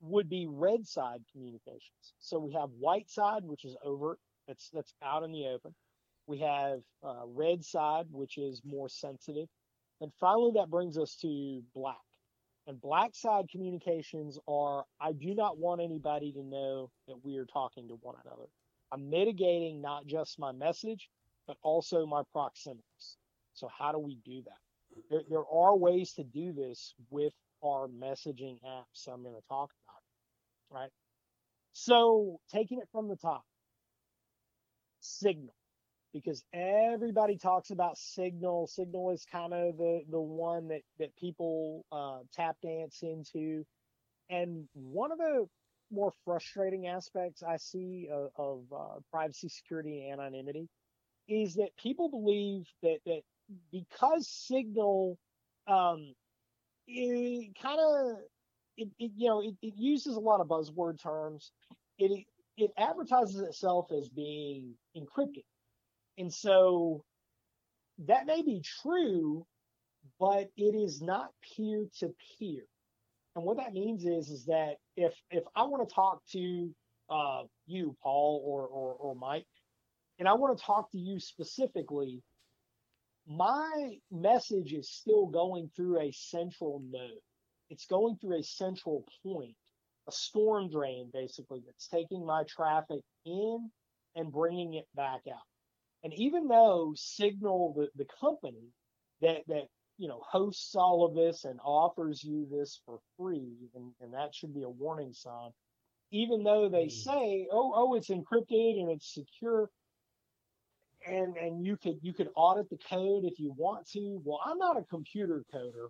would 0.00 0.28
be 0.28 0.46
red 0.48 0.86
side 0.86 1.22
communications. 1.32 2.14
So 2.18 2.38
we 2.38 2.52
have 2.52 2.70
white 2.78 3.08
side, 3.08 3.44
which 3.44 3.64
is 3.64 3.76
overt, 3.84 4.18
that's 4.48 4.70
that's 4.72 4.92
out 5.02 5.22
in 5.22 5.32
the 5.32 5.46
open. 5.46 5.74
We 6.32 6.38
have 6.40 6.80
uh, 7.04 7.26
red 7.26 7.64
side, 7.64 8.06
which 8.10 8.38
is 8.38 8.62
more 8.64 8.88
sensitive, 8.88 9.48
and 10.00 10.12
finally 10.20 10.52
that 10.56 10.70
brings 10.70 10.98
us 10.98 11.16
to 11.22 11.62
black. 11.74 11.96
And 12.66 12.80
black 12.80 13.14
side 13.14 13.46
communications 13.52 14.38
are 14.48 14.84
I 15.00 15.12
do 15.12 15.34
not 15.34 15.58
want 15.58 15.82
anybody 15.82 16.32
to 16.32 16.42
know 16.42 16.90
that 17.08 17.16
we 17.24 17.36
are 17.38 17.46
talking 17.46 17.88
to 17.88 17.94
one 18.02 18.16
another. 18.24 18.48
I'm 18.92 19.10
mitigating 19.10 19.82
not 19.82 20.06
just 20.06 20.38
my 20.38 20.52
message, 20.52 21.10
but 21.46 21.58
also 21.62 22.06
my 22.06 22.22
proxemics. 22.34 23.16
So 23.54 23.68
how 23.76 23.92
do 23.92 23.98
we 24.00 24.18
do 24.24 24.42
that? 24.44 24.58
there, 25.10 25.22
there 25.28 25.46
are 25.52 25.76
ways 25.76 26.12
to 26.14 26.24
do 26.24 26.52
this 26.52 26.94
with 27.10 27.34
our 27.64 27.88
messaging 27.88 28.58
apps 28.66 29.08
I'm 29.08 29.22
going 29.22 29.34
to 29.34 29.48
talk 29.48 29.70
about, 29.86 30.78
right? 30.80 30.90
So 31.72 32.40
taking 32.52 32.78
it 32.80 32.88
from 32.92 33.08
the 33.08 33.16
top, 33.16 33.44
Signal, 35.00 35.54
because 36.12 36.44
everybody 36.52 37.36
talks 37.36 37.70
about 37.70 37.96
Signal. 37.96 38.66
Signal 38.66 39.10
is 39.12 39.24
kind 39.30 39.52
of 39.52 39.76
the, 39.76 40.02
the 40.10 40.20
one 40.20 40.68
that, 40.68 40.82
that 40.98 41.16
people 41.16 41.84
uh, 41.92 42.18
tap 42.32 42.56
dance 42.62 43.00
into. 43.02 43.64
And 44.30 44.68
one 44.74 45.12
of 45.12 45.18
the 45.18 45.46
more 45.90 46.12
frustrating 46.24 46.86
aspects 46.86 47.42
I 47.42 47.56
see 47.56 48.08
of, 48.10 48.30
of 48.36 48.60
uh, 48.74 49.00
privacy, 49.10 49.48
security, 49.48 50.08
and 50.08 50.20
anonymity 50.20 50.68
is 51.28 51.54
that 51.54 51.76
people 51.76 52.08
believe 52.08 52.66
that, 52.82 52.98
that 53.06 53.20
because 53.70 54.28
Signal, 54.28 55.18
um, 55.66 56.14
it 56.86 57.54
kind 57.62 57.78
of, 57.80 58.16
it, 58.76 58.88
it, 58.98 59.12
you 59.16 59.28
know, 59.28 59.40
it, 59.42 59.54
it 59.62 59.74
uses 59.76 60.16
a 60.16 60.20
lot 60.20 60.40
of 60.40 60.48
buzzword 60.48 61.00
terms. 61.02 61.52
It, 61.98 62.24
it 62.56 62.70
advertises 62.76 63.40
itself 63.40 63.86
as 63.96 64.08
being 64.08 64.74
encrypted. 64.96 65.44
And 66.18 66.32
so 66.32 67.04
that 68.06 68.26
may 68.26 68.42
be 68.42 68.62
true, 68.82 69.46
but 70.18 70.50
it 70.56 70.74
is 70.74 71.00
not 71.00 71.30
peer 71.56 71.86
to 72.00 72.14
peer. 72.38 72.64
And 73.34 73.44
what 73.44 73.56
that 73.56 73.72
means 73.72 74.04
is, 74.04 74.28
is 74.28 74.44
that 74.46 74.74
if, 74.96 75.14
if 75.30 75.44
I 75.56 75.62
want 75.64 75.88
to 75.88 75.94
talk 75.94 76.22
to, 76.32 76.70
uh, 77.08 77.42
you, 77.66 77.96
Paul 78.02 78.42
or, 78.44 78.66
or, 78.66 78.94
or 78.94 79.14
Mike, 79.14 79.46
and 80.18 80.28
I 80.28 80.34
want 80.34 80.56
to 80.56 80.64
talk 80.64 80.90
to 80.92 80.98
you 80.98 81.18
specifically, 81.18 82.22
my 83.26 83.96
message 84.10 84.72
is 84.72 84.90
still 84.90 85.26
going 85.26 85.70
through 85.74 86.00
a 86.00 86.12
central 86.12 86.82
node. 86.90 87.20
It's 87.70 87.86
going 87.86 88.16
through 88.20 88.38
a 88.38 88.42
central 88.42 89.06
point, 89.22 89.56
a 90.08 90.12
storm 90.12 90.70
drain, 90.70 91.10
basically, 91.12 91.62
that's 91.64 91.88
taking 91.88 92.26
my 92.26 92.44
traffic 92.48 93.00
in 93.24 93.70
and 94.14 94.30
bringing 94.30 94.74
it 94.74 94.86
back 94.94 95.22
out. 95.32 95.51
And 96.04 96.12
even 96.14 96.48
though 96.48 96.92
Signal, 96.96 97.74
the, 97.76 97.88
the 97.96 98.08
company 98.20 98.72
that, 99.20 99.42
that, 99.48 99.68
you 99.98 100.08
know, 100.08 100.20
hosts 100.28 100.74
all 100.74 101.04
of 101.04 101.14
this 101.14 101.44
and 101.44 101.60
offers 101.64 102.24
you 102.24 102.46
this 102.50 102.80
for 102.84 102.98
free, 103.16 103.70
and, 103.74 103.92
and 104.00 104.12
that 104.14 104.34
should 104.34 104.54
be 104.54 104.62
a 104.62 104.68
warning 104.68 105.12
sign, 105.12 105.50
even 106.10 106.42
though 106.42 106.68
they 106.68 106.86
mm. 106.86 106.92
say, 106.92 107.46
oh, 107.52 107.72
oh, 107.74 107.94
it's 107.94 108.08
encrypted 108.08 108.80
and 108.80 108.90
it's 108.90 109.14
secure, 109.14 109.70
and 111.06 111.36
and 111.36 111.64
you 111.64 111.76
could 111.76 111.98
you 112.02 112.12
could 112.12 112.28
audit 112.36 112.70
the 112.70 112.78
code 112.88 113.24
if 113.24 113.38
you 113.38 113.52
want 113.56 113.88
to. 113.90 114.20
Well, 114.24 114.40
I'm 114.44 114.58
not 114.58 114.78
a 114.78 114.84
computer 114.84 115.44
coder, 115.52 115.88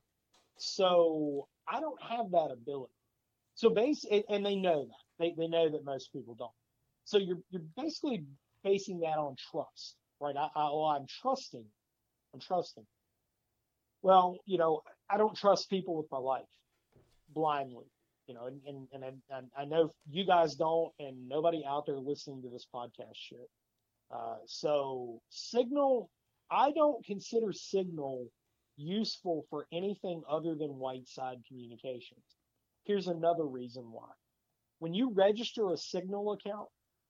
so 0.57 1.49
I 1.69 1.81
don't 1.81 2.01
have 2.03 2.31
that 2.31 2.51
ability. 2.51 2.93
So 3.55 3.71
base 3.71 4.05
and 4.29 4.45
they 4.45 4.57
know 4.57 4.87
that 4.87 4.97
they 5.19 5.35
they 5.37 5.49
know 5.49 5.69
that 5.71 5.85
most 5.85 6.13
people 6.13 6.35
don't. 6.35 6.51
So 7.05 7.19
you're 7.19 7.41
you're 7.51 7.63
basically 7.77 8.25
basing 8.65 9.01
that 9.01 9.19
on 9.19 9.37
trust, 9.51 9.97
right? 10.23 10.37
I, 10.37 10.49
I 10.55 10.65
well, 10.65 10.85
I'm 10.85 11.07
trusting, 11.21 11.65
I'm 12.33 12.41
trusting. 12.41 12.87
Well, 14.03 14.39
you 14.47 14.59
know, 14.59 14.83
I 15.11 15.19
don't 15.19 15.37
trust 15.37 15.69
people 15.69 15.97
with 15.97 16.07
my 16.11 16.19
life 16.19 16.47
blindly, 17.35 17.87
you 18.27 18.35
know, 18.35 18.47
and 18.47 18.61
and 18.67 19.05
and 19.05 19.05
I, 19.31 19.63
I 19.63 19.65
know 19.65 19.91
you 20.09 20.25
guys 20.25 20.55
don't, 20.55 20.93
and 20.99 21.29
nobody 21.29 21.65
out 21.67 21.87
there 21.87 21.99
listening 21.99 22.43
to 22.43 22.49
this 22.49 22.67
podcast 22.75 23.17
should. 23.17 23.49
Uh, 24.15 24.37
so 24.47 25.21
Signal, 25.31 26.09
I 26.51 26.71
don't 26.73 27.05
consider 27.05 27.53
Signal 27.53 28.29
useful 28.77 29.45
for 29.51 29.67
anything 29.73 30.23
other 30.29 30.55
than 30.55 30.79
white 30.79 31.09
side 31.09 31.39
communications. 31.49 32.25
Here's 32.85 33.09
another 33.09 33.45
reason 33.45 33.85
why. 33.91 34.09
When 34.79 34.95
you 34.95 35.13
register 35.13 35.71
a 35.71 35.77
Signal 35.77 36.33
account, 36.33 36.69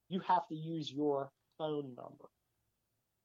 you 0.09 0.21
have 0.21 0.47
to 0.49 0.55
use 0.55 0.93
your 0.93 1.31
phone 1.59 1.95
number. 1.97 2.29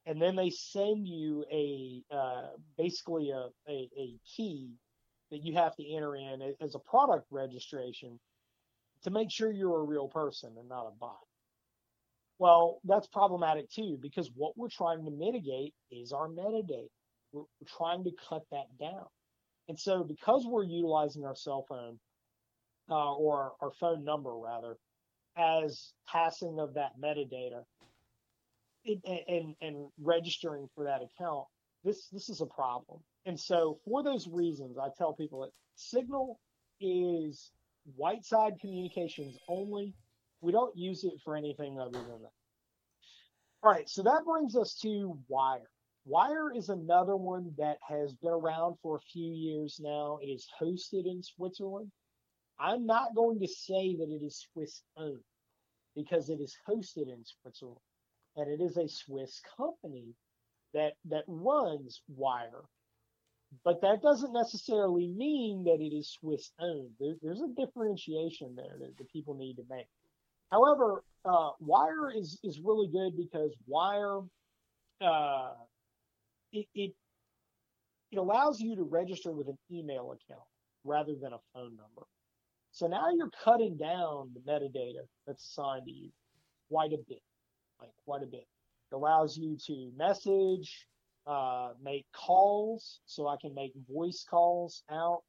And 0.07 0.21
then 0.21 0.37
they 0.37 0.49
send 0.49 1.05
you 1.05 1.43
a 1.51 2.01
uh, 2.09 2.47
basically 2.77 3.31
a, 3.31 3.49
a, 3.69 3.89
a 3.99 4.15
key 4.35 4.71
that 5.31 5.43
you 5.43 5.53
have 5.55 5.75
to 5.75 5.95
enter 5.95 6.15
in 6.15 6.53
as 6.61 6.75
a 6.75 6.79
product 6.79 7.27
registration 7.29 8.17
to 9.03 9.11
make 9.11 9.29
sure 9.29 9.51
you're 9.51 9.81
a 9.81 9.83
real 9.83 10.07
person 10.07 10.55
and 10.57 10.69
not 10.69 10.87
a 10.87 10.91
bot. 10.97 11.19
Well, 12.39 12.79
that's 12.85 13.07
problematic 13.07 13.69
too, 13.69 13.99
because 14.01 14.31
what 14.33 14.57
we're 14.57 14.69
trying 14.69 15.03
to 15.03 15.11
mitigate 15.11 15.73
is 15.91 16.13
our 16.13 16.29
metadata. 16.29 16.87
We're, 17.33 17.41
we're 17.41 17.77
trying 17.77 18.05
to 18.05 18.11
cut 18.29 18.43
that 18.51 18.67
down. 18.79 19.07
And 19.67 19.77
so 19.77 20.05
because 20.05 20.45
we're 20.45 20.63
utilizing 20.63 21.25
our 21.25 21.35
cell 21.35 21.65
phone, 21.67 21.99
uh, 22.89 23.15
or 23.15 23.51
our 23.61 23.71
phone 23.71 24.05
number 24.05 24.33
rather, 24.33 24.77
as 25.37 25.91
passing 26.07 26.59
of 26.59 26.73
that 26.75 26.91
metadata 26.97 27.63
it, 28.87 29.23
and, 29.27 29.55
and 29.61 29.89
registering 30.01 30.67
for 30.73 30.83
that 30.85 31.01
account, 31.01 31.45
this, 31.83 32.07
this 32.11 32.29
is 32.29 32.41
a 32.41 32.45
problem. 32.45 32.99
And 33.25 33.39
so 33.39 33.79
for 33.85 34.03
those 34.03 34.27
reasons, 34.27 34.77
I 34.77 34.87
tell 34.97 35.13
people 35.13 35.41
that 35.41 35.51
Signal 35.75 36.39
is 36.81 37.51
white 37.95 38.25
side 38.25 38.53
communications 38.59 39.37
only 39.47 39.93
we 40.41 40.51
don't 40.51 40.75
use 40.77 41.03
it 41.03 41.13
for 41.23 41.35
anything 41.35 41.79
other 41.79 41.99
than 41.99 42.21
that. 42.21 42.31
All 43.63 43.71
right, 43.71 43.89
so 43.89 44.03
that 44.03 44.23
brings 44.25 44.55
us 44.55 44.77
to 44.83 45.17
Wire. 45.27 45.69
Wire 46.05 46.53
is 46.55 46.69
another 46.69 47.15
one 47.15 47.53
that 47.57 47.77
has 47.87 48.13
been 48.13 48.31
around 48.31 48.77
for 48.81 48.97
a 48.97 49.11
few 49.11 49.33
years 49.33 49.79
now. 49.81 50.19
It 50.21 50.27
is 50.27 50.47
hosted 50.61 51.05
in 51.05 51.21
Switzerland. 51.21 51.91
I'm 52.59 52.85
not 52.85 53.15
going 53.15 53.39
to 53.39 53.47
say 53.47 53.95
that 53.97 54.09
it 54.09 54.23
is 54.23 54.47
Swiss 54.53 54.83
owned 54.95 55.23
because 55.95 56.29
it 56.29 56.39
is 56.39 56.55
hosted 56.67 57.07
in 57.07 57.23
Switzerland 57.25 57.81
and 58.37 58.49
it 58.49 58.63
is 58.63 58.77
a 58.77 58.87
Swiss 58.87 59.41
company 59.57 60.13
that 60.73 60.93
that 61.09 61.23
runs 61.27 62.01
Wire. 62.07 62.63
But 63.63 63.81
that 63.81 64.01
doesn't 64.01 64.33
necessarily 64.33 65.07
mean 65.07 65.63
that 65.63 65.79
it 65.79 65.95
is 65.95 66.09
Swiss 66.19 66.51
owned. 66.59 66.91
There, 66.99 67.15
there's 67.21 67.41
a 67.41 67.47
differentiation 67.55 68.55
there 68.55 68.77
that, 68.79 69.09
people 69.11 69.35
need 69.35 69.55
to 69.55 69.63
make. 69.69 69.87
However, 70.51 71.03
uh, 71.25 71.51
Wire 71.59 72.11
is 72.15 72.39
is 72.43 72.59
really 72.59 72.87
good 72.87 73.17
because 73.17 73.53
Wire 73.65 74.21
uh, 75.01 75.53
it, 76.51 76.67
it 76.75 76.93
it 78.11 78.17
allows 78.17 78.59
you 78.61 78.75
to 78.75 78.83
register 78.83 79.31
with 79.31 79.47
an 79.47 79.57
email 79.71 80.11
account 80.13 80.45
rather 80.83 81.13
than 81.21 81.33
a 81.33 81.39
phone 81.53 81.75
number. 81.75 82.07
So 82.71 82.87
now 82.87 83.09
you're 83.13 83.31
cutting 83.43 83.75
down 83.75 84.31
the 84.33 84.39
metadata 84.51 85.01
that's 85.25 85.43
assigned 85.43 85.85
to 85.85 85.91
you 85.91 86.09
quite 86.69 86.93
a 86.93 86.97
bit, 87.07 87.21
like 87.79 87.91
quite 88.05 88.23
a 88.23 88.27
bit. 88.27 88.47
It 88.91 88.95
allows 88.95 89.37
you 89.37 89.57
to 89.67 89.91
message, 89.97 90.87
uh, 91.25 91.71
make 91.83 92.05
calls. 92.13 93.01
So 93.05 93.27
I 93.27 93.35
can 93.39 93.53
make 93.53 93.73
voice 93.89 94.25
calls 94.29 94.83
out, 94.89 95.23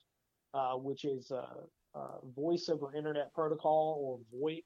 uh, 0.55 0.75
which 0.75 1.05
is 1.05 1.33
voice 2.37 2.69
over 2.69 2.95
internet 2.95 3.33
protocol 3.35 3.99
or 4.01 4.41
VoIP, 4.41 4.65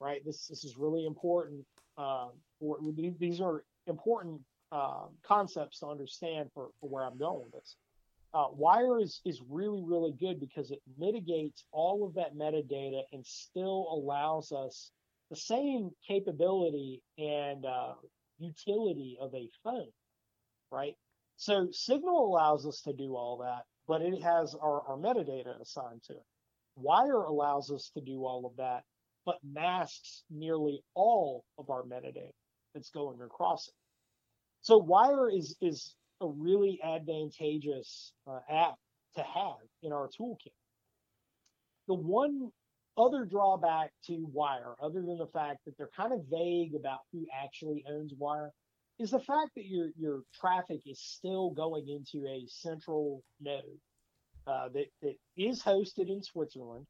right? 0.00 0.24
This, 0.24 0.46
this 0.46 0.64
is 0.64 0.76
really 0.76 1.06
important. 1.06 1.64
Uh, 1.98 2.28
for, 2.58 2.78
these 3.18 3.40
are 3.40 3.64
important 3.86 4.40
uh, 4.70 5.06
concepts 5.22 5.80
to 5.80 5.86
understand 5.86 6.50
for, 6.54 6.68
for 6.80 6.88
where 6.88 7.04
I'm 7.04 7.18
going 7.18 7.42
with 7.42 7.52
this. 7.52 7.76
Uh, 8.34 8.46
Wire 8.50 8.98
is, 8.98 9.20
is 9.26 9.42
really, 9.50 9.82
really 9.84 10.12
good 10.12 10.40
because 10.40 10.70
it 10.70 10.80
mitigates 10.96 11.64
all 11.70 12.06
of 12.06 12.14
that 12.14 12.34
metadata 12.34 13.02
and 13.12 13.24
still 13.26 13.88
allows 13.90 14.52
us 14.52 14.90
the 15.32 15.36
same 15.36 15.90
capability 16.06 17.00
and 17.16 17.64
uh, 17.64 17.94
utility 18.38 19.16
of 19.18 19.34
a 19.34 19.48
phone, 19.64 19.88
right? 20.70 20.94
So 21.36 21.68
Signal 21.72 22.26
allows 22.26 22.66
us 22.66 22.82
to 22.82 22.92
do 22.92 23.16
all 23.16 23.38
that, 23.38 23.62
but 23.88 24.02
it 24.02 24.22
has 24.22 24.54
our, 24.54 24.82
our 24.82 24.98
metadata 24.98 25.58
assigned 25.58 26.02
to 26.08 26.12
it. 26.12 26.26
Wire 26.76 27.22
allows 27.22 27.70
us 27.70 27.90
to 27.94 28.02
do 28.02 28.26
all 28.26 28.44
of 28.44 28.54
that, 28.58 28.82
but 29.24 29.38
masks 29.42 30.22
nearly 30.30 30.82
all 30.94 31.46
of 31.56 31.70
our 31.70 31.84
metadata 31.84 32.28
that's 32.74 32.90
going 32.90 33.22
across 33.22 33.68
it. 33.68 33.74
So 34.60 34.76
Wire 34.76 35.30
is 35.30 35.56
is 35.62 35.94
a 36.20 36.26
really 36.26 36.78
advantageous 36.84 38.12
uh, 38.26 38.40
app 38.50 38.74
to 39.14 39.22
have 39.22 39.64
in 39.82 39.92
our 39.92 40.10
toolkit. 40.20 40.52
The 41.88 41.94
one 41.94 42.50
other 42.96 43.24
drawback 43.24 43.90
to 44.06 44.26
Wire, 44.32 44.74
other 44.82 45.00
than 45.00 45.18
the 45.18 45.26
fact 45.32 45.60
that 45.64 45.76
they're 45.78 45.90
kind 45.96 46.12
of 46.12 46.20
vague 46.30 46.74
about 46.74 47.00
who 47.12 47.26
actually 47.32 47.84
owns 47.90 48.12
Wire, 48.18 48.52
is 48.98 49.10
the 49.10 49.20
fact 49.20 49.50
that 49.56 49.66
your 49.66 49.90
your 49.98 50.22
traffic 50.38 50.80
is 50.86 51.00
still 51.00 51.50
going 51.50 51.88
into 51.88 52.26
a 52.26 52.44
central 52.48 53.22
node 53.40 53.80
uh, 54.46 54.68
that 54.74 54.86
that 55.00 55.14
is 55.36 55.62
hosted 55.62 56.08
in 56.08 56.22
Switzerland, 56.22 56.86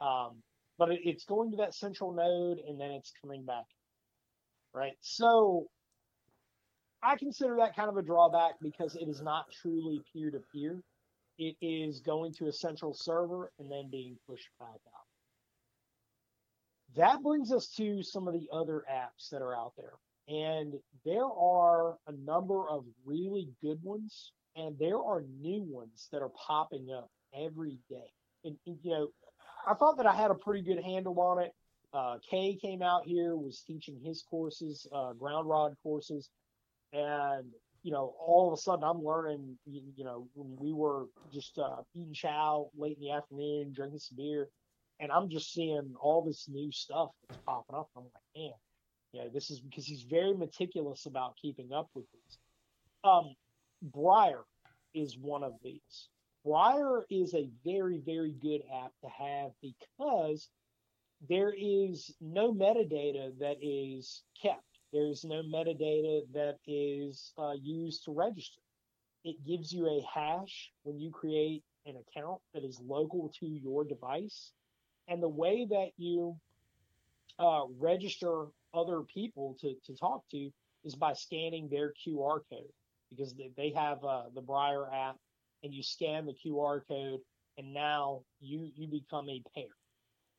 um, 0.00 0.42
but 0.78 0.90
it, 0.90 1.00
it's 1.04 1.24
going 1.24 1.50
to 1.50 1.56
that 1.58 1.74
central 1.74 2.12
node 2.12 2.58
and 2.58 2.80
then 2.80 2.90
it's 2.90 3.12
coming 3.22 3.44
back. 3.44 3.64
Right. 4.74 4.96
So 5.00 5.68
I 7.02 7.16
consider 7.16 7.56
that 7.56 7.76
kind 7.76 7.88
of 7.88 7.96
a 7.96 8.02
drawback 8.02 8.54
because 8.60 8.96
it 8.96 9.08
is 9.08 9.22
not 9.22 9.46
truly 9.62 10.02
peer 10.12 10.30
to 10.30 10.40
peer. 10.52 10.82
It 11.38 11.56
is 11.60 12.00
going 12.00 12.32
to 12.34 12.48
a 12.48 12.52
central 12.52 12.94
server 12.94 13.52
and 13.58 13.70
then 13.70 13.88
being 13.90 14.16
pushed 14.28 14.48
back 14.58 14.68
out. 14.68 15.05
That 16.96 17.22
brings 17.22 17.52
us 17.52 17.68
to 17.76 18.02
some 18.02 18.26
of 18.26 18.34
the 18.34 18.48
other 18.52 18.84
apps 18.90 19.28
that 19.30 19.42
are 19.42 19.54
out 19.54 19.72
there. 19.76 19.92
And 20.28 20.74
there 21.04 21.26
are 21.26 21.96
a 22.06 22.12
number 22.12 22.68
of 22.68 22.84
really 23.04 23.48
good 23.62 23.78
ones, 23.82 24.32
and 24.56 24.76
there 24.78 24.98
are 24.98 25.22
new 25.40 25.62
ones 25.62 26.08
that 26.10 26.22
are 26.22 26.30
popping 26.30 26.88
up 26.96 27.10
every 27.34 27.78
day. 27.88 28.10
And, 28.44 28.56
and 28.66 28.78
you 28.82 28.90
know, 28.90 29.08
I 29.66 29.74
thought 29.74 29.96
that 29.98 30.06
I 30.06 30.14
had 30.14 30.30
a 30.30 30.34
pretty 30.34 30.62
good 30.62 30.82
handle 30.82 31.20
on 31.20 31.42
it. 31.42 31.52
Uh, 31.92 32.16
Kay 32.28 32.56
came 32.60 32.82
out 32.82 33.02
here, 33.06 33.36
was 33.36 33.62
teaching 33.66 34.00
his 34.04 34.22
courses, 34.28 34.86
uh, 34.92 35.12
ground 35.12 35.48
rod 35.48 35.74
courses 35.82 36.30
and 36.92 37.46
you 37.82 37.92
know, 37.92 38.14
all 38.18 38.48
of 38.48 38.58
a 38.58 38.60
sudden 38.60 38.82
I'm 38.82 39.04
learning, 39.04 39.56
you, 39.64 39.80
you 39.94 40.04
know, 40.04 40.26
when 40.34 40.56
we 40.58 40.72
were 40.72 41.06
just 41.32 41.56
uh, 41.56 41.82
eating 41.94 42.14
chow 42.14 42.68
late 42.76 42.96
in 42.96 43.00
the 43.00 43.12
afternoon, 43.12 43.72
drinking 43.72 44.00
some 44.00 44.16
beer, 44.16 44.48
and 45.00 45.12
I'm 45.12 45.28
just 45.28 45.52
seeing 45.52 45.94
all 46.00 46.24
this 46.24 46.46
new 46.48 46.70
stuff 46.72 47.10
that's 47.28 47.40
popping 47.46 47.76
up. 47.76 47.88
I'm 47.96 48.04
like, 48.04 48.12
man, 48.36 48.52
yeah, 49.12 49.24
this 49.32 49.50
is 49.50 49.60
because 49.60 49.84
he's 49.84 50.02
very 50.02 50.34
meticulous 50.34 51.06
about 51.06 51.36
keeping 51.40 51.72
up 51.72 51.88
with 51.94 52.04
these. 52.12 52.38
Um, 53.04 53.34
Briar 53.82 54.42
is 54.94 55.16
one 55.18 55.42
of 55.42 55.52
these. 55.62 56.08
Briar 56.44 57.04
is 57.10 57.34
a 57.34 57.48
very, 57.64 58.00
very 58.04 58.32
good 58.40 58.62
app 58.82 58.92
to 59.02 59.08
have 59.08 59.50
because 59.62 60.48
there 61.28 61.52
is 61.56 62.14
no 62.20 62.52
metadata 62.52 63.38
that 63.38 63.56
is 63.60 64.22
kept 64.40 64.62
there's 64.92 65.24
no 65.24 65.42
metadata 65.42 66.22
that 66.32 66.56
is 66.66 67.32
uh, 67.36 67.52
used 67.60 68.04
to 68.04 68.12
register. 68.12 68.60
It 69.24 69.36
gives 69.46 69.72
you 69.72 69.86
a 69.86 70.00
hash 70.02 70.70
when 70.84 70.98
you 70.98 71.10
create 71.10 71.62
an 71.84 71.96
account 71.96 72.40
that 72.54 72.64
is 72.64 72.80
local 72.80 73.32
to 73.40 73.46
your 73.46 73.84
device. 73.84 74.52
And 75.08 75.22
the 75.22 75.28
way 75.28 75.66
that 75.70 75.90
you 75.96 76.36
uh, 77.38 77.62
register 77.78 78.46
other 78.74 79.00
people 79.02 79.56
to, 79.60 79.74
to 79.86 79.94
talk 79.94 80.22
to 80.30 80.50
is 80.84 80.94
by 80.94 81.12
scanning 81.12 81.68
their 81.68 81.92
QR 81.92 82.40
code 82.50 82.72
because 83.10 83.34
they 83.56 83.72
have 83.74 84.04
uh, 84.04 84.24
the 84.34 84.40
Briar 84.40 84.86
app 84.92 85.16
and 85.62 85.72
you 85.72 85.82
scan 85.82 86.26
the 86.26 86.34
QR 86.34 86.80
code 86.86 87.20
and 87.58 87.72
now 87.72 88.22
you, 88.40 88.70
you 88.74 88.86
become 88.88 89.28
a 89.28 89.42
pair, 89.54 89.64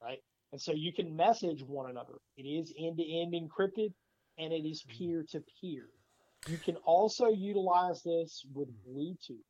right? 0.02 0.20
And 0.52 0.62
so 0.62 0.74
you 0.74 0.94
can 0.94 1.16
message 1.16 1.64
one 1.64 1.90
another. 1.90 2.14
It 2.38 2.44
is 2.44 2.74
end 2.78 2.98
to 2.98 3.04
end 3.04 3.34
encrypted 3.34 3.94
and 4.38 4.54
it 4.54 4.68
is 4.68 4.84
peer 4.98 5.26
to 5.32 5.44
peer. 5.60 5.88
You 6.48 6.58
can 6.58 6.76
also 6.78 7.28
utilize 7.28 8.04
this 8.04 8.46
with 8.54 8.70
Bluetooth. 8.88 9.44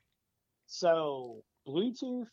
So 0.66 1.44
Bluetooth, 1.68 2.28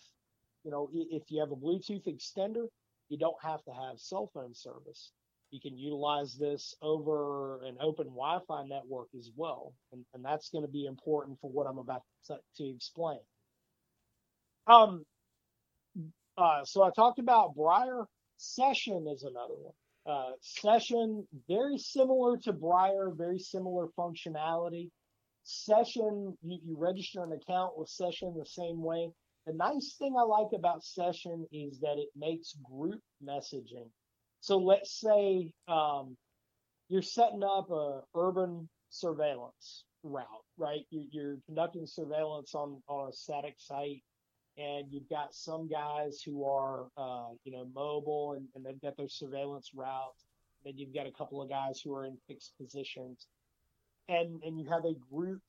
you 0.65 0.71
know, 0.71 0.89
if 0.93 1.23
you 1.29 1.41
have 1.41 1.53
a 1.53 1.57
Bluetooth 1.57 2.07
extender, 2.07 2.67
you 3.09 3.19
don't 3.19 3.37
have 3.43 3.63
to 3.65 3.71
have 3.71 3.99
cell 3.99 4.31
phone 4.33 4.55
service. 4.55 5.13
You 5.51 5.61
can 5.61 5.77
utilize 5.77 6.35
this 6.35 6.75
over 6.83 7.63
an 7.63 7.77
open 7.81 8.07
Wi-Fi 8.07 8.65
network 8.67 9.09
as 9.17 9.31
well, 9.37 9.75
and, 9.93 10.05
and 10.15 10.25
that's 10.25 10.49
going 10.49 10.65
to 10.65 10.71
be 10.71 10.87
important 10.87 11.39
for 11.41 11.51
what 11.51 11.67
I'm 11.67 11.79
about 11.79 12.03
to, 12.27 12.39
to 12.57 12.65
explain. 12.65 13.21
Um, 14.67 15.05
uh, 16.37 16.65
so 16.65 16.83
I 16.83 16.91
talked 16.91 17.19
about 17.19 17.55
Briar. 17.55 18.05
Session 18.37 19.07
is 19.09 19.23
another 19.23 19.55
one. 19.55 19.75
Uh, 20.07 20.33
Session, 20.41 21.27
very 21.49 21.79
similar 21.79 22.37
to 22.39 22.53
Briar, 22.53 23.11
very 23.15 23.39
similar 23.39 23.87
functionality. 23.99 24.91
Session, 25.45 26.37
you, 26.43 26.59
you 26.65 26.77
register 26.77 27.23
an 27.23 27.33
account 27.33 27.79
with 27.79 27.89
Session 27.89 28.35
the 28.37 28.47
same 28.47 28.83
way. 28.83 29.11
The 29.47 29.53
nice 29.53 29.97
thing 29.99 30.15
I 30.19 30.23
like 30.23 30.53
about 30.55 30.85
Session 30.85 31.47
is 31.53 31.81
that 31.81 31.99
it 31.99 32.09
makes 32.17 32.55
group 32.65 33.01
messaging. 33.23 33.91
So 34.41 34.59
let's 34.59 35.01
say 35.01 35.53
um, 35.69 36.17
you're 36.89 37.03
setting 37.03 37.43
up 37.43 37.71
a 37.71 38.01
urban 38.15 38.69
surveillance 38.91 39.85
route, 40.03 40.27
right? 40.57 40.81
You, 40.91 41.07
you're 41.11 41.37
conducting 41.47 41.87
surveillance 41.87 42.55
on, 42.55 42.83
on 42.89 43.09
a 43.09 43.13
static 43.13 43.55
site 43.59 44.03
and 44.57 44.87
you've 44.91 45.09
got 45.09 45.35
some 45.35 45.69
guys 45.69 46.23
who 46.25 46.45
are, 46.45 46.87
uh, 46.97 47.31
you 47.45 47.53
know, 47.53 47.67
mobile 47.75 48.35
and, 48.37 48.47
and 48.55 48.65
they've 48.65 48.81
got 48.81 48.97
their 48.97 49.09
surveillance 49.09 49.71
route. 49.75 50.15
Then 50.65 50.75
you've 50.77 50.95
got 50.95 51.07
a 51.07 51.13
couple 51.13 51.43
of 51.43 51.49
guys 51.49 51.81
who 51.83 51.95
are 51.95 52.07
in 52.07 52.17
fixed 52.27 52.55
positions, 52.59 53.27
and 54.09 54.43
and 54.43 54.59
you 54.59 54.67
have 54.71 54.85
a 54.85 54.95
group 55.13 55.43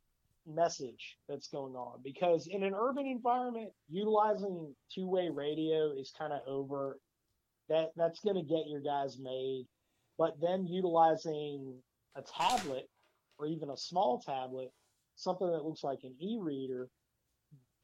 message 0.47 1.17
that's 1.27 1.47
going 1.47 1.75
on 1.75 1.99
because 2.03 2.47
in 2.47 2.63
an 2.63 2.73
urban 2.75 3.05
environment, 3.05 3.69
utilizing 3.89 4.73
two-way 4.93 5.29
radio 5.31 5.91
is 5.91 6.13
kind 6.17 6.33
of 6.33 6.41
over. 6.47 6.97
That 7.67 7.89
that's 7.95 8.19
going 8.19 8.35
to 8.35 8.43
get 8.43 8.67
your 8.67 8.81
guys 8.81 9.17
made, 9.19 9.65
but 10.19 10.33
then 10.39 10.67
utilizing 10.67 11.73
a 12.15 12.21
tablet 12.21 12.87
or 13.39 13.47
even 13.47 13.71
a 13.71 13.77
small 13.77 14.21
tablet, 14.23 14.69
something 15.15 15.47
that 15.47 15.65
looks 15.65 15.83
like 15.83 15.99
an 16.03 16.13
e-reader 16.21 16.87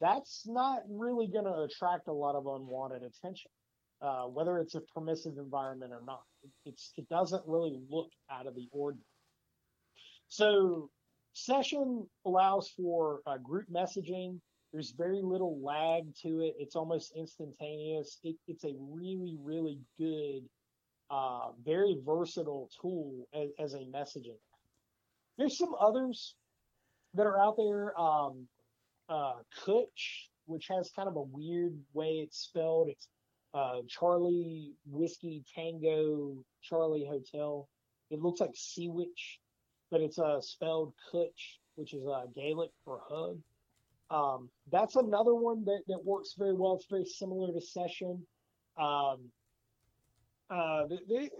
that's 0.02 0.42
not 0.46 0.80
really 0.90 1.28
going 1.28 1.44
to 1.44 1.60
attract 1.60 2.08
a 2.08 2.12
lot 2.12 2.34
of 2.34 2.46
unwanted 2.46 3.02
attention, 3.02 3.50
uh, 4.02 4.24
whether 4.24 4.58
it's 4.58 4.74
a 4.74 4.80
permissive 4.92 5.38
environment 5.38 5.92
or 5.92 6.02
not. 6.04 6.22
It, 6.42 6.50
it's 6.66 6.92
it 6.96 7.08
doesn't 7.08 7.42
really 7.46 7.78
look 7.88 8.08
out 8.30 8.48
of 8.48 8.54
the 8.56 8.66
ordinary. 8.72 9.06
So 10.26 10.90
Session 11.32 12.06
allows 12.26 12.70
for 12.76 13.20
uh, 13.26 13.38
group 13.38 13.66
messaging. 13.72 14.38
There's 14.72 14.92
very 14.92 15.20
little 15.22 15.60
lag 15.62 16.14
to 16.22 16.40
it. 16.40 16.54
It's 16.58 16.76
almost 16.76 17.12
instantaneous. 17.16 18.18
It, 18.22 18.36
it's 18.48 18.64
a 18.64 18.74
really, 18.78 19.36
really 19.42 19.78
good, 19.98 20.42
uh, 21.10 21.50
very 21.64 21.98
versatile 22.04 22.70
tool 22.80 23.28
as, 23.34 23.50
as, 23.58 23.74
a 23.74 23.84
messaging. 23.84 24.38
There's 25.36 25.58
some 25.58 25.74
others 25.78 26.34
that 27.14 27.26
are 27.26 27.38
out 27.38 27.56
there. 27.56 27.98
Um, 28.00 28.46
uh, 29.08 29.34
Cwtch, 29.66 30.28
which 30.46 30.68
has 30.68 30.90
kind 30.94 31.08
of 31.08 31.16
a 31.16 31.22
weird 31.22 31.78
way 31.92 32.20
it's 32.24 32.38
spelled. 32.38 32.88
It's 32.88 33.08
uh, 33.54 33.80
Charlie 33.88 34.72
Whiskey 34.86 35.44
Tango 35.54 36.36
Charlie 36.62 37.06
Hotel. 37.06 37.68
It 38.10 38.20
looks 38.20 38.40
like 38.40 38.52
Seawitch, 38.54 39.38
but 39.92 40.00
it's 40.00 40.18
uh, 40.18 40.40
spelled 40.40 40.94
Cwtch, 41.12 41.58
which 41.76 41.92
is 41.92 42.04
uh, 42.06 42.22
Gaelic 42.34 42.70
for 42.84 43.00
hug. 43.08 43.38
Um, 44.10 44.48
that's 44.72 44.96
another 44.96 45.34
one 45.34 45.64
that, 45.66 45.82
that 45.86 46.04
works 46.04 46.34
very 46.36 46.54
well. 46.54 46.74
It's 46.74 46.86
very 46.90 47.04
similar 47.04 47.52
to 47.52 47.60
Session. 47.60 48.26
Um, 48.78 49.30
uh, 50.50 50.86
they, 50.88 50.98
they, 51.08 51.30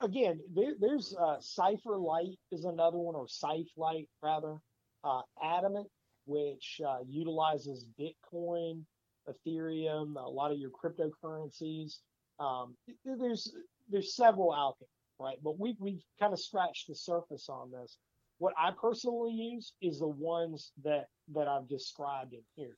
again, 0.00 0.38
there's 0.80 1.16
uh, 1.20 1.36
Cipher 1.40 1.96
Light 1.96 2.38
is 2.52 2.64
another 2.64 2.98
one, 2.98 3.14
or 3.14 3.26
Cipher 3.26 3.64
Light 3.76 4.08
rather. 4.22 4.56
Uh, 5.02 5.20
Adamant, 5.42 5.86
which 6.26 6.80
uh, 6.86 6.98
utilizes 7.06 7.86
Bitcoin 8.00 8.82
Ethereum, 9.28 10.16
a 10.16 10.28
lot 10.28 10.50
of 10.50 10.58
your 10.58 10.70
cryptocurrencies. 10.70 11.98
Um, 12.38 12.74
there's 13.04 13.54
there's 13.90 14.14
several 14.14 14.52
out 14.52 14.76
there, 14.80 14.88
right? 15.18 15.36
But 15.42 15.58
we 15.58 15.76
we've 15.78 16.02
kind 16.18 16.32
of 16.32 16.40
scratched 16.40 16.88
the 16.88 16.94
surface 16.94 17.48
on 17.48 17.70
this. 17.70 17.98
What 18.38 18.54
I 18.58 18.70
personally 18.80 19.32
use 19.32 19.72
is 19.80 19.98
the 19.98 20.08
ones 20.08 20.72
that 20.84 21.06
that 21.34 21.48
I've 21.48 21.68
described 21.68 22.32
in 22.32 22.42
here. 22.56 22.76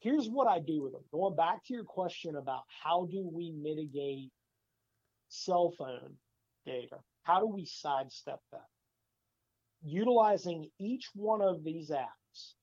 Here's 0.00 0.28
what 0.28 0.48
I 0.48 0.58
do 0.58 0.82
with 0.82 0.92
them. 0.92 1.02
Going 1.12 1.36
back 1.36 1.64
to 1.66 1.74
your 1.74 1.84
question 1.84 2.36
about 2.36 2.62
how 2.82 3.08
do 3.10 3.28
we 3.32 3.52
mitigate 3.52 4.30
cell 5.28 5.72
phone 5.78 6.14
data? 6.66 6.96
How 7.22 7.40
do 7.40 7.46
we 7.46 7.64
sidestep 7.64 8.40
that? 8.50 8.66
Utilizing 9.84 10.68
each 10.78 11.08
one 11.14 11.40
of 11.40 11.64
these 11.64 11.90
apps, 11.90 12.54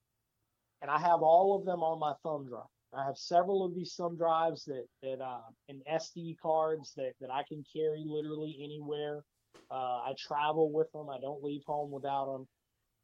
and 0.81 0.91
I 0.91 0.99
have 0.99 1.21
all 1.21 1.57
of 1.57 1.65
them 1.65 1.81
on 1.81 1.99
my 1.99 2.13
thumb 2.23 2.47
drive. 2.47 2.63
I 2.93 3.05
have 3.05 3.17
several 3.17 3.63
of 3.63 3.75
these 3.75 3.93
thumb 3.95 4.17
drives 4.17 4.65
that 4.65 4.85
that 5.03 5.21
uh, 5.21 5.41
and 5.67 5.81
SD 5.91 6.37
cards 6.41 6.93
that 6.97 7.13
that 7.21 7.31
I 7.31 7.43
can 7.47 7.63
carry 7.75 8.03
literally 8.05 8.59
anywhere. 8.63 9.23
Uh, 9.69 10.01
I 10.05 10.13
travel 10.17 10.71
with 10.71 10.91
them. 10.91 11.09
I 11.09 11.19
don't 11.19 11.43
leave 11.43 11.61
home 11.65 11.91
without 11.91 12.31
them. 12.31 12.47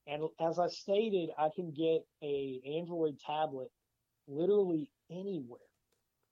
And 0.08 0.24
as 0.40 0.60
I 0.60 0.68
stated, 0.68 1.30
I 1.38 1.50
can 1.56 1.72
get 1.72 2.06
a 2.24 2.62
Android 2.80 3.20
tablet 3.26 3.70
literally 4.28 4.90
anywhere, 5.12 5.60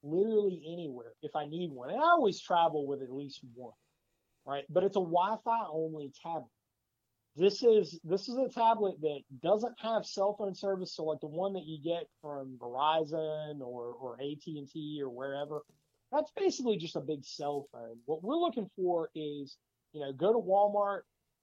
literally 0.04 0.62
anywhere 0.72 1.14
if 1.22 1.36
I 1.36 1.46
need 1.46 1.72
one. 1.72 1.90
And 1.90 2.00
I 2.00 2.04
always 2.04 2.40
travel 2.40 2.88
with 2.88 3.02
at 3.02 3.12
least 3.12 3.42
one, 3.56 3.74
right? 4.46 4.64
But 4.70 4.84
it's 4.84 4.96
a 4.96 5.00
Wi-Fi 5.00 5.66
only 5.72 6.12
tablet. 6.22 6.50
This 7.36 7.64
is 7.64 8.00
this 8.04 8.30
is 8.30 8.38
a 8.38 8.48
tablet 8.48 9.02
that 9.02 9.22
doesn't 9.42 9.74
have 9.80 10.06
cell 10.06 10.36
phone 10.38 10.54
service, 10.54 10.96
so 10.96 11.06
like 11.06 11.20
the 11.20 11.28
one 11.28 11.54
that 11.54 11.66
you 11.66 11.82
get 11.84 12.08
from 12.22 12.60
Verizon 12.60 13.60
or 13.60 13.94
or 13.94 14.18
AT 14.22 14.46
and 14.46 14.70
T 14.70 15.00
or 15.02 15.10
wherever. 15.10 15.62
That's 16.12 16.32
basically 16.38 16.78
just 16.78 16.96
a 16.96 17.02
big 17.02 17.26
cell 17.26 17.68
phone. 17.72 17.98
What 18.06 18.24
we're 18.24 18.36
looking 18.36 18.70
for 18.76 19.10
is, 19.16 19.58
you 19.94 20.02
know, 20.02 20.14
go 20.14 20.32
to 20.32 20.38
Walmart, 20.38 21.02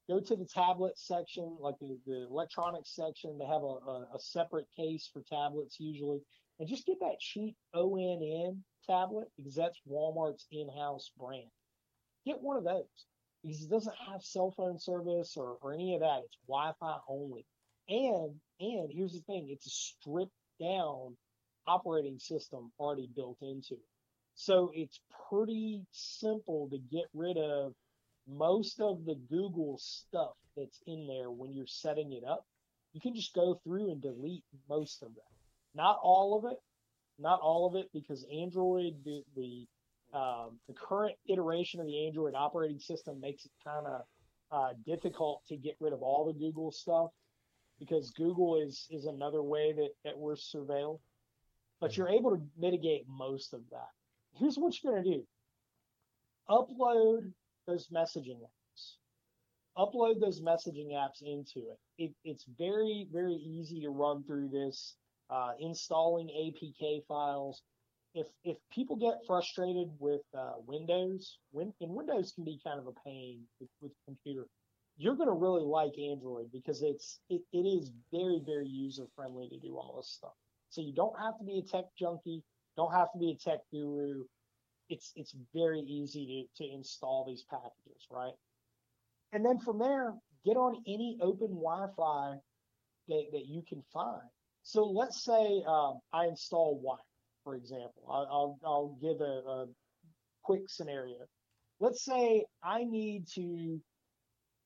go 0.09 0.21
to 0.21 0.37
the 0.37 0.45
tablet 0.45 0.97
section, 0.97 1.57
like 1.59 1.75
the, 1.81 1.99
the 2.07 2.29
electronics 2.31 2.95
section. 2.95 3.37
They 3.37 3.47
have 3.47 3.63
a, 3.63 3.67
a, 3.67 4.09
a 4.15 4.21
separate 4.21 4.69
case 4.77 5.11
for 5.13 5.23
tablets 5.23 5.81
usually, 5.81 6.21
and 6.61 6.69
just 6.69 6.87
get 6.87 7.01
that 7.01 7.19
cheap 7.19 7.57
ONN 7.75 8.59
tablet 8.87 9.27
because 9.37 9.57
that's 9.57 9.81
Walmart's 9.91 10.47
in-house 10.53 11.11
brand. 11.19 11.51
Get 12.25 12.41
one 12.41 12.59
of 12.59 12.65
those 12.65 12.85
it 13.43 13.71
doesn't 13.71 13.97
have 14.11 14.23
cell 14.23 14.53
phone 14.57 14.79
service 14.79 15.35
or, 15.37 15.57
or 15.63 15.73
any 15.73 15.95
of 15.95 16.01
that. 16.01 16.23
It's 16.25 16.37
Wi-Fi 16.47 16.99
only. 17.09 17.47
And 17.89 18.35
and 18.61 18.91
here's 18.93 19.13
the 19.13 19.21
thing, 19.21 19.49
it's 19.51 19.67
a 19.67 19.71
stripped 19.71 20.33
down 20.61 21.17
operating 21.67 22.19
system 22.19 22.71
already 22.79 23.09
built 23.15 23.39
into 23.41 23.75
it. 23.75 23.89
So 24.35 24.71
it's 24.75 25.01
pretty 25.29 25.85
simple 25.93 26.69
to 26.71 26.79
get 26.79 27.07
rid 27.15 27.37
of 27.37 27.75
most 28.29 28.81
of 28.81 29.05
the 29.05 29.17
Google 29.29 29.79
stuff 29.79 30.37
that's 30.57 30.81
in 30.87 31.07
there 31.07 31.31
when 31.31 31.53
you're 31.53 31.67
setting 31.67 32.13
it 32.13 32.25
up. 32.25 32.45
You 32.93 33.01
can 33.01 33.15
just 33.15 33.35
go 33.35 33.61
through 33.65 33.91
and 33.91 34.01
delete 34.01 34.45
most 34.69 35.03
of 35.03 35.15
that. 35.15 35.33
Not 35.75 35.99
all 36.03 36.39
of 36.39 36.51
it, 36.51 36.59
not 37.19 37.41
all 37.41 37.67
of 37.67 37.77
it, 37.77 37.89
because 37.93 38.27
Android, 38.33 38.95
the, 39.05 39.23
the 39.37 39.67
um, 40.13 40.59
the 40.67 40.75
current 40.75 41.15
iteration 41.29 41.81
of 41.81 41.87
the 41.87 42.07
Android 42.07 42.35
operating 42.35 42.79
system 42.79 43.21
makes 43.21 43.45
it 43.45 43.53
kind 43.65 43.87
of 43.87 44.03
uh, 44.51 44.73
difficult 44.85 45.43
to 45.49 45.57
get 45.57 45.77
rid 45.81 45.93
of 45.93 46.03
all 46.03 46.27
the 46.27 46.39
Google 46.39 46.73
stuff 46.73 47.11
because 47.79 48.11
Google 48.11 48.61
is 48.61 48.87
is 48.91 49.07
another 49.07 49.43
way 49.43 49.73
that, 49.73 49.91
that 50.05 50.19
we're 50.19 50.35
surveilled. 50.35 50.99
But 51.81 51.97
you're 51.97 52.09
able 52.09 52.31
to 52.33 52.43
mitigate 52.59 53.07
most 53.09 53.55
of 53.55 53.61
that. 53.71 53.89
Here's 54.35 54.57
what 54.57 54.75
you're 54.83 54.93
going 54.93 55.05
to 55.05 55.11
do 55.11 55.27
upload 56.51 57.33
those 57.67 57.89
messaging 57.89 58.41
apps. 58.41 58.97
Upload 59.79 60.21
those 60.21 60.43
messaging 60.43 60.93
apps 60.93 61.23
into 61.23 61.69
it. 61.71 61.79
it 61.97 62.13
it's 62.25 62.45
very, 62.59 63.07
very 63.13 63.35
easy 63.35 63.81
to 63.83 63.91
run 63.91 64.25
through 64.25 64.49
this, 64.49 64.97
uh, 65.31 65.53
installing 65.61 66.27
APK 66.29 67.07
files 67.07 67.63
if 68.15 68.27
if 68.45 68.57
people 68.73 68.97
get 68.97 69.19
frustrated 69.27 69.89
with 69.99 70.23
uh, 70.37 70.55
Windows, 70.67 71.39
when 71.53 71.73
and 71.81 71.95
Windows 71.95 72.33
can 72.35 72.45
be 72.45 72.61
kind 72.65 72.79
of 72.79 72.87
a 72.87 73.09
pain 73.09 73.43
with, 73.61 73.69
with 73.81 73.93
computer, 74.07 74.47
you're 74.97 75.15
going 75.15 75.29
to 75.29 75.35
really 75.35 75.63
like 75.63 75.97
Android 75.99 76.51
because 76.53 76.83
it's 76.83 77.21
it, 77.29 77.43
it 77.53 77.67
is 77.67 77.93
very 78.13 78.41
very 78.45 78.69
user 78.69 79.07
friendly 79.15 79.49
to 79.49 79.59
do 79.59 79.77
all 79.77 79.97
this 79.97 80.11
stuff. 80.11 80.35
So 80.71 80.81
you 80.81 80.93
don't 80.93 81.19
have 81.19 81.39
to 81.39 81.45
be 81.45 81.59
a 81.59 81.63
tech 81.63 81.87
junkie, 81.99 82.43
don't 82.77 82.93
have 82.93 83.13
to 83.13 83.19
be 83.19 83.31
a 83.31 83.37
tech 83.37 83.61
guru. 83.71 84.25
It's 84.89 85.13
it's 85.15 85.35
very 85.55 85.81
easy 85.81 86.49
to, 86.59 86.65
to 86.65 86.73
install 86.73 87.25
these 87.27 87.45
packages, 87.49 88.07
right? 88.11 88.35
And 89.33 89.45
then 89.45 89.61
from 89.61 89.79
there, 89.79 90.15
get 90.45 90.57
on 90.57 90.83
any 90.89 91.17
open 91.23 91.49
Wi-Fi 91.49 92.35
that, 93.09 93.25
that 93.33 93.47
you 93.47 93.63
can 93.69 93.85
find. 93.93 94.29
So 94.63 94.85
let's 94.85 95.25
say 95.25 95.63
um, 95.67 96.01
I 96.13 96.27
install 96.27 96.81
Wire 96.83 96.99
for 97.45 97.55
example. 97.55 98.03
I'll, 98.09 98.29
I'll, 98.31 98.59
I'll 98.65 98.99
give 99.01 99.21
a, 99.21 99.49
a 99.49 99.67
quick 100.43 100.63
scenario. 100.69 101.17
Let's 101.81 102.05
say 102.05 102.45
I 102.63 102.85
need 102.85 103.27
to 103.35 103.81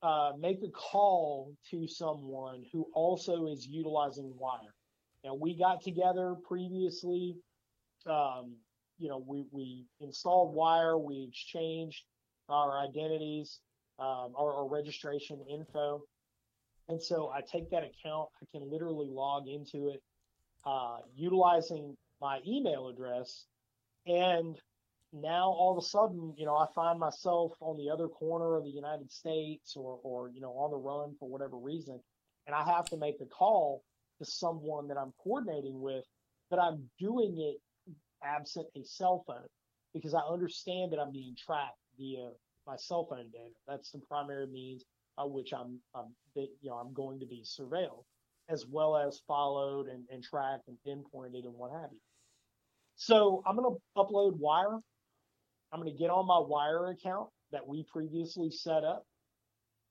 uh, 0.03 0.33
make 0.39 0.59
a 0.63 0.71
call 0.71 1.55
to 1.71 1.87
someone 1.87 2.65
who 2.73 2.87
also 2.95 3.47
is 3.47 3.67
utilizing 3.67 4.33
Wire. 4.39 4.75
Now, 5.25 5.35
we 5.35 5.57
got 5.57 5.83
together 5.83 6.35
previously. 6.47 7.37
Um, 8.07 8.57
you 8.99 9.09
know, 9.09 9.25
we, 9.27 9.47
we 9.51 9.87
installed 10.01 10.55
Wire, 10.55 10.99
we 10.99 11.27
exchanged 11.29 12.05
our 12.49 12.79
identities, 12.87 13.61
um, 13.99 14.33
our, 14.37 14.53
our 14.55 14.69
registration 14.69 15.41
info. 15.51 16.03
And 16.89 17.03
so 17.03 17.33
I 17.35 17.41
take 17.41 17.71
that 17.71 17.83
account, 17.83 18.29
I 18.43 18.47
can 18.53 18.71
literally 18.71 19.09
log 19.11 19.49
into 19.49 19.89
it 19.89 20.03
uh, 20.67 20.99
utilizing 21.17 21.97
my 22.21 22.41
email 22.47 22.89
address. 22.89 23.47
And 24.07 24.57
now 25.13 25.47
all 25.47 25.77
of 25.77 25.83
a 25.83 25.87
sudden, 25.87 26.35
you 26.37 26.47
know, 26.47 26.57
I 26.57 26.67
find 26.75 26.99
myself 26.99 27.53
on 27.61 27.77
the 27.77 27.91
other 27.91 28.09
corner 28.09 28.57
of 28.57 28.65
the 28.65 28.71
United 28.71 29.11
States 29.11 29.75
or, 29.77 29.99
or, 30.03 30.31
you 30.31 30.41
know, 30.41 30.53
on 30.53 30.71
the 30.71 30.77
run 30.77 31.15
for 31.19 31.29
whatever 31.29 31.57
reason. 31.57 32.01
And 32.47 32.55
I 32.55 32.65
have 32.65 32.87
to 32.87 32.97
make 32.97 33.17
a 33.21 33.27
call 33.27 33.83
to 34.19 34.25
someone 34.25 34.89
that 34.89 34.99
I'm 34.99 35.13
coordinating 35.23 35.81
with, 35.81 36.05
but 36.51 36.59
I'm 36.59 36.89
doing 36.99 37.37
it 37.39 37.61
absent 38.23 38.67
a 38.77 38.85
cell 38.85 39.25
phone 39.27 39.47
because 39.93 40.15
I 40.15 40.21
understand 40.21 40.93
that 40.93 40.99
I'm 40.99 41.13
being 41.13 41.37
tracked 41.37 41.79
via 41.99 42.31
my 42.67 42.77
cell 42.77 43.07
phone 43.09 43.31
data. 43.33 43.55
That's 43.69 43.91
the 43.91 44.01
primary 44.09 44.47
means 44.47 44.85
by 45.17 45.25
which 45.25 45.53
I'm, 45.53 45.79
I'm 45.95 46.07
you 46.35 46.49
know, 46.65 46.75
I'm 46.75 46.93
going 46.93 47.21
to 47.21 47.27
be 47.27 47.45
surveilled 47.45 48.05
as 48.49 48.67
well 48.71 48.97
as 48.97 49.21
followed 49.27 49.89
and, 49.89 50.05
and 50.11 50.23
tracked 50.23 50.69
and 50.69 50.77
pinpointed 50.85 51.45
and 51.45 51.55
what 51.55 51.71
have 51.71 51.91
you. 51.93 52.01
So 52.97 53.43
I'm 53.47 53.57
going 53.57 53.75
to 53.75 53.81
upload 54.01 54.37
Wire. 54.39 54.79
I'm 55.73 55.81
going 55.81 55.93
to 55.93 55.99
get 55.99 56.11
on 56.11 56.27
my 56.27 56.39
Wire 56.39 56.89
account 56.91 57.29
that 57.53 57.67
we 57.67 57.85
previously 57.93 58.51
set 58.51 58.85
up, 58.85 59.05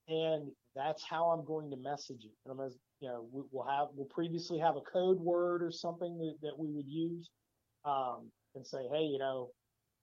and 0.08 0.50
that's 0.74 1.04
how 1.04 1.26
I'm 1.26 1.44
going 1.44 1.70
to 1.70 1.76
message 1.76 2.24
it. 2.24 2.32
And 2.44 2.52
I'm 2.52 2.56
going 2.56 2.70
to, 2.70 2.76
you 3.00 3.08
know, 3.08 3.26
we'll 3.30 3.66
have 3.66 3.88
we'll 3.94 4.06
previously 4.06 4.58
have 4.58 4.76
a 4.76 4.80
code 4.80 5.20
word 5.20 5.62
or 5.62 5.70
something 5.70 6.16
that, 6.18 6.34
that 6.42 6.58
we 6.58 6.70
would 6.70 6.88
use, 6.88 7.28
um, 7.84 8.30
and 8.54 8.66
say, 8.66 8.86
hey, 8.90 9.02
you 9.02 9.18
know, 9.18 9.50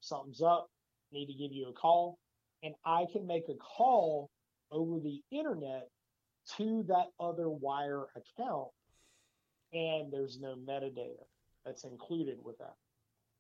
something's 0.02 0.41
up. 0.41 0.68
Need 1.12 1.28
to 1.28 1.34
give 1.34 1.52
you 1.52 1.70
a 1.70 1.74
call, 1.74 2.18
and 2.64 2.74
I 2.86 3.06
can 3.12 3.26
make 3.26 3.43
a 3.49 3.56
call 3.56 4.30
over 4.72 4.99
the 4.99 5.20
internet 5.32 5.88
to 6.57 6.83
that 6.87 7.07
other 7.19 7.49
wire 7.49 8.05
account, 8.15 8.69
and 9.73 10.11
there's 10.11 10.39
no 10.39 10.55
metadata 10.55 11.25
that's 11.65 11.83
included 11.83 12.37
with 12.43 12.57
that, 12.57 12.75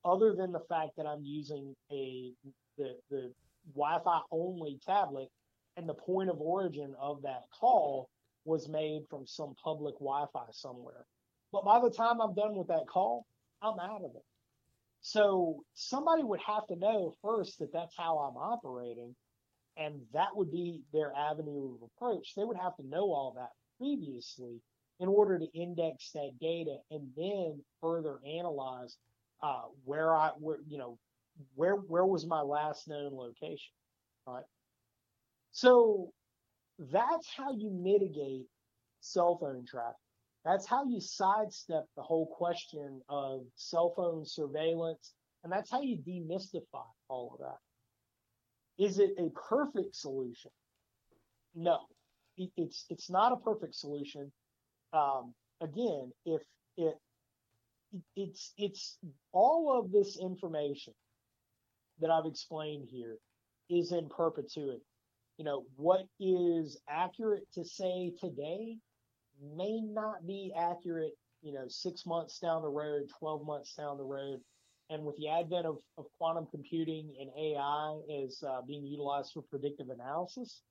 other 0.05 0.33
than 0.33 0.51
the 0.51 0.65
fact 0.69 0.91
that 0.97 1.05
I'm 1.05 1.23
using 1.23 1.75
a 1.91 2.33
the 2.77 2.95
the 3.09 3.31
Wi-Fi 3.75 4.21
only 4.31 4.79
tablet, 4.85 5.29
and 5.77 5.87
the 5.87 5.93
point 5.93 6.29
of 6.29 6.39
origin 6.39 6.95
of 6.99 7.21
that 7.23 7.43
call 7.59 8.09
was 8.45 8.67
made 8.67 9.03
from 9.09 9.27
some 9.27 9.55
public 9.63 9.95
Wi-Fi 9.95 10.45
somewhere. 10.51 11.05
But 11.51 11.65
by 11.65 11.79
the 11.79 11.91
time 11.91 12.21
I'm 12.21 12.33
done 12.33 12.55
with 12.55 12.67
that 12.69 12.87
call, 12.87 13.25
I'm 13.61 13.79
out 13.79 14.03
of 14.03 14.15
it. 14.15 14.23
So 15.01 15.63
somebody 15.73 16.23
would 16.23 16.39
have 16.45 16.65
to 16.67 16.75
know 16.75 17.13
first 17.21 17.59
that 17.59 17.73
that's 17.73 17.95
how 17.97 18.17
I'm 18.19 18.37
operating, 18.37 19.15
and 19.77 20.01
that 20.13 20.35
would 20.35 20.51
be 20.51 20.81
their 20.93 21.13
avenue 21.15 21.75
of 21.75 21.89
approach. 21.95 22.33
They 22.35 22.43
would 22.43 22.57
have 22.57 22.75
to 22.77 22.87
know 22.87 23.11
all 23.11 23.33
that 23.37 23.49
previously 23.77 24.61
in 24.99 25.07
order 25.07 25.39
to 25.39 25.45
index 25.53 26.11
that 26.13 26.31
data 26.39 26.77
and 26.91 27.09
then 27.15 27.61
further 27.81 28.19
analyze 28.25 28.97
uh, 29.41 29.63
where 29.85 30.15
I, 30.15 30.29
where 30.39 30.57
you 30.67 30.77
know, 30.77 30.97
where 31.55 31.75
where 31.75 32.05
was 32.05 32.25
my 32.25 32.41
last 32.41 32.87
known 32.87 33.13
location, 33.13 33.73
right? 34.27 34.43
So 35.51 36.11
that's 36.77 37.27
how 37.35 37.51
you 37.51 37.71
mitigate 37.71 38.45
cell 38.99 39.37
phone 39.39 39.65
traffic. 39.65 39.95
That's 40.45 40.65
how 40.65 40.85
you 40.85 40.99
sidestep 40.99 41.85
the 41.95 42.01
whole 42.01 42.25
question 42.25 43.01
of 43.09 43.41
cell 43.55 43.93
phone 43.95 44.25
surveillance. 44.25 45.13
And 45.43 45.51
that's 45.51 45.71
how 45.71 45.81
you 45.81 45.97
demystify 45.97 46.85
all 47.09 47.31
of 47.33 47.39
that. 47.39 47.57
Is 48.81 48.97
it 48.97 49.11
a 49.19 49.29
perfect 49.47 49.95
solution? 49.95 50.49
No, 51.53 51.81
it's, 52.57 52.85
it's 52.89 53.11
not 53.11 53.31
a 53.31 53.35
perfect 53.35 53.75
solution. 53.75 54.31
Um, 54.91 55.35
again, 55.61 56.11
if 56.25 56.41
it, 56.77 56.95
it's, 58.15 58.53
it's 58.57 58.97
all 59.33 59.77
of 59.79 59.91
this 59.91 60.17
information 60.17 60.93
that 61.99 62.09
I've 62.09 62.25
explained 62.25 62.87
here 62.89 63.17
is 63.69 63.91
in 63.91 64.09
perpetuity. 64.09 64.81
You 65.37 65.45
know, 65.45 65.65
what 65.75 66.07
is 66.19 66.81
accurate 66.89 67.45
to 67.53 67.63
say 67.63 68.13
today 68.19 68.77
may 69.55 69.79
not 69.79 70.25
be 70.25 70.53
accurate, 70.57 71.13
you 71.43 71.53
know, 71.53 71.65
six 71.67 72.07
months 72.07 72.39
down 72.39 72.63
the 72.63 72.67
road, 72.67 73.03
12 73.19 73.45
months 73.45 73.75
down 73.75 73.97
the 73.99 74.03
road. 74.03 74.39
And 74.91 75.05
with 75.05 75.15
the 75.17 75.29
advent 75.29 75.65
of, 75.65 75.77
of 75.97 76.05
quantum 76.17 76.47
computing 76.51 77.13
and 77.19 77.29
AI 77.37 77.99
is 78.09 78.43
uh, 78.47 78.61
being 78.67 78.85
utilized 78.85 79.31
for 79.33 79.41
predictive 79.41 79.89
analysis, 79.89 80.61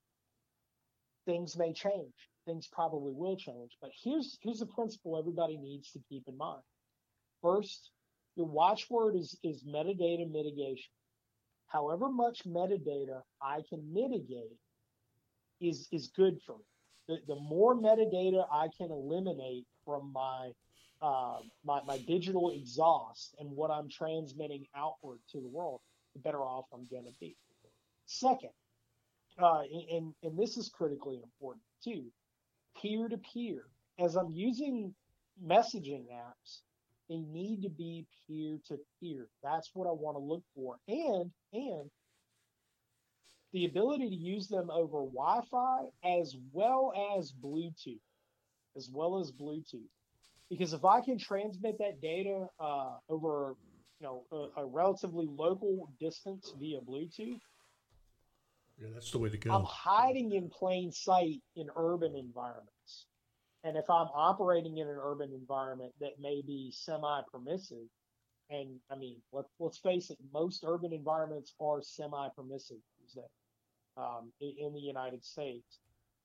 things 1.25 1.57
may 1.57 1.73
change. 1.73 2.13
Things 2.47 2.69
probably 2.71 3.13
will 3.15 3.37
change. 3.37 3.73
But 3.81 3.91
here's 4.03 4.39
here's 4.43 4.61
a 4.61 4.67
principle 4.67 5.19
everybody 5.19 5.57
needs 5.57 5.91
to 5.93 6.01
keep 6.09 6.25
in 6.29 6.37
mind. 6.37 6.63
First, 7.43 7.91
your 8.37 8.47
watchword 8.47 9.17
is 9.17 9.39
is 9.43 9.65
metadata 9.65 10.31
mitigation. 10.31 10.93
However 11.67 12.11
much 12.11 12.45
metadata 12.47 13.23
I 13.43 13.63
can 13.69 13.93
mitigate 13.93 14.59
is 15.61 15.89
is 15.93 16.09
good 16.15 16.39
for 16.47 16.59
me 16.59 16.65
the, 17.11 17.19
the 17.27 17.41
more 17.41 17.75
metadata 17.75 18.45
I 18.53 18.69
can 18.79 18.91
eliminate 18.91 19.67
from 19.85 20.13
my 20.13 20.53
uh, 21.03 21.39
my, 21.65 21.81
my 21.87 21.99
digital 21.99 22.51
exhaust 22.51 23.35
and 23.39 23.51
what 23.51 23.71
I'm 23.71 23.89
transmitting 23.89 24.67
outward 24.77 25.19
to 25.33 25.41
the 25.41 25.49
world, 25.49 25.81
the 26.15 26.21
better 26.21 26.43
off 26.43 26.67
I'm 26.73 26.87
going 26.91 27.05
to 27.05 27.15
be. 27.21 27.37
Second, 28.07 28.51
uh, 29.41 29.63
and, 29.91 30.13
and 30.23 30.39
this 30.39 30.57
is 30.57 30.69
critically 30.69 31.21
important 31.23 31.63
too, 31.83 32.05
peer 32.81 33.09
to 33.09 33.19
peer. 33.19 33.63
As 33.99 34.17
I'm 34.17 34.31
using 34.31 34.95
messaging 35.45 36.07
apps, 36.13 36.61
they 37.09 37.19
need 37.19 37.63
to 37.63 37.71
be 37.71 38.07
peer 38.27 38.59
to 38.69 38.79
peer. 39.01 39.29
That's 39.43 39.71
what 39.75 39.87
I 39.87 39.93
want 39.93 40.17
to 40.17 40.23
look 40.23 40.43
for. 40.55 40.77
And, 40.89 41.31
and 41.53 41.91
the 43.53 43.65
ability 43.65 44.09
to 44.09 44.15
use 44.15 44.49
them 44.49 44.71
over 44.71 45.05
Wi-Fi 45.05 45.87
as 46.05 46.37
well 46.53 46.93
as 47.17 47.33
Bluetooth, 47.33 48.01
as 48.77 48.91
well 48.93 49.19
as 49.19 49.33
Bluetooth. 49.33 49.89
Because 50.51 50.73
if 50.73 50.85
I 50.85 51.01
can 51.01 51.17
transmit 51.19 51.79
that 51.79 52.01
data 52.03 52.47
uh, 52.59 52.97
over, 53.09 53.55
you 54.01 54.07
know, 54.07 54.25
a, 54.33 54.63
a, 54.63 54.67
relatively 54.67 55.27
local 55.31 55.89
distance 56.01 56.53
via 56.59 56.81
Bluetooth, 56.81 57.39
yeah, 58.81 58.89
that's 58.93 59.11
the 59.13 59.19
way 59.19 59.29
to 59.29 59.37
go. 59.37 59.55
I'm 59.55 59.65
hiding 59.65 60.33
in 60.33 60.49
plain 60.49 60.91
sight 60.91 61.41
in 61.55 61.69
urban 61.77 62.17
environments, 62.17 63.07
and 63.63 63.77
if 63.77 63.89
I'm 63.89 64.09
operating 64.15 64.79
in 64.79 64.89
an 64.89 64.97
urban 65.01 65.33
environment 65.33 65.93
that 66.01 66.13
may 66.19 66.43
be 66.45 66.73
semi-permissive, 66.75 67.87
and 68.49 68.81
I 68.91 68.97
mean, 68.97 69.17
let, 69.33 69.45
let's 69.61 69.79
face 69.79 70.11
it, 70.11 70.19
most 70.33 70.65
urban 70.67 70.93
environments 70.93 71.55
are 71.61 71.81
semi-permissive 71.83 72.79
these 72.99 73.13
days 73.13 73.25
um, 73.97 74.33
in 74.41 74.73
the 74.73 74.81
United 74.81 75.25
States 75.25 75.79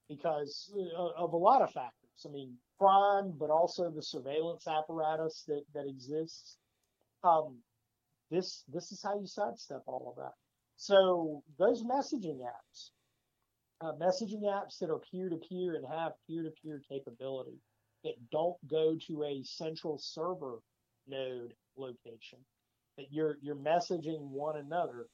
because 0.10 0.72
uh, 0.98 1.10
of 1.18 1.34
a 1.34 1.38
lot 1.38 1.62
of 1.62 1.72
factors. 1.72 2.26
I 2.26 2.30
mean, 2.30 2.54
crime, 2.80 3.34
but 3.40 3.50
also 3.50 3.90
the 3.90 4.02
surveillance 4.02 4.68
apparatus 4.68 5.44
that, 5.48 5.64
that 5.74 5.88
exists. 5.88 6.58
Um, 7.24 7.58
this 8.32 8.64
this 8.72 8.92
is 8.92 9.02
how 9.02 9.20
you 9.20 9.28
sidestep 9.28 9.84
all 9.88 10.14
of 10.16 10.24
that. 10.24 10.34
So 10.78 11.44
those 11.58 11.84
messaging 11.84 12.40
apps, 12.42 12.90
uh, 13.82 13.94
messaging 13.94 14.44
apps 14.44 14.80
that 14.80 14.90
are 14.90 15.00
peer 15.12 15.30
to 15.30 15.38
peer 15.38 15.76
and 15.76 15.86
have 15.88 16.14
peer 16.28 16.44
to 16.44 16.52
peer 16.62 16.82
capability 16.90 17.60
that 18.04 18.16
don't 18.32 18.58
go 18.68 18.98
to 19.08 19.24
a 19.24 19.44
central 19.44 19.98
server 19.98 20.60
node 21.08 21.54
location, 21.78 22.40
that 22.98 23.08
you're 23.12 23.38
you're 23.42 23.56
messaging 23.56 24.22
one 24.22 24.58
another. 24.58 25.08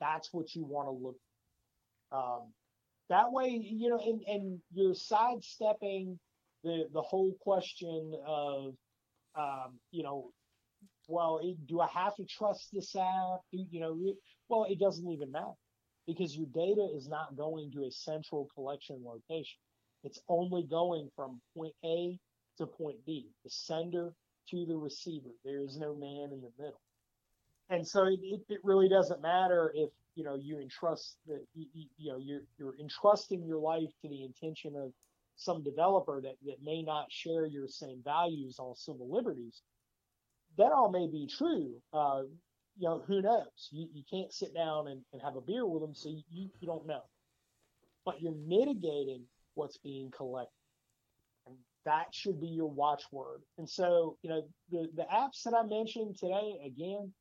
That's 0.00 0.32
what 0.32 0.54
you 0.54 0.64
want 0.64 0.88
to 0.88 0.92
look 0.92 1.16
um, 2.12 2.52
that 3.08 3.32
way, 3.32 3.48
you 3.48 3.88
know, 3.88 4.00
and, 4.04 4.22
and 4.26 4.60
you're 4.72 4.94
sidestepping 4.94 6.18
the 6.66 6.84
the 6.92 7.02
whole 7.02 7.32
question 7.40 8.12
of, 8.26 8.74
um, 9.38 9.78
you 9.92 10.02
know, 10.02 10.30
well, 11.08 11.40
do 11.66 11.80
I 11.80 11.86
have 11.94 12.16
to 12.16 12.24
trust 12.24 12.68
this 12.72 12.94
app? 12.96 13.40
Do, 13.52 13.64
you 13.70 13.80
know, 13.80 13.96
well, 14.48 14.66
it 14.68 14.80
doesn't 14.80 15.08
even 15.08 15.30
matter 15.30 15.54
because 16.06 16.36
your 16.36 16.48
data 16.52 16.88
is 16.96 17.08
not 17.08 17.36
going 17.36 17.70
to 17.72 17.84
a 17.84 17.90
central 17.90 18.48
collection 18.54 19.02
location. 19.04 19.58
It's 20.02 20.20
only 20.28 20.64
going 20.64 21.08
from 21.16 21.40
point 21.56 21.74
A 21.84 22.18
to 22.58 22.66
point 22.66 22.98
B, 23.06 23.28
the 23.44 23.50
sender 23.50 24.12
to 24.50 24.66
the 24.66 24.76
receiver. 24.76 25.30
There 25.44 25.62
is 25.62 25.78
no 25.78 25.94
man 25.94 26.30
in 26.32 26.40
the 26.42 26.52
middle. 26.58 26.80
And 27.70 27.86
so 27.86 28.06
it, 28.06 28.20
it 28.48 28.60
really 28.62 28.88
doesn't 28.88 29.20
matter 29.22 29.72
if 29.74 29.90
you 30.14 30.24
know 30.24 30.36
you 30.40 30.60
entrust 30.60 31.16
that 31.26 31.44
you, 31.54 31.66
you 31.98 32.12
know 32.12 32.18
you're 32.18 32.42
you're 32.58 32.76
entrusting 32.80 33.44
your 33.44 33.58
life 33.58 33.90
to 34.02 34.08
the 34.08 34.24
intention 34.24 34.74
of 34.76 34.92
some 35.36 35.62
developer 35.62 36.20
that, 36.20 36.36
that 36.44 36.62
may 36.62 36.82
not 36.82 37.10
share 37.10 37.46
your 37.46 37.68
same 37.68 38.00
values 38.04 38.56
on 38.58 38.74
civil 38.74 39.10
liberties 39.10 39.62
that 40.58 40.72
all 40.72 40.90
may 40.90 41.06
be 41.06 41.26
true. 41.26 41.74
Uh, 41.92 42.22
you 42.78 42.88
know 42.88 43.02
who 43.06 43.22
knows? 43.22 43.68
You, 43.70 43.88
you 43.92 44.02
can't 44.10 44.32
sit 44.32 44.54
down 44.54 44.88
and, 44.88 45.00
and 45.12 45.22
have 45.22 45.36
a 45.36 45.40
beer 45.40 45.66
with 45.66 45.82
them 45.82 45.94
so 45.94 46.08
you, 46.08 46.48
you 46.60 46.66
don't 46.66 46.86
know. 46.86 47.02
But 48.04 48.20
you're 48.20 48.34
mitigating 48.46 49.24
what's 49.54 49.78
being 49.78 50.10
collected. 50.10 50.52
And 51.46 51.56
that 51.84 52.06
should 52.12 52.40
be 52.40 52.48
your 52.48 52.70
watchword. 52.70 53.40
And 53.58 53.68
so 53.68 54.18
you 54.22 54.30
know 54.30 54.42
the 54.70 54.88
the 54.94 55.06
apps 55.12 55.42
that 55.44 55.54
i 55.54 55.62
mentioned 55.66 56.16
today 56.18 56.58
again 56.64 57.12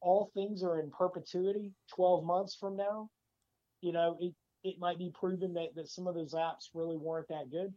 all 0.00 0.30
things 0.34 0.62
are 0.62 0.78
in 0.80 0.90
perpetuity 0.90 1.72
12 1.94 2.24
months 2.24 2.54
from 2.54 2.76
now, 2.76 3.08
you 3.80 3.92
know, 3.92 4.16
it, 4.20 4.34
it 4.66 4.80
might 4.80 4.98
be 4.98 5.12
proven 5.14 5.54
that, 5.54 5.74
that 5.76 5.88
some 5.88 6.06
of 6.06 6.14
those 6.14 6.34
apps 6.34 6.70
really 6.74 6.96
weren't 6.96 7.28
that 7.28 7.50
good. 7.50 7.72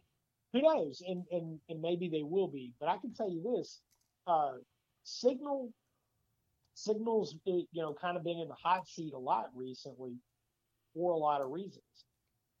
Who 0.52 0.62
knows? 0.62 1.02
And, 1.06 1.24
and, 1.30 1.60
and 1.68 1.80
maybe 1.80 2.08
they 2.08 2.24
will 2.24 2.48
be. 2.48 2.74
But 2.80 2.88
I 2.88 2.98
can 2.98 3.14
tell 3.14 3.30
you 3.30 3.42
this 3.42 3.80
uh, 4.26 4.54
Signal, 5.04 5.72
Signal's, 6.74 7.36
you 7.44 7.66
know, 7.76 7.94
kind 7.94 8.16
of 8.16 8.24
been 8.24 8.38
in 8.38 8.48
the 8.48 8.54
hot 8.54 8.88
seat 8.88 9.12
a 9.14 9.18
lot 9.18 9.46
recently 9.54 10.16
for 10.94 11.12
a 11.12 11.16
lot 11.16 11.40
of 11.40 11.50
reasons, 11.50 11.84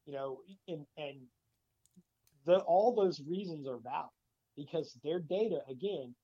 you 0.06 0.12
know, 0.12 0.38
and, 0.68 0.86
and 0.96 1.16
the, 2.46 2.58
all 2.60 2.94
those 2.94 3.20
reasons 3.28 3.66
are 3.66 3.78
valid 3.78 4.10
because 4.56 4.96
their 5.02 5.18
data, 5.18 5.58
again, 5.68 6.14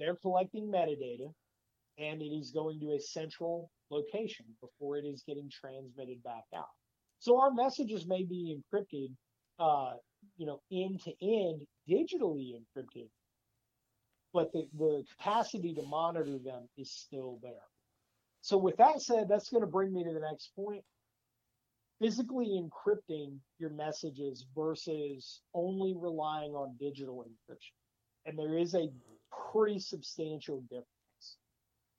they're 0.00 0.16
collecting 0.16 0.66
metadata 0.66 1.32
and 1.98 2.20
it 2.20 2.26
is 2.26 2.50
going 2.50 2.80
to 2.80 2.92
a 2.94 3.00
central 3.00 3.70
location 3.90 4.46
before 4.60 4.96
it 4.96 5.04
is 5.04 5.22
getting 5.26 5.48
transmitted 5.48 6.22
back 6.24 6.44
out. 6.54 6.66
So 7.26 7.40
our 7.40 7.50
messages 7.52 8.06
may 8.06 8.22
be 8.22 8.56
encrypted, 8.56 9.10
uh, 9.58 9.94
you 10.36 10.46
know, 10.46 10.60
end 10.70 11.02
to 11.02 11.12
end, 11.20 11.66
digitally 11.90 12.54
encrypted, 12.54 13.08
but 14.32 14.52
the, 14.52 14.68
the 14.78 15.04
capacity 15.18 15.74
to 15.74 15.82
monitor 15.82 16.38
them 16.38 16.68
is 16.78 16.92
still 16.92 17.40
there. 17.42 17.66
So 18.42 18.56
with 18.58 18.76
that 18.76 19.02
said, 19.02 19.28
that's 19.28 19.50
going 19.50 19.62
to 19.62 19.66
bring 19.66 19.92
me 19.92 20.04
to 20.04 20.12
the 20.12 20.20
next 20.20 20.52
point. 20.54 20.84
physically 22.00 22.60
encrypting 22.60 23.38
your 23.58 23.70
messages 23.70 24.46
versus 24.56 25.40
only 25.54 25.94
relying 25.96 26.52
on 26.52 26.76
digital 26.78 27.24
encryption. 27.24 27.72
And 28.26 28.38
there 28.38 28.58
is 28.58 28.74
a 28.74 28.90
pretty 29.52 29.78
substantial 29.80 30.62
difference. 30.62 30.86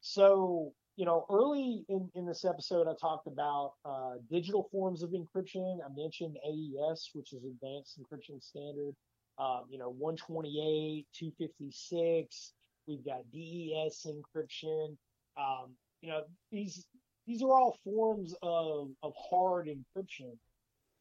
So, 0.01 0.73
you 0.97 1.05
know, 1.05 1.25
early 1.29 1.85
in, 1.89 2.09
in 2.15 2.25
this 2.25 2.43
episode, 2.43 2.87
I 2.87 2.93
talked 2.99 3.27
about 3.27 3.73
uh, 3.85 4.15
digital 4.31 4.67
forms 4.71 5.03
of 5.03 5.11
encryption. 5.11 5.77
I 5.85 5.89
mentioned 5.95 6.37
AES, 6.43 7.11
which 7.13 7.33
is 7.33 7.43
Advanced 7.45 7.99
Encryption 8.01 8.43
Standard. 8.43 8.95
Um, 9.37 9.65
you 9.69 9.77
know, 9.77 9.89
128, 9.89 11.05
256. 11.13 12.53
We've 12.87 13.05
got 13.05 13.19
DES 13.31 14.07
encryption. 14.07 14.97
Um, 15.37 15.75
you 16.01 16.09
know, 16.09 16.23
these 16.51 16.87
these 17.27 17.43
are 17.43 17.51
all 17.51 17.77
forms 17.83 18.33
of, 18.41 18.89
of 19.03 19.13
hard 19.29 19.67
encryption 19.67 20.31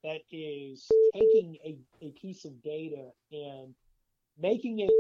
that 0.05 0.21
is 0.31 0.87
taking 1.15 1.57
a, 1.65 1.79
a 2.05 2.11
piece 2.11 2.45
of 2.45 2.63
data 2.63 3.09
and 3.33 3.75
making 4.39 4.81
it 4.81 4.91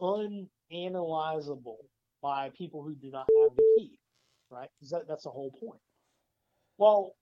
unanalyzable 0.00 1.78
by 2.22 2.50
people 2.56 2.82
who 2.82 2.94
do 2.94 3.10
not 3.10 3.26
have 3.40 3.56
the 3.56 3.64
key, 3.76 3.97
right? 4.50 4.68
That, 4.90 5.08
that's 5.08 5.24
the 5.24 5.30
whole 5.30 5.50
point. 5.50 5.80
Well, 6.78 7.14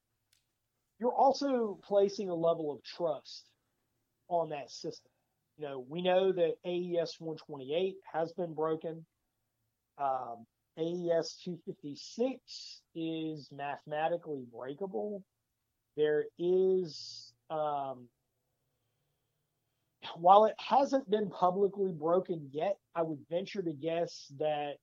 you're 0.99 1.13
also 1.13 1.79
placing 1.83 2.29
a 2.29 2.35
level 2.35 2.71
of 2.71 2.83
trust 2.83 3.49
on 4.29 4.49
that 4.49 4.71
system. 4.71 5.11
You 5.57 5.65
know, 5.65 5.85
we 5.87 6.01
know 6.01 6.31
that 6.31 6.55
AES 6.65 7.15
128 7.19 7.95
has 8.13 8.31
been 8.33 8.53
broken. 8.53 9.05
Um, 9.97 10.45
AES 10.77 11.37
256 11.43 12.81
is 12.93 13.49
mathematically 13.51 14.43
breakable. 14.53 15.23
There 15.95 16.25
is, 16.37 17.33
um, 17.49 18.07
while 20.15 20.45
it 20.45 20.53
hasn't 20.59 21.09
been 21.09 21.31
publicly 21.31 21.91
broken 21.91 22.49
yet, 22.51 22.77
I 22.95 23.01
would 23.01 23.19
venture 23.29 23.63
to 23.63 23.73
guess 23.73 24.31
that 24.39 24.75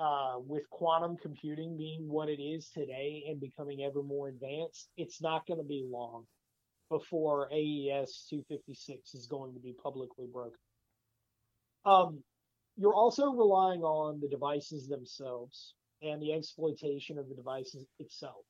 uh, 0.00 0.38
with 0.46 0.68
quantum 0.70 1.16
computing 1.18 1.76
being 1.76 2.08
what 2.08 2.28
it 2.30 2.40
is 2.40 2.70
today 2.70 3.24
and 3.28 3.38
becoming 3.38 3.82
ever 3.82 4.02
more 4.02 4.28
advanced, 4.28 4.88
it's 4.96 5.20
not 5.20 5.46
going 5.46 5.60
to 5.60 5.66
be 5.66 5.84
long 5.86 6.24
before 6.88 7.48
AES 7.52 8.26
256 8.30 9.14
is 9.14 9.26
going 9.26 9.52
to 9.52 9.60
be 9.60 9.74
publicly 9.82 10.26
broken. 10.32 10.58
Um, 11.84 12.22
you're 12.76 12.94
also 12.94 13.30
relying 13.30 13.82
on 13.82 14.20
the 14.20 14.28
devices 14.28 14.88
themselves 14.88 15.74
and 16.02 16.20
the 16.22 16.32
exploitation 16.32 17.18
of 17.18 17.28
the 17.28 17.34
devices 17.34 17.86
itself. 17.98 18.44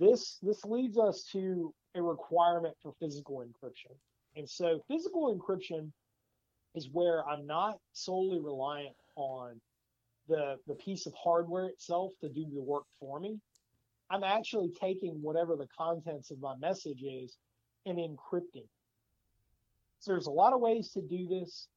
This 0.00 0.38
this 0.42 0.64
leads 0.64 0.98
us 0.98 1.22
to 1.32 1.72
a 1.94 2.02
requirement 2.02 2.74
for 2.82 2.92
physical 2.98 3.44
encryption. 3.44 3.94
And 4.34 4.48
so 4.48 4.80
physical 4.88 5.32
encryption 5.34 5.92
is 6.74 6.90
where 6.92 7.26
I'm 7.28 7.46
not 7.46 7.78
solely 7.92 8.40
reliant 8.40 8.96
on 9.14 9.60
the 10.28 10.56
the 10.66 10.74
piece 10.74 11.06
of 11.06 11.14
hardware 11.14 11.66
itself 11.66 12.12
to 12.20 12.28
do 12.28 12.46
the 12.52 12.62
work 12.62 12.84
for 13.00 13.20
me. 13.20 13.38
I'm 14.10 14.24
actually 14.24 14.70
taking 14.80 15.20
whatever 15.20 15.56
the 15.56 15.66
contents 15.76 16.30
of 16.30 16.40
my 16.40 16.54
message 16.56 17.02
is 17.02 17.36
and 17.86 17.98
encrypting. 17.98 18.68
So 19.98 20.12
there's 20.12 20.28
a 20.28 20.30
lot 20.30 20.52
of 20.52 20.60
ways 20.60 20.92
to 20.92 21.02
do 21.02 21.26
this 21.26 21.68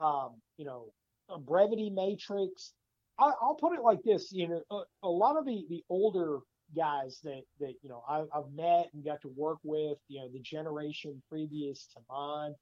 um, 0.00 0.34
you 0.56 0.64
know, 0.64 0.92
a 1.28 1.38
brevity 1.38 1.90
matrix. 1.90 2.72
I, 3.18 3.32
will 3.42 3.56
put 3.60 3.74
it 3.74 3.82
like 3.82 4.02
this: 4.04 4.30
you 4.32 4.48
know, 4.48 4.62
a, 4.70 5.06
a, 5.06 5.08
lot 5.08 5.36
of 5.36 5.44
the 5.44 5.64
the 5.68 5.82
older 5.88 6.38
guys 6.76 7.20
that 7.24 7.42
that 7.60 7.74
you 7.82 7.88
know 7.88 8.02
I, 8.08 8.18
have 8.34 8.50
met 8.54 8.88
and 8.94 9.04
got 9.04 9.20
to 9.22 9.32
work 9.36 9.58
with, 9.62 9.98
you 10.08 10.20
know, 10.20 10.28
the 10.32 10.40
generation 10.40 11.20
previous 11.28 11.88
to 11.94 12.00
mine, 12.08 12.54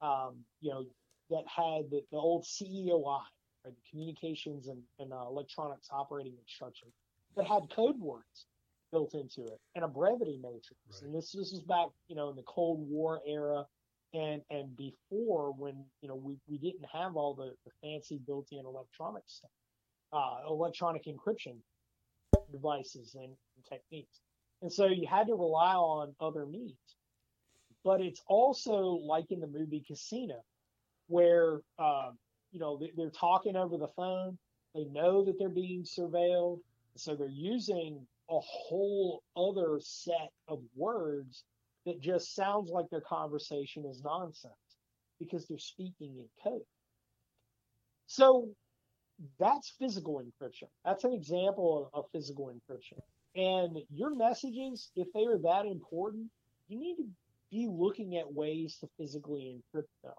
um, 0.00 0.36
you 0.60 0.70
know, 0.70 0.84
that 1.30 1.44
had 1.48 1.90
the, 1.90 2.02
the 2.10 2.18
old 2.18 2.44
CEOI, 2.44 3.20
or 3.64 3.70
the 3.70 3.90
Communications 3.90 4.68
and, 4.68 4.82
and 4.98 5.12
uh, 5.12 5.26
Electronics 5.28 5.88
Operating 5.90 6.34
Instruction, 6.40 6.88
that 7.36 7.46
had 7.46 7.62
code 7.74 7.98
words 7.98 8.46
built 8.92 9.14
into 9.14 9.46
it 9.46 9.58
and 9.74 9.84
a 9.84 9.88
brevity 9.88 10.38
matrix. 10.40 10.78
Right. 10.88 11.02
And 11.02 11.14
this 11.14 11.32
this 11.32 11.52
is 11.52 11.60
back, 11.60 11.88
you 12.08 12.14
know, 12.14 12.30
in 12.30 12.36
the 12.36 12.44
Cold 12.44 12.88
War 12.88 13.20
era 13.26 13.64
and 14.14 14.42
and 14.50 14.74
before 14.76 15.52
when 15.52 15.84
you 16.00 16.08
know 16.08 16.14
we, 16.14 16.38
we 16.46 16.56
didn't 16.58 16.86
have 16.90 17.16
all 17.16 17.34
the, 17.34 17.52
the 17.64 17.70
fancy 17.82 18.20
built-in 18.26 18.64
electronic 18.64 19.24
stuff 19.26 19.50
uh, 20.12 20.48
electronic 20.48 21.04
encryption 21.06 21.56
devices 22.52 23.14
and, 23.14 23.24
and, 23.24 23.64
techniques 23.68 24.20
and 24.62 24.72
so 24.72 24.86
you 24.86 25.06
had 25.06 25.26
to 25.26 25.34
rely 25.34 25.74
on 25.74 26.14
other 26.20 26.46
means 26.46 26.96
but 27.84 28.00
it's 28.00 28.22
also 28.28 29.00
like 29.04 29.30
in 29.30 29.40
the 29.40 29.46
movie 29.46 29.84
casino 29.86 30.42
where 31.08 31.60
uh, 31.78 32.10
you 32.54 32.60
know 32.60 32.80
they're 32.96 33.10
talking 33.10 33.56
over 33.56 33.76
the 33.76 33.88
phone 33.96 34.38
they 34.74 34.84
know 34.84 35.22
that 35.24 35.38
they're 35.38 35.50
being 35.50 35.82
surveilled 35.82 36.60
so 36.96 37.14
they're 37.14 37.28
using 37.28 38.06
a 38.30 38.40
whole 38.40 39.22
other 39.36 39.78
set 39.80 40.30
of 40.48 40.60
words 40.74 41.44
that 41.84 42.00
just 42.00 42.34
sounds 42.34 42.70
like 42.70 42.88
their 42.90 43.02
conversation 43.02 43.84
is 43.84 44.02
nonsense 44.02 44.54
because 45.18 45.46
they're 45.46 45.58
speaking 45.58 46.16
in 46.16 46.26
code. 46.42 46.62
So 48.06 48.48
that's 49.38 49.74
physical 49.78 50.22
encryption. 50.22 50.68
That's 50.84 51.04
an 51.04 51.12
example 51.12 51.90
of, 51.92 52.04
physical 52.12 52.50
encryption. 52.52 53.00
And 53.36 53.78
your 53.90 54.14
messages, 54.14 54.90
if 54.96 55.08
they 55.12 55.24
are 55.24 55.38
that 55.38 55.66
important, 55.66 56.30
you 56.68 56.78
need 56.78 56.96
to 56.96 57.06
be 57.50 57.68
looking 57.70 58.16
at 58.16 58.32
ways 58.32 58.78
to 58.80 58.88
physically 58.98 59.56
encrypt 59.56 59.84
them. 60.02 60.12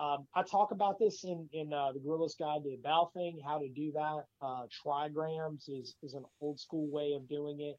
Um, 0.00 0.28
I 0.34 0.42
talk 0.42 0.70
about 0.70 0.98
this 0.98 1.24
in, 1.24 1.48
in 1.52 1.72
uh, 1.72 1.92
the 1.92 1.98
Guerrilla's 1.98 2.36
Guide 2.38 2.62
to 2.62 2.70
the 2.70 2.88
Baofeng, 2.88 3.42
how 3.44 3.58
to 3.58 3.68
do 3.68 3.90
that. 3.92 4.24
Uh, 4.40 4.62
trigrams 4.84 5.68
is, 5.68 5.96
is 6.02 6.14
an 6.14 6.24
old 6.40 6.60
school 6.60 6.88
way 6.88 7.14
of 7.14 7.28
doing 7.28 7.60
it 7.60 7.76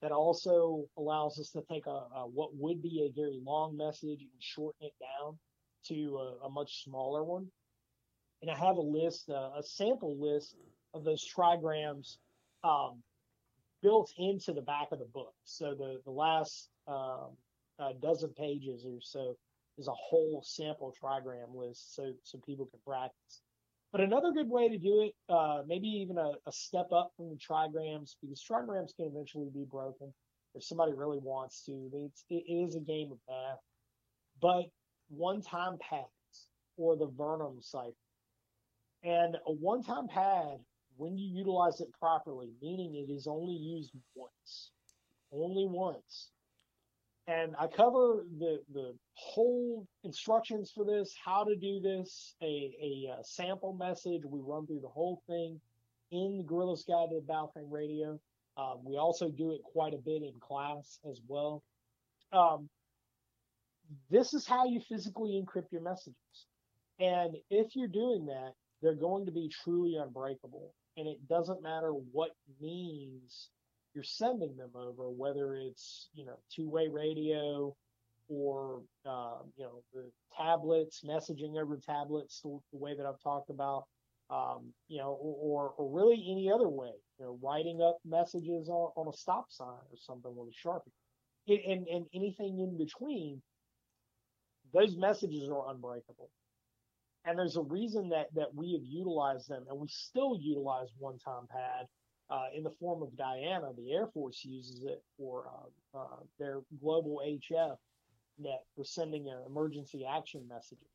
that 0.00 0.12
also 0.12 0.84
allows 0.96 1.40
us 1.40 1.50
to 1.50 1.62
take 1.70 1.86
a, 1.86 1.90
a, 1.90 2.26
what 2.32 2.54
would 2.54 2.82
be 2.82 3.02
a 3.02 3.20
very 3.20 3.40
long 3.42 3.76
message 3.76 4.20
and 4.20 4.30
shorten 4.38 4.86
it 4.86 4.92
down 5.00 5.36
to 5.88 6.18
a, 6.18 6.46
a 6.46 6.50
much 6.50 6.84
smaller 6.84 7.24
one. 7.24 7.46
And 8.42 8.50
I 8.50 8.56
have 8.56 8.76
a 8.76 8.80
list, 8.80 9.28
uh, 9.28 9.50
a 9.58 9.62
sample 9.62 10.16
list 10.20 10.54
of 10.94 11.02
those 11.02 11.26
trigrams 11.36 12.18
um, 12.62 13.02
built 13.82 14.12
into 14.18 14.52
the 14.52 14.62
back 14.62 14.88
of 14.92 14.98
the 14.98 15.06
book. 15.06 15.34
So 15.44 15.74
the 15.74 16.00
the 16.04 16.10
last 16.10 16.68
um, 16.86 17.36
dozen 18.00 18.32
pages 18.38 18.84
or 18.86 18.98
so 19.00 19.36
is 19.78 19.88
a 19.88 19.92
whole 19.92 20.42
sample 20.44 20.94
trigram 21.02 21.54
list, 21.54 21.94
so 21.94 22.12
so 22.22 22.38
people 22.46 22.66
can 22.66 22.80
practice. 22.86 23.42
But 23.92 24.00
another 24.00 24.32
good 24.32 24.50
way 24.50 24.68
to 24.68 24.78
do 24.78 25.02
it, 25.02 25.14
uh, 25.32 25.62
maybe 25.66 25.88
even 25.88 26.18
a, 26.18 26.32
a, 26.46 26.52
step 26.52 26.88
up 26.92 27.12
from 27.16 27.30
the 27.30 27.36
trigrams, 27.36 28.16
because 28.20 28.42
trigrams 28.42 28.94
can 28.94 29.06
eventually 29.06 29.48
be 29.54 29.64
broken 29.64 30.12
if 30.54 30.64
somebody 30.64 30.92
really 30.92 31.18
wants 31.18 31.62
to. 31.64 31.88
It's, 31.94 32.24
it 32.28 32.44
is 32.46 32.74
a 32.74 32.80
game 32.80 33.12
of 33.12 33.18
math. 33.28 33.58
But 34.42 34.64
one-time 35.08 35.78
pads 35.78 36.48
or 36.76 36.96
the 36.96 37.08
Vernam 37.08 37.62
cipher. 37.62 37.94
And 39.02 39.36
a 39.46 39.52
one-time 39.52 40.08
pad, 40.08 40.58
when 40.96 41.16
you 41.16 41.28
utilize 41.28 41.80
it 41.80 41.88
properly, 41.98 42.50
meaning 42.60 42.96
it 42.96 43.10
is 43.10 43.26
only 43.26 43.54
used 43.54 43.92
once, 44.14 44.72
only 45.32 45.66
once, 45.66 46.30
and 47.26 47.56
I 47.58 47.66
cover 47.66 48.24
the 48.38 48.60
the 48.72 48.94
whole 49.14 49.86
instructions 50.04 50.70
for 50.74 50.84
this, 50.84 51.14
how 51.22 51.44
to 51.44 51.56
do 51.56 51.80
this, 51.80 52.34
a, 52.40 52.46
a, 52.80 53.08
a 53.08 53.12
uh, 53.12 53.22
sample 53.22 53.72
message. 53.72 54.22
We 54.24 54.40
run 54.40 54.66
through 54.66 54.80
the 54.80 54.88
whole 54.88 55.22
thing 55.26 55.60
in 56.12 56.38
the 56.38 56.44
Guerrilla's 56.44 56.84
Guide 56.84 57.08
to 57.10 57.20
the 57.20 57.32
Baofeng 57.32 57.70
Radio. 57.70 58.20
Um, 58.56 58.78
we 58.84 58.96
also 58.96 59.28
do 59.28 59.52
it 59.52 59.60
quite 59.62 59.92
a 59.92 59.98
bit 59.98 60.22
in 60.22 60.32
class 60.40 60.98
as 61.10 61.20
well. 61.26 61.62
Um, 62.32 62.68
this 64.10 64.32
is 64.32 64.46
how 64.46 64.66
you 64.66 64.80
physically 64.80 65.42
encrypt 65.42 65.72
your 65.72 65.82
messages. 65.82 66.46
And 66.98 67.36
if 67.50 67.76
you're 67.76 67.88
doing 67.88 68.26
that, 68.26 68.52
they're 68.82 68.94
going 68.94 69.26
to 69.26 69.32
be 69.32 69.50
truly 69.64 69.96
unbreakable. 69.96 70.72
And 70.96 71.06
it 71.06 71.28
doesn't 71.28 71.62
matter 71.62 71.90
what 71.90 72.30
means 72.60 73.50
you're 73.96 74.04
sending 74.04 74.54
them 74.56 74.70
over, 74.74 75.10
whether 75.10 75.54
it's 75.56 76.10
you 76.14 76.26
know 76.26 76.38
two-way 76.54 76.86
radio 76.86 77.74
or 78.28 78.82
uh, 79.06 79.38
you 79.56 79.64
know 79.64 79.82
the 79.94 80.04
tablets, 80.36 81.02
messaging 81.02 81.58
over 81.60 81.78
tablets, 81.78 82.42
the, 82.42 82.60
way 82.72 82.94
that 82.94 83.06
I've 83.06 83.20
talked 83.22 83.48
about, 83.48 83.84
um, 84.28 84.72
you 84.88 84.98
know, 84.98 85.16
or, 85.20 85.72
or 85.78 85.90
really 85.90 86.26
any 86.30 86.50
other 86.52 86.68
way, 86.68 86.92
you 87.18 87.24
know, 87.24 87.38
writing 87.42 87.80
up 87.80 87.96
messages 88.04 88.68
on, 88.68 88.90
on 88.96 89.08
a 89.08 89.16
stop 89.16 89.46
sign 89.48 89.66
or 89.68 89.96
something 89.96 90.34
with 90.36 90.48
a 90.50 90.68
sharpie, 90.68 90.92
it, 91.46 91.62
and 91.66 91.88
and 91.88 92.04
anything 92.14 92.60
in 92.60 92.76
between. 92.76 93.40
Those 94.74 94.96
messages 94.96 95.48
are 95.48 95.70
unbreakable. 95.70 96.28
And 97.24 97.38
there's 97.38 97.56
a 97.56 97.62
reason 97.62 98.10
that, 98.10 98.26
that 98.34 98.54
we 98.54 98.72
have 98.72 98.84
utilized 98.84 99.48
them 99.48 99.64
and 99.70 99.78
we 99.78 99.88
still 99.88 100.36
utilize 100.38 100.88
one 100.98 101.18
time 101.18 101.46
pad 101.50 101.86
uh, 102.30 102.46
in 102.54 102.62
the 102.62 102.70
form 102.80 103.02
of 103.02 103.16
Diana. 103.16 103.70
The 103.76 103.92
Air 103.92 104.06
Force 104.08 104.44
uses 104.44 104.84
it 104.84 105.02
for 105.16 105.46
uh, 105.94 105.98
uh, 105.98 106.16
their 106.38 106.60
global 106.80 107.22
HF 107.26 107.76
net 108.38 108.62
for 108.74 108.84
sending 108.84 109.28
emergency 109.46 110.04
action 110.04 110.42
messages. 110.48 110.86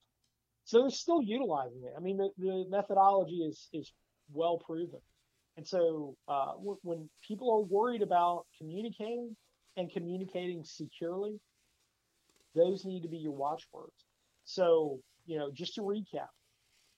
So 0.64 0.82
they're 0.82 0.90
still 0.90 1.22
utilizing 1.22 1.84
it. 1.84 1.94
I 1.98 2.00
mean, 2.00 2.18
the, 2.18 2.30
the 2.38 2.66
methodology 2.70 3.44
is 3.44 3.68
is 3.74 3.92
well 4.32 4.58
proven. 4.58 5.00
And 5.58 5.68
so 5.68 6.16
uh, 6.28 6.54
w- 6.54 6.80
when 6.84 7.10
people 7.28 7.52
are 7.52 7.62
worried 7.62 8.02
about 8.02 8.46
communicating 8.58 9.36
and 9.78 9.92
communicating 9.92 10.64
securely, 10.64 11.40
those 12.56 12.86
need 12.86 13.02
to 13.02 13.10
be 13.10 13.18
your 13.18 13.34
watchwords. 13.34 14.06
So, 14.44 15.00
you 15.26 15.38
know, 15.38 15.52
just 15.52 15.76
to 15.76 15.82
recap, 15.82 16.28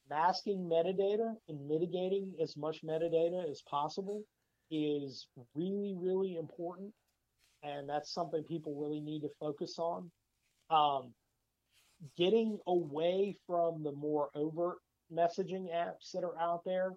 masking 0.09 0.69
metadata 0.69 1.33
and 1.47 1.67
mitigating 1.67 2.33
as 2.41 2.55
much 2.57 2.83
metadata 2.83 3.49
as 3.49 3.61
possible 3.61 4.23
is 4.69 5.27
really, 5.55 5.95
really 5.97 6.35
important. 6.35 6.91
And 7.63 7.87
that's 7.87 8.13
something 8.13 8.43
people 8.43 8.75
really 8.75 8.99
need 8.99 9.21
to 9.21 9.29
focus 9.39 9.75
on. 9.77 10.11
Um, 10.69 11.13
getting 12.17 12.59
away 12.67 13.37
from 13.47 13.83
the 13.83 13.91
more 13.91 14.29
overt 14.35 14.77
messaging 15.13 15.73
apps 15.73 16.11
that 16.13 16.23
are 16.23 16.37
out 16.39 16.63
there 16.65 16.91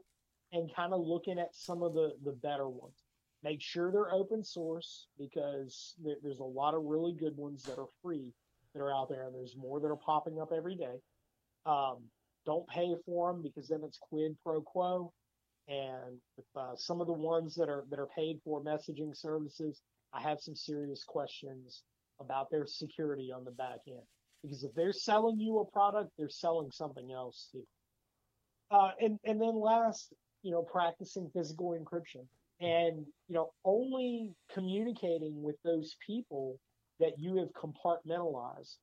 and 0.52 0.74
kind 0.74 0.92
of 0.92 1.00
looking 1.00 1.38
at 1.38 1.54
some 1.54 1.82
of 1.82 1.94
the, 1.94 2.12
the 2.24 2.32
better 2.32 2.68
ones. 2.68 3.04
Make 3.42 3.60
sure 3.60 3.92
they're 3.92 4.12
open 4.12 4.42
source 4.42 5.06
because 5.18 5.94
there, 6.02 6.16
there's 6.22 6.40
a 6.40 6.44
lot 6.44 6.74
of 6.74 6.84
really 6.84 7.12
good 7.12 7.36
ones 7.36 7.62
that 7.64 7.78
are 7.78 7.88
free 8.02 8.32
that 8.74 8.80
are 8.80 8.92
out 8.92 9.08
there, 9.08 9.24
and 9.24 9.34
there's 9.34 9.56
more 9.56 9.80
that 9.80 9.86
are 9.86 9.96
popping 9.96 10.40
up 10.40 10.52
every 10.56 10.74
day. 10.74 10.96
Um, 11.64 12.04
don't 12.46 12.66
pay 12.68 12.94
for 13.04 13.32
them 13.32 13.42
because 13.42 13.68
then 13.68 13.80
it's 13.84 13.98
quid 13.98 14.36
pro 14.42 14.60
quo. 14.60 15.12
And 15.68 16.18
with, 16.36 16.46
uh, 16.56 16.76
some 16.76 17.00
of 17.00 17.08
the 17.08 17.12
ones 17.12 17.54
that 17.56 17.68
are 17.68 17.84
that 17.90 17.98
are 17.98 18.08
paid 18.16 18.38
for 18.44 18.62
messaging 18.62 19.16
services, 19.16 19.82
I 20.12 20.22
have 20.22 20.40
some 20.40 20.54
serious 20.54 21.04
questions 21.04 21.82
about 22.20 22.50
their 22.50 22.66
security 22.66 23.30
on 23.34 23.44
the 23.44 23.50
back 23.50 23.80
end. 23.88 24.06
Because 24.42 24.62
if 24.62 24.72
they're 24.74 24.92
selling 24.92 25.40
you 25.40 25.58
a 25.58 25.70
product, 25.70 26.12
they're 26.16 26.28
selling 26.28 26.70
something 26.70 27.10
else 27.12 27.48
too. 27.50 27.66
Uh, 28.70 28.90
and 29.00 29.18
and 29.24 29.40
then 29.40 29.60
last, 29.60 30.12
you 30.42 30.52
know, 30.52 30.62
practicing 30.62 31.28
physical 31.34 31.76
encryption 31.78 32.26
and 32.60 33.04
you 33.28 33.34
know 33.34 33.50
only 33.64 34.32
communicating 34.52 35.42
with 35.42 35.56
those 35.64 35.96
people 36.06 36.58
that 37.00 37.12
you 37.18 37.36
have 37.36 37.48
compartmentalized, 37.52 38.76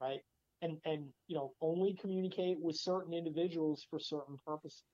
right? 0.00 0.20
And 0.62 0.78
and 0.84 1.04
you 1.28 1.36
know 1.36 1.52
only 1.60 1.94
communicate 2.00 2.58
with 2.60 2.76
certain 2.76 3.12
individuals 3.12 3.86
for 3.90 3.98
certain 3.98 4.38
purposes. 4.46 4.84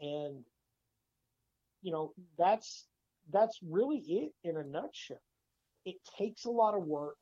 And 0.00 0.42
you 1.82 1.92
know 1.92 2.12
that's 2.38 2.86
that's 3.32 3.58
really 3.62 3.98
it 3.98 4.32
in 4.48 4.56
a 4.56 4.64
nutshell. 4.64 5.20
It 5.84 5.96
takes 6.18 6.44
a 6.46 6.50
lot 6.50 6.74
of 6.74 6.84
work. 6.84 7.16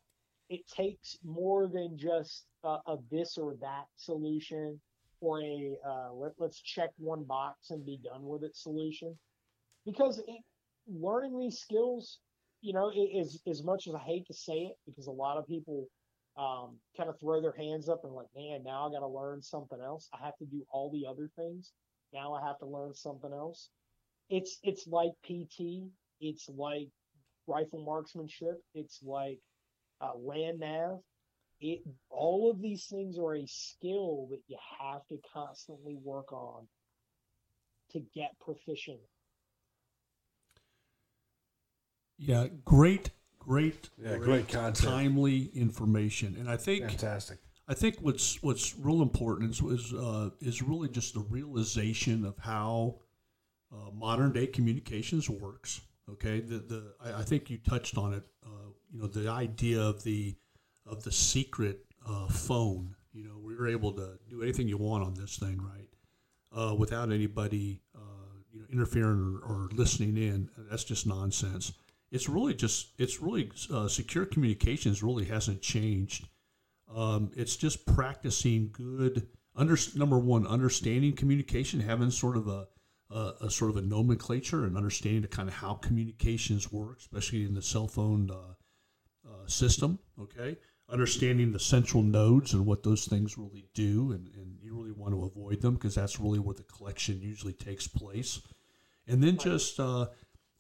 It 0.49 0.67
takes 0.69 1.19
more 1.25 1.67
than 1.67 1.99
just 1.99 2.45
a, 2.65 2.97
this 3.11 3.39
or 3.39 3.55
that 3.61 3.87
solution 3.97 4.81
or 5.21 5.41
a 5.41 5.77
uh, 5.87 6.13
let, 6.13 6.33
let's 6.39 6.61
check 6.61 6.91
one 6.99 7.25
box 7.25 7.71
and 7.71 7.85
be 7.85 7.99
done 8.03 8.25
with 8.25 8.43
it 8.45 8.57
solution 8.57 9.17
because 9.87 10.19
it, 10.19 10.43
learning 10.87 11.39
these 11.39 11.59
skills 11.59 12.19
you 12.61 12.73
know 12.73 12.91
is 13.15 13.41
as 13.49 13.63
much 13.63 13.87
as 13.87 13.95
i 13.95 13.99
hate 14.01 14.27
to 14.27 14.35
say 14.35 14.55
it 14.71 14.77
because 14.87 15.07
a 15.07 15.11
lot 15.13 15.39
of 15.39 15.47
people 15.47 15.87
um, 16.37 16.77
kind 16.97 17.11
of 17.11 17.19
throw 17.21 17.41
their 17.41 17.55
hands 17.57 17.89
up 17.89 18.05
and 18.05 18.15
like 18.15 18.29
man 18.35 18.63
now 18.65 18.89
i 18.89 18.91
got 18.91 19.01
to 19.01 19.09
learn 19.09 19.43
something 19.43 19.81
else. 19.81 20.09
I 20.13 20.25
have 20.25 20.37
to 20.39 20.47
do 20.47 20.65
all 20.71 20.91
the 20.91 21.07
other 21.07 21.31
things. 21.37 21.73
Now 22.13 22.35
i 22.35 22.47
have 22.47 22.59
to 22.59 22.67
learn 22.67 22.95
something 22.95 23.33
else. 23.33 23.71
It's 24.31 24.59
it's 24.63 24.87
like 24.87 25.13
pt 25.25 25.91
it's 26.21 26.49
like 26.49 26.89
rifle 27.47 27.85
marksmanship. 27.85 28.63
It's 28.75 29.01
like 29.03 29.41
uh, 30.01 30.17
land 30.17 30.61
nav. 30.61 31.01
It 31.61 31.81
all 32.09 32.51
of 32.51 32.61
these 32.61 32.87
things 32.87 33.19
are 33.19 33.37
a 33.37 33.47
skill 33.47 34.29
that 34.31 34.41
you 34.49 34.57
have 34.81 35.07
to 35.09 35.19
constantly 35.33 35.97
work 36.03 36.33
on 36.33 36.67
to 37.93 38.01
get 38.15 38.31
proficient. 38.41 39.01
Yeah, 42.19 42.47
great, 42.65 43.11
great, 43.45 43.91
Yeah, 43.99 44.17
great 44.19 44.49
content. 44.49 44.77
timely 44.77 45.51
information, 45.55 46.37
and 46.39 46.49
I 46.49 46.57
think 46.57 46.85
Fantastic. 46.85 47.39
I 47.69 47.75
think 47.75 47.97
what's 48.01 48.43
what's 48.43 48.77
real 48.77 49.03
important 49.03 49.51
is 49.53 49.61
is, 49.61 49.93
uh, 49.95 50.31
is 50.41 50.63
really 50.63 50.89
just 50.89 51.15
the 51.15 51.21
realization 51.21 52.25
of 52.25 52.37
how 52.39 52.97
uh, 53.73 53.91
modern 53.93 54.33
day 54.33 54.47
communications 54.47 55.29
works. 55.31 55.81
Okay, 56.11 56.41
the 56.41 56.59
the 56.59 56.95
I, 57.01 57.21
I 57.21 57.23
think 57.23 57.51
you 57.51 57.59
touched 57.59 57.97
on 57.97 58.15
it. 58.15 58.25
Uh, 58.45 58.71
you 58.93 59.01
know, 59.01 59.07
the 59.07 59.29
idea 59.31 59.81
of 59.81 60.03
the 60.03 60.35
of 60.87 61.03
the 61.05 61.13
secret 61.13 61.85
uh, 62.07 62.29
phone. 62.29 62.95
You 63.13 63.25
know, 63.25 63.39
we 63.43 63.55
were 63.55 63.69
able 63.69 63.93
to 63.93 64.19
do 64.29 64.43
anything 64.43 64.69
you 64.69 64.79
want 64.79 65.05
on 65.05 65.15
this 65.15 65.37
thing, 65.37 65.61
right? 65.61 65.89
Uh, 66.55 66.75
without 66.75 67.11
anybody, 67.13 67.81
uh, 67.95 67.99
you 68.53 68.61
know, 68.61 68.67
interfering 68.73 69.21
or, 69.21 69.47
or 69.47 69.69
listening 69.73 70.17
in. 70.17 70.49
That's 70.71 70.85
just 70.85 71.07
nonsense. 71.07 71.73
It's 72.13 72.29
really 72.29 72.55
just, 72.55 72.93
it's 72.99 73.21
really 73.21 73.51
uh, 73.73 73.89
secure 73.89 74.27
communications 74.27 75.03
really 75.03 75.25
hasn't 75.25 75.63
changed. 75.63 76.29
Um, 76.95 77.31
it's 77.35 77.57
just 77.57 77.87
practicing 77.87 78.69
good. 78.71 79.27
Under 79.57 79.77
number 79.97 80.19
one, 80.19 80.47
understanding 80.47 81.15
communication, 81.15 81.81
having 81.81 82.11
sort 82.11 82.37
of 82.37 82.49
a, 82.49 82.69
a, 83.11 83.33
a 83.47 83.51
sort 83.51 83.71
of 83.71 83.79
a 83.79 83.83
nomenclature 83.83 84.65
and 84.65 84.77
understanding 84.77 85.23
the 85.23 85.29
kind 85.29 85.49
of 85.49 85.55
how 85.55 85.75
communications 85.75 86.71
work, 86.71 86.99
especially 86.99 87.45
in 87.45 87.55
the 87.55 87.63
cell 87.63 87.89
phone 87.89 88.31
uh, 88.31 89.29
uh, 89.29 89.47
system. 89.47 89.99
Okay, 90.21 90.59
understanding 90.91 91.53
the 91.53 91.59
central 91.59 92.03
nodes 92.03 92.53
and 92.53 92.67
what 92.67 92.83
those 92.83 93.07
things 93.07 93.39
really 93.39 93.67
do, 93.73 94.13
and, 94.13 94.29
and 94.37 94.59
you 94.61 94.75
really 94.75 94.93
want 94.93 95.15
to 95.15 95.25
avoid 95.25 95.63
them 95.63 95.75
because 95.75 95.95
that's 95.95 96.21
really 96.21 96.39
where 96.39 96.55
the 96.55 96.63
collection 96.65 97.21
usually 97.23 97.55
takes 97.55 97.89
place. 97.89 98.41
And 99.07 99.23
then 99.23 99.37
just 99.37 99.81
uh, 99.81 100.07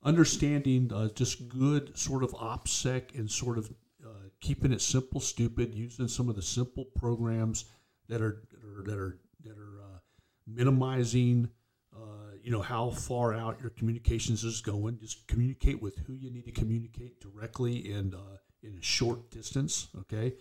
understanding 0.02 0.90
uh, 0.92 1.08
just 1.14 1.48
good 1.48 1.96
sort 1.96 2.24
of 2.24 2.30
OPSEC 2.32 3.16
and 3.18 3.30
sort 3.30 3.58
of 3.58 3.72
uh, 4.04 4.28
keeping 4.40 4.72
it 4.72 4.80
simple, 4.80 5.20
stupid, 5.20 5.74
using 5.74 6.08
some 6.08 6.28
of 6.28 6.36
the 6.36 6.42
simple 6.42 6.86
programs 6.96 7.66
that 8.08 8.20
are 8.20 8.42
that 8.84 8.98
are 8.98 9.18
that 9.44 9.58
are, 9.58 9.82
uh, 9.82 9.98
minimizing. 10.46 11.48
Uh, 11.94 12.32
you 12.42 12.50
know 12.50 12.62
how 12.62 12.90
far 12.90 13.34
out 13.34 13.60
your 13.60 13.70
communications 13.70 14.44
is 14.44 14.60
going. 14.60 14.98
Just 14.98 15.26
communicate 15.28 15.80
with 15.80 15.98
who 16.06 16.14
you 16.14 16.30
need 16.30 16.46
to 16.46 16.52
communicate 16.52 17.20
directly 17.20 17.92
and 17.92 18.14
uh, 18.14 18.38
in 18.62 18.76
a 18.78 18.82
short 18.82 19.30
distance. 19.30 19.88
Okay, 20.00 20.34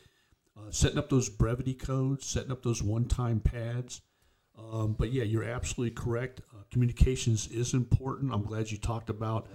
uh, 0.58 0.72
setting 0.72 0.98
up 0.98 1.10
those 1.10 1.30
brevity 1.30 1.74
codes, 1.74 2.26
setting 2.26 2.52
up 2.52 2.64
those 2.64 2.82
one-time 2.82 3.40
pads. 3.40 4.02
Um, 4.72 4.96
but 4.98 5.12
yeah, 5.12 5.24
you're 5.24 5.44
absolutely 5.44 5.96
correct. 5.96 6.42
Uh, 6.54 6.64
communications 6.72 7.48
is 7.48 7.74
important. 7.74 8.34
I'm 8.34 8.44
glad 8.44 8.72
you 8.72 8.78
talked 8.78 9.10
about 9.10 9.48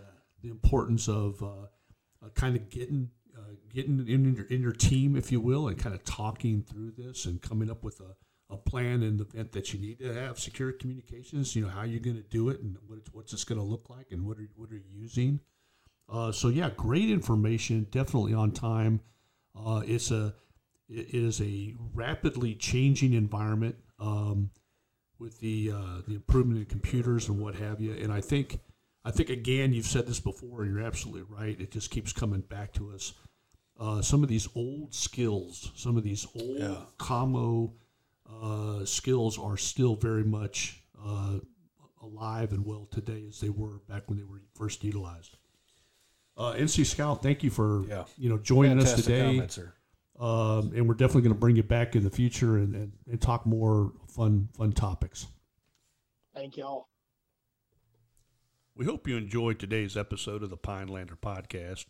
the 0.42 0.48
importance 0.48 1.08
of 1.08 1.42
uh, 1.42 1.66
uh, 2.24 2.28
kind 2.34 2.56
of 2.56 2.70
getting 2.70 3.10
uh, 3.36 3.54
getting 3.72 4.06
in 4.08 4.34
your 4.34 4.46
in 4.46 4.60
your 4.62 4.72
team, 4.72 5.16
if 5.16 5.30
you 5.30 5.40
will, 5.40 5.68
and 5.68 5.78
kind 5.78 5.94
of 5.94 6.04
talking 6.04 6.62
through 6.62 6.92
this 6.92 7.26
and 7.26 7.40
coming 7.42 7.70
up 7.70 7.84
with 7.84 8.00
a, 8.00 8.54
a 8.54 8.56
plan 8.56 9.02
in 9.02 9.16
the 9.16 9.24
event 9.24 9.52
that 9.52 9.72
you 9.72 9.80
need 9.80 9.98
to 9.98 10.12
have 10.14 10.38
secure 10.38 10.72
communications. 10.72 11.54
You 11.54 11.64
know 11.64 11.68
how 11.68 11.82
you're 11.82 12.00
going 12.00 12.16
to 12.16 12.22
do 12.22 12.48
it 12.48 12.60
and 12.60 12.76
what 12.86 12.98
it's, 12.98 13.12
what's 13.12 13.32
this 13.32 13.44
going 13.44 13.60
to 13.60 13.64
look 13.66 13.90
like 13.90 14.06
and 14.10 14.26
what 14.26 14.38
are 14.38 14.48
what 14.56 14.70
are 14.70 14.76
you 14.76 14.84
using. 14.92 15.40
Uh, 16.08 16.30
so 16.32 16.48
yeah, 16.48 16.70
great 16.76 17.10
information, 17.10 17.86
definitely 17.90 18.32
on 18.32 18.52
time. 18.52 19.00
Uh, 19.54 19.82
it's 19.84 20.10
a 20.10 20.34
it 20.88 21.14
is 21.14 21.40
a 21.40 21.74
rapidly 21.94 22.54
changing 22.54 23.14
environment 23.14 23.76
um, 23.98 24.50
with 25.18 25.40
the 25.40 25.72
uh, 25.74 26.00
the 26.06 26.14
improvement 26.14 26.58
in 26.60 26.66
computers 26.66 27.28
and 27.28 27.38
what 27.38 27.54
have 27.56 27.80
you. 27.80 27.92
And 27.92 28.12
I 28.12 28.20
think 28.20 28.60
I 29.04 29.10
think 29.10 29.30
again, 29.30 29.72
you've 29.72 29.86
said 29.86 30.06
this 30.06 30.20
before, 30.20 30.62
and 30.62 30.74
you're 30.74 30.84
absolutely 30.84 31.22
right. 31.22 31.58
It 31.60 31.70
just 31.70 31.90
keeps 31.90 32.12
coming 32.12 32.40
back 32.40 32.72
to 32.74 32.90
us. 32.92 33.12
Uh, 33.78 34.00
some 34.02 34.22
of 34.22 34.28
these 34.28 34.48
old 34.54 34.94
skills, 34.94 35.70
some 35.76 35.96
of 35.96 36.02
these 36.02 36.26
old 36.34 36.58
Yeah. 36.58 36.76
commo 36.98 37.72
uh, 38.28 38.84
skills 38.84 39.38
are 39.38 39.56
still 39.56 39.94
very 39.94 40.24
much 40.24 40.82
uh, 41.04 41.38
alive 42.02 42.52
and 42.52 42.64
well 42.64 42.88
today 42.90 43.24
as 43.28 43.40
they 43.40 43.50
were 43.50 43.78
back 43.88 44.08
when 44.08 44.18
they 44.18 44.24
were 44.24 44.40
first 44.54 44.82
utilized. 44.82 45.36
Uh, 46.36 46.52
NC 46.54 46.84
Scout, 46.84 47.22
thank 47.22 47.42
you 47.42 47.50
for 47.50 47.84
Yeah. 47.86 48.04
you 48.18 48.28
know 48.28 48.38
joining 48.38 48.78
us 48.80 48.94
today, 48.94 49.20
comment, 49.26 49.52
sir. 49.52 49.72
Um, 50.18 50.72
and 50.74 50.88
we're 50.88 50.94
definitely 50.94 51.22
going 51.22 51.34
to 51.34 51.40
bring 51.40 51.56
you 51.56 51.62
back 51.62 51.94
in 51.94 52.02
the 52.02 52.10
future 52.10 52.56
and, 52.56 52.74
and, 52.74 52.92
and 53.10 53.20
talk 53.20 53.44
more 53.44 53.92
fun 54.08 54.48
fun 54.56 54.72
topics. 54.72 55.26
Thank 56.34 56.56
y'all. 56.56 56.88
We 58.74 58.84
hope 58.84 59.08
you 59.08 59.16
enjoyed 59.16 59.58
today's 59.58 59.96
episode 59.96 60.42
of 60.42 60.50
the 60.50 60.56
Pinelander 60.56 61.16
Podcast. 61.16 61.86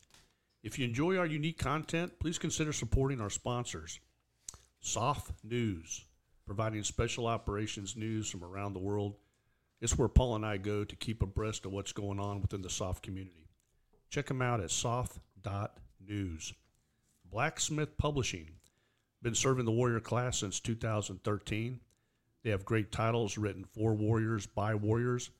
If 0.62 0.79
you 0.79 0.85
enjoy 0.85 1.16
our 1.16 1.27
unique 1.27 1.59
content, 1.59 2.18
please 2.20 2.39
consider 2.39 2.72
supporting 2.72 3.20
our 3.20 3.31
sponsors. 3.31 4.01
SOF 4.81 5.33
News, 5.43 6.05
providing 6.47 6.85
special 6.85 7.27
operations 7.27 7.97
news 7.97 8.31
from 8.31 8.45
around 8.45 8.72
the 8.72 8.81
world. 8.81 9.16
It's 9.81 9.99
where 9.99 10.09
Paul 10.09 10.37
and 10.37 10.47
I 10.47 10.57
go 10.57 10.85
to 10.85 10.97
keep 10.97 11.22
abreast 11.22 11.66
of 11.66 11.72
what's 11.72 11.93
going 11.93 12.20
on 12.20 12.41
within 12.41 12.62
the 12.62 12.70
SOF 12.70 13.03
community. 13.03 13.49
Check 14.11 14.27
them 14.27 14.43
out 14.43 14.61
at 14.61 14.70
sof.news. 14.70 16.53
Blacksmith 17.31 17.99
Publishing. 17.99 18.51
Been 19.22 19.35
serving 19.35 19.64
the 19.64 19.72
warrior 19.72 20.01
class 20.01 20.39
since 20.39 20.61
2013. 20.61 21.81
They 22.43 22.51
have 22.51 22.64
great 22.64 22.93
titles 22.93 23.37
written 23.37 23.64
for 23.64 23.95
warriors 23.95 24.47
by 24.47 24.74
warriors. 24.74 25.31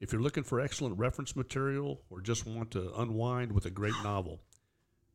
If 0.00 0.12
you're 0.12 0.22
looking 0.22 0.42
for 0.42 0.60
excellent 0.60 0.98
reference 0.98 1.36
material 1.36 2.02
or 2.10 2.20
just 2.20 2.46
want 2.46 2.70
to 2.72 2.92
unwind 2.96 3.52
with 3.52 3.66
a 3.66 3.70
great 3.70 3.94
novel, 4.02 4.40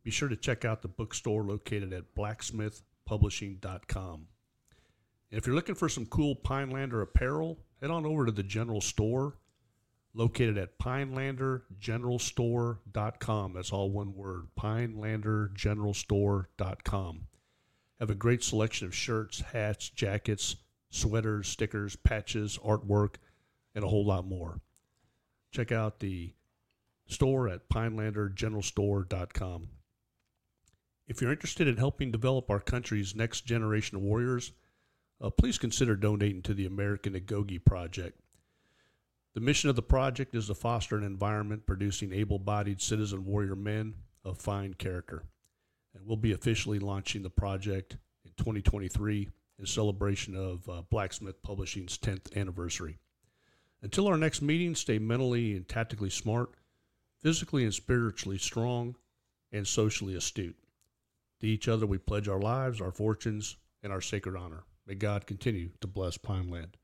be 0.03 0.11
sure 0.11 0.30
to 0.30 0.36
check 0.36 0.65
out 0.65 0.82
the 0.82 0.88
bookstore 0.88 1.43
located 1.43 1.93
at 1.93 2.15
blacksmithpublishing.com. 2.15 4.28
And 5.32 5.39
if 5.39 5.47
you're 5.47 5.55
looking 5.55 5.76
for 5.76 5.89
some 5.89 6.05
cool 6.05 6.36
Pinelander 6.36 7.01
apparel, 7.01 7.59
head 7.82 7.91
on 7.91 8.05
over 8.05 8.26
to 8.26 8.32
the 8.32 8.43
general 8.43 8.82
store 8.82 9.38
located 10.14 10.57
at 10.57 10.80
pinelandergeneralstore.com. 10.80 13.53
That's 13.53 13.72
all 13.72 13.91
one 13.91 14.16
word, 14.16 14.47
pinelandergeneralstore.com. 14.59 17.28
Have 17.99 18.09
a 18.09 18.16
great 18.16 18.43
selection 18.43 18.88
of 18.88 18.95
shirts, 18.95 19.41
hats, 19.41 19.89
jackets, 19.89 20.55
sweaters, 20.89 21.47
stickers, 21.47 21.95
patches, 21.95 22.57
artwork, 22.64 23.16
and 23.74 23.84
a 23.84 23.88
whole 23.88 24.05
lot 24.05 24.26
more. 24.26 24.61
Check 25.51 25.72
out 25.72 25.99
the 25.99 26.34
store 27.07 27.47
at 27.47 27.70
pinelandergeneralstore.com. 27.70 29.70
If 31.07 31.22
you're 31.22 31.32
interested 31.32 31.68
in 31.68 31.78
helping 31.78 32.11
develop 32.11 32.49
our 32.49 32.59
country's 32.59 33.16
next 33.16 33.41
generation 33.41 33.97
of 33.97 34.03
warriors, 34.03 34.53
uh, 35.22 35.30
please 35.30 35.57
consider 35.57 35.95
donating 35.95 36.41
to 36.43 36.53
the 36.53 36.66
American 36.66 37.14
Agoge 37.14 37.64
Project. 37.66 38.20
The 39.34 39.41
mission 39.41 39.69
of 39.69 39.75
the 39.75 39.81
project 39.81 40.36
is 40.36 40.47
to 40.47 40.53
foster 40.53 40.95
an 40.95 41.03
environment 41.03 41.65
producing 41.65 42.13
able 42.13 42.38
bodied 42.38 42.81
citizen 42.81 43.25
warrior 43.25 43.55
men 43.55 43.95
of 44.23 44.38
fine 44.38 44.75
character. 44.75 45.23
And 45.95 46.05
we'll 46.05 46.17
be 46.17 46.34
officially 46.34 46.77
launching 46.77 47.23
the 47.23 47.31
project 47.31 47.97
in 48.23 48.31
2023 48.38 49.29
in 49.57 49.65
celebration 49.65 50.36
of 50.36 50.69
uh, 50.69 50.84
Blacksmith 50.89 51.41
Publishing's 51.41 51.97
10th 51.97 52.36
anniversary. 52.36 52.99
Until 53.81 54.07
our 54.07 54.17
next 54.17 54.41
meeting, 54.41 54.75
stay 54.75 54.99
mentally 54.99 55.55
and 55.55 55.67
tactically 55.67 56.09
smart, 56.11 56.51
physically 57.19 57.63
and 57.63 57.73
spiritually 57.73 58.38
strong, 58.38 58.95
and 59.51 59.67
socially 59.67 60.15
astute. 60.15 60.57
To 61.41 61.47
each 61.47 61.67
other, 61.67 61.86
we 61.86 61.97
pledge 61.97 62.27
our 62.27 62.39
lives, 62.39 62.79
our 62.79 62.91
fortunes, 62.91 63.57
and 63.81 63.91
our 63.91 64.01
sacred 64.01 64.38
honor. 64.38 64.63
May 64.86 64.95
God 64.95 65.25
continue 65.25 65.71
to 65.81 65.88
bless 65.88 66.17
Pineland. 66.17 66.77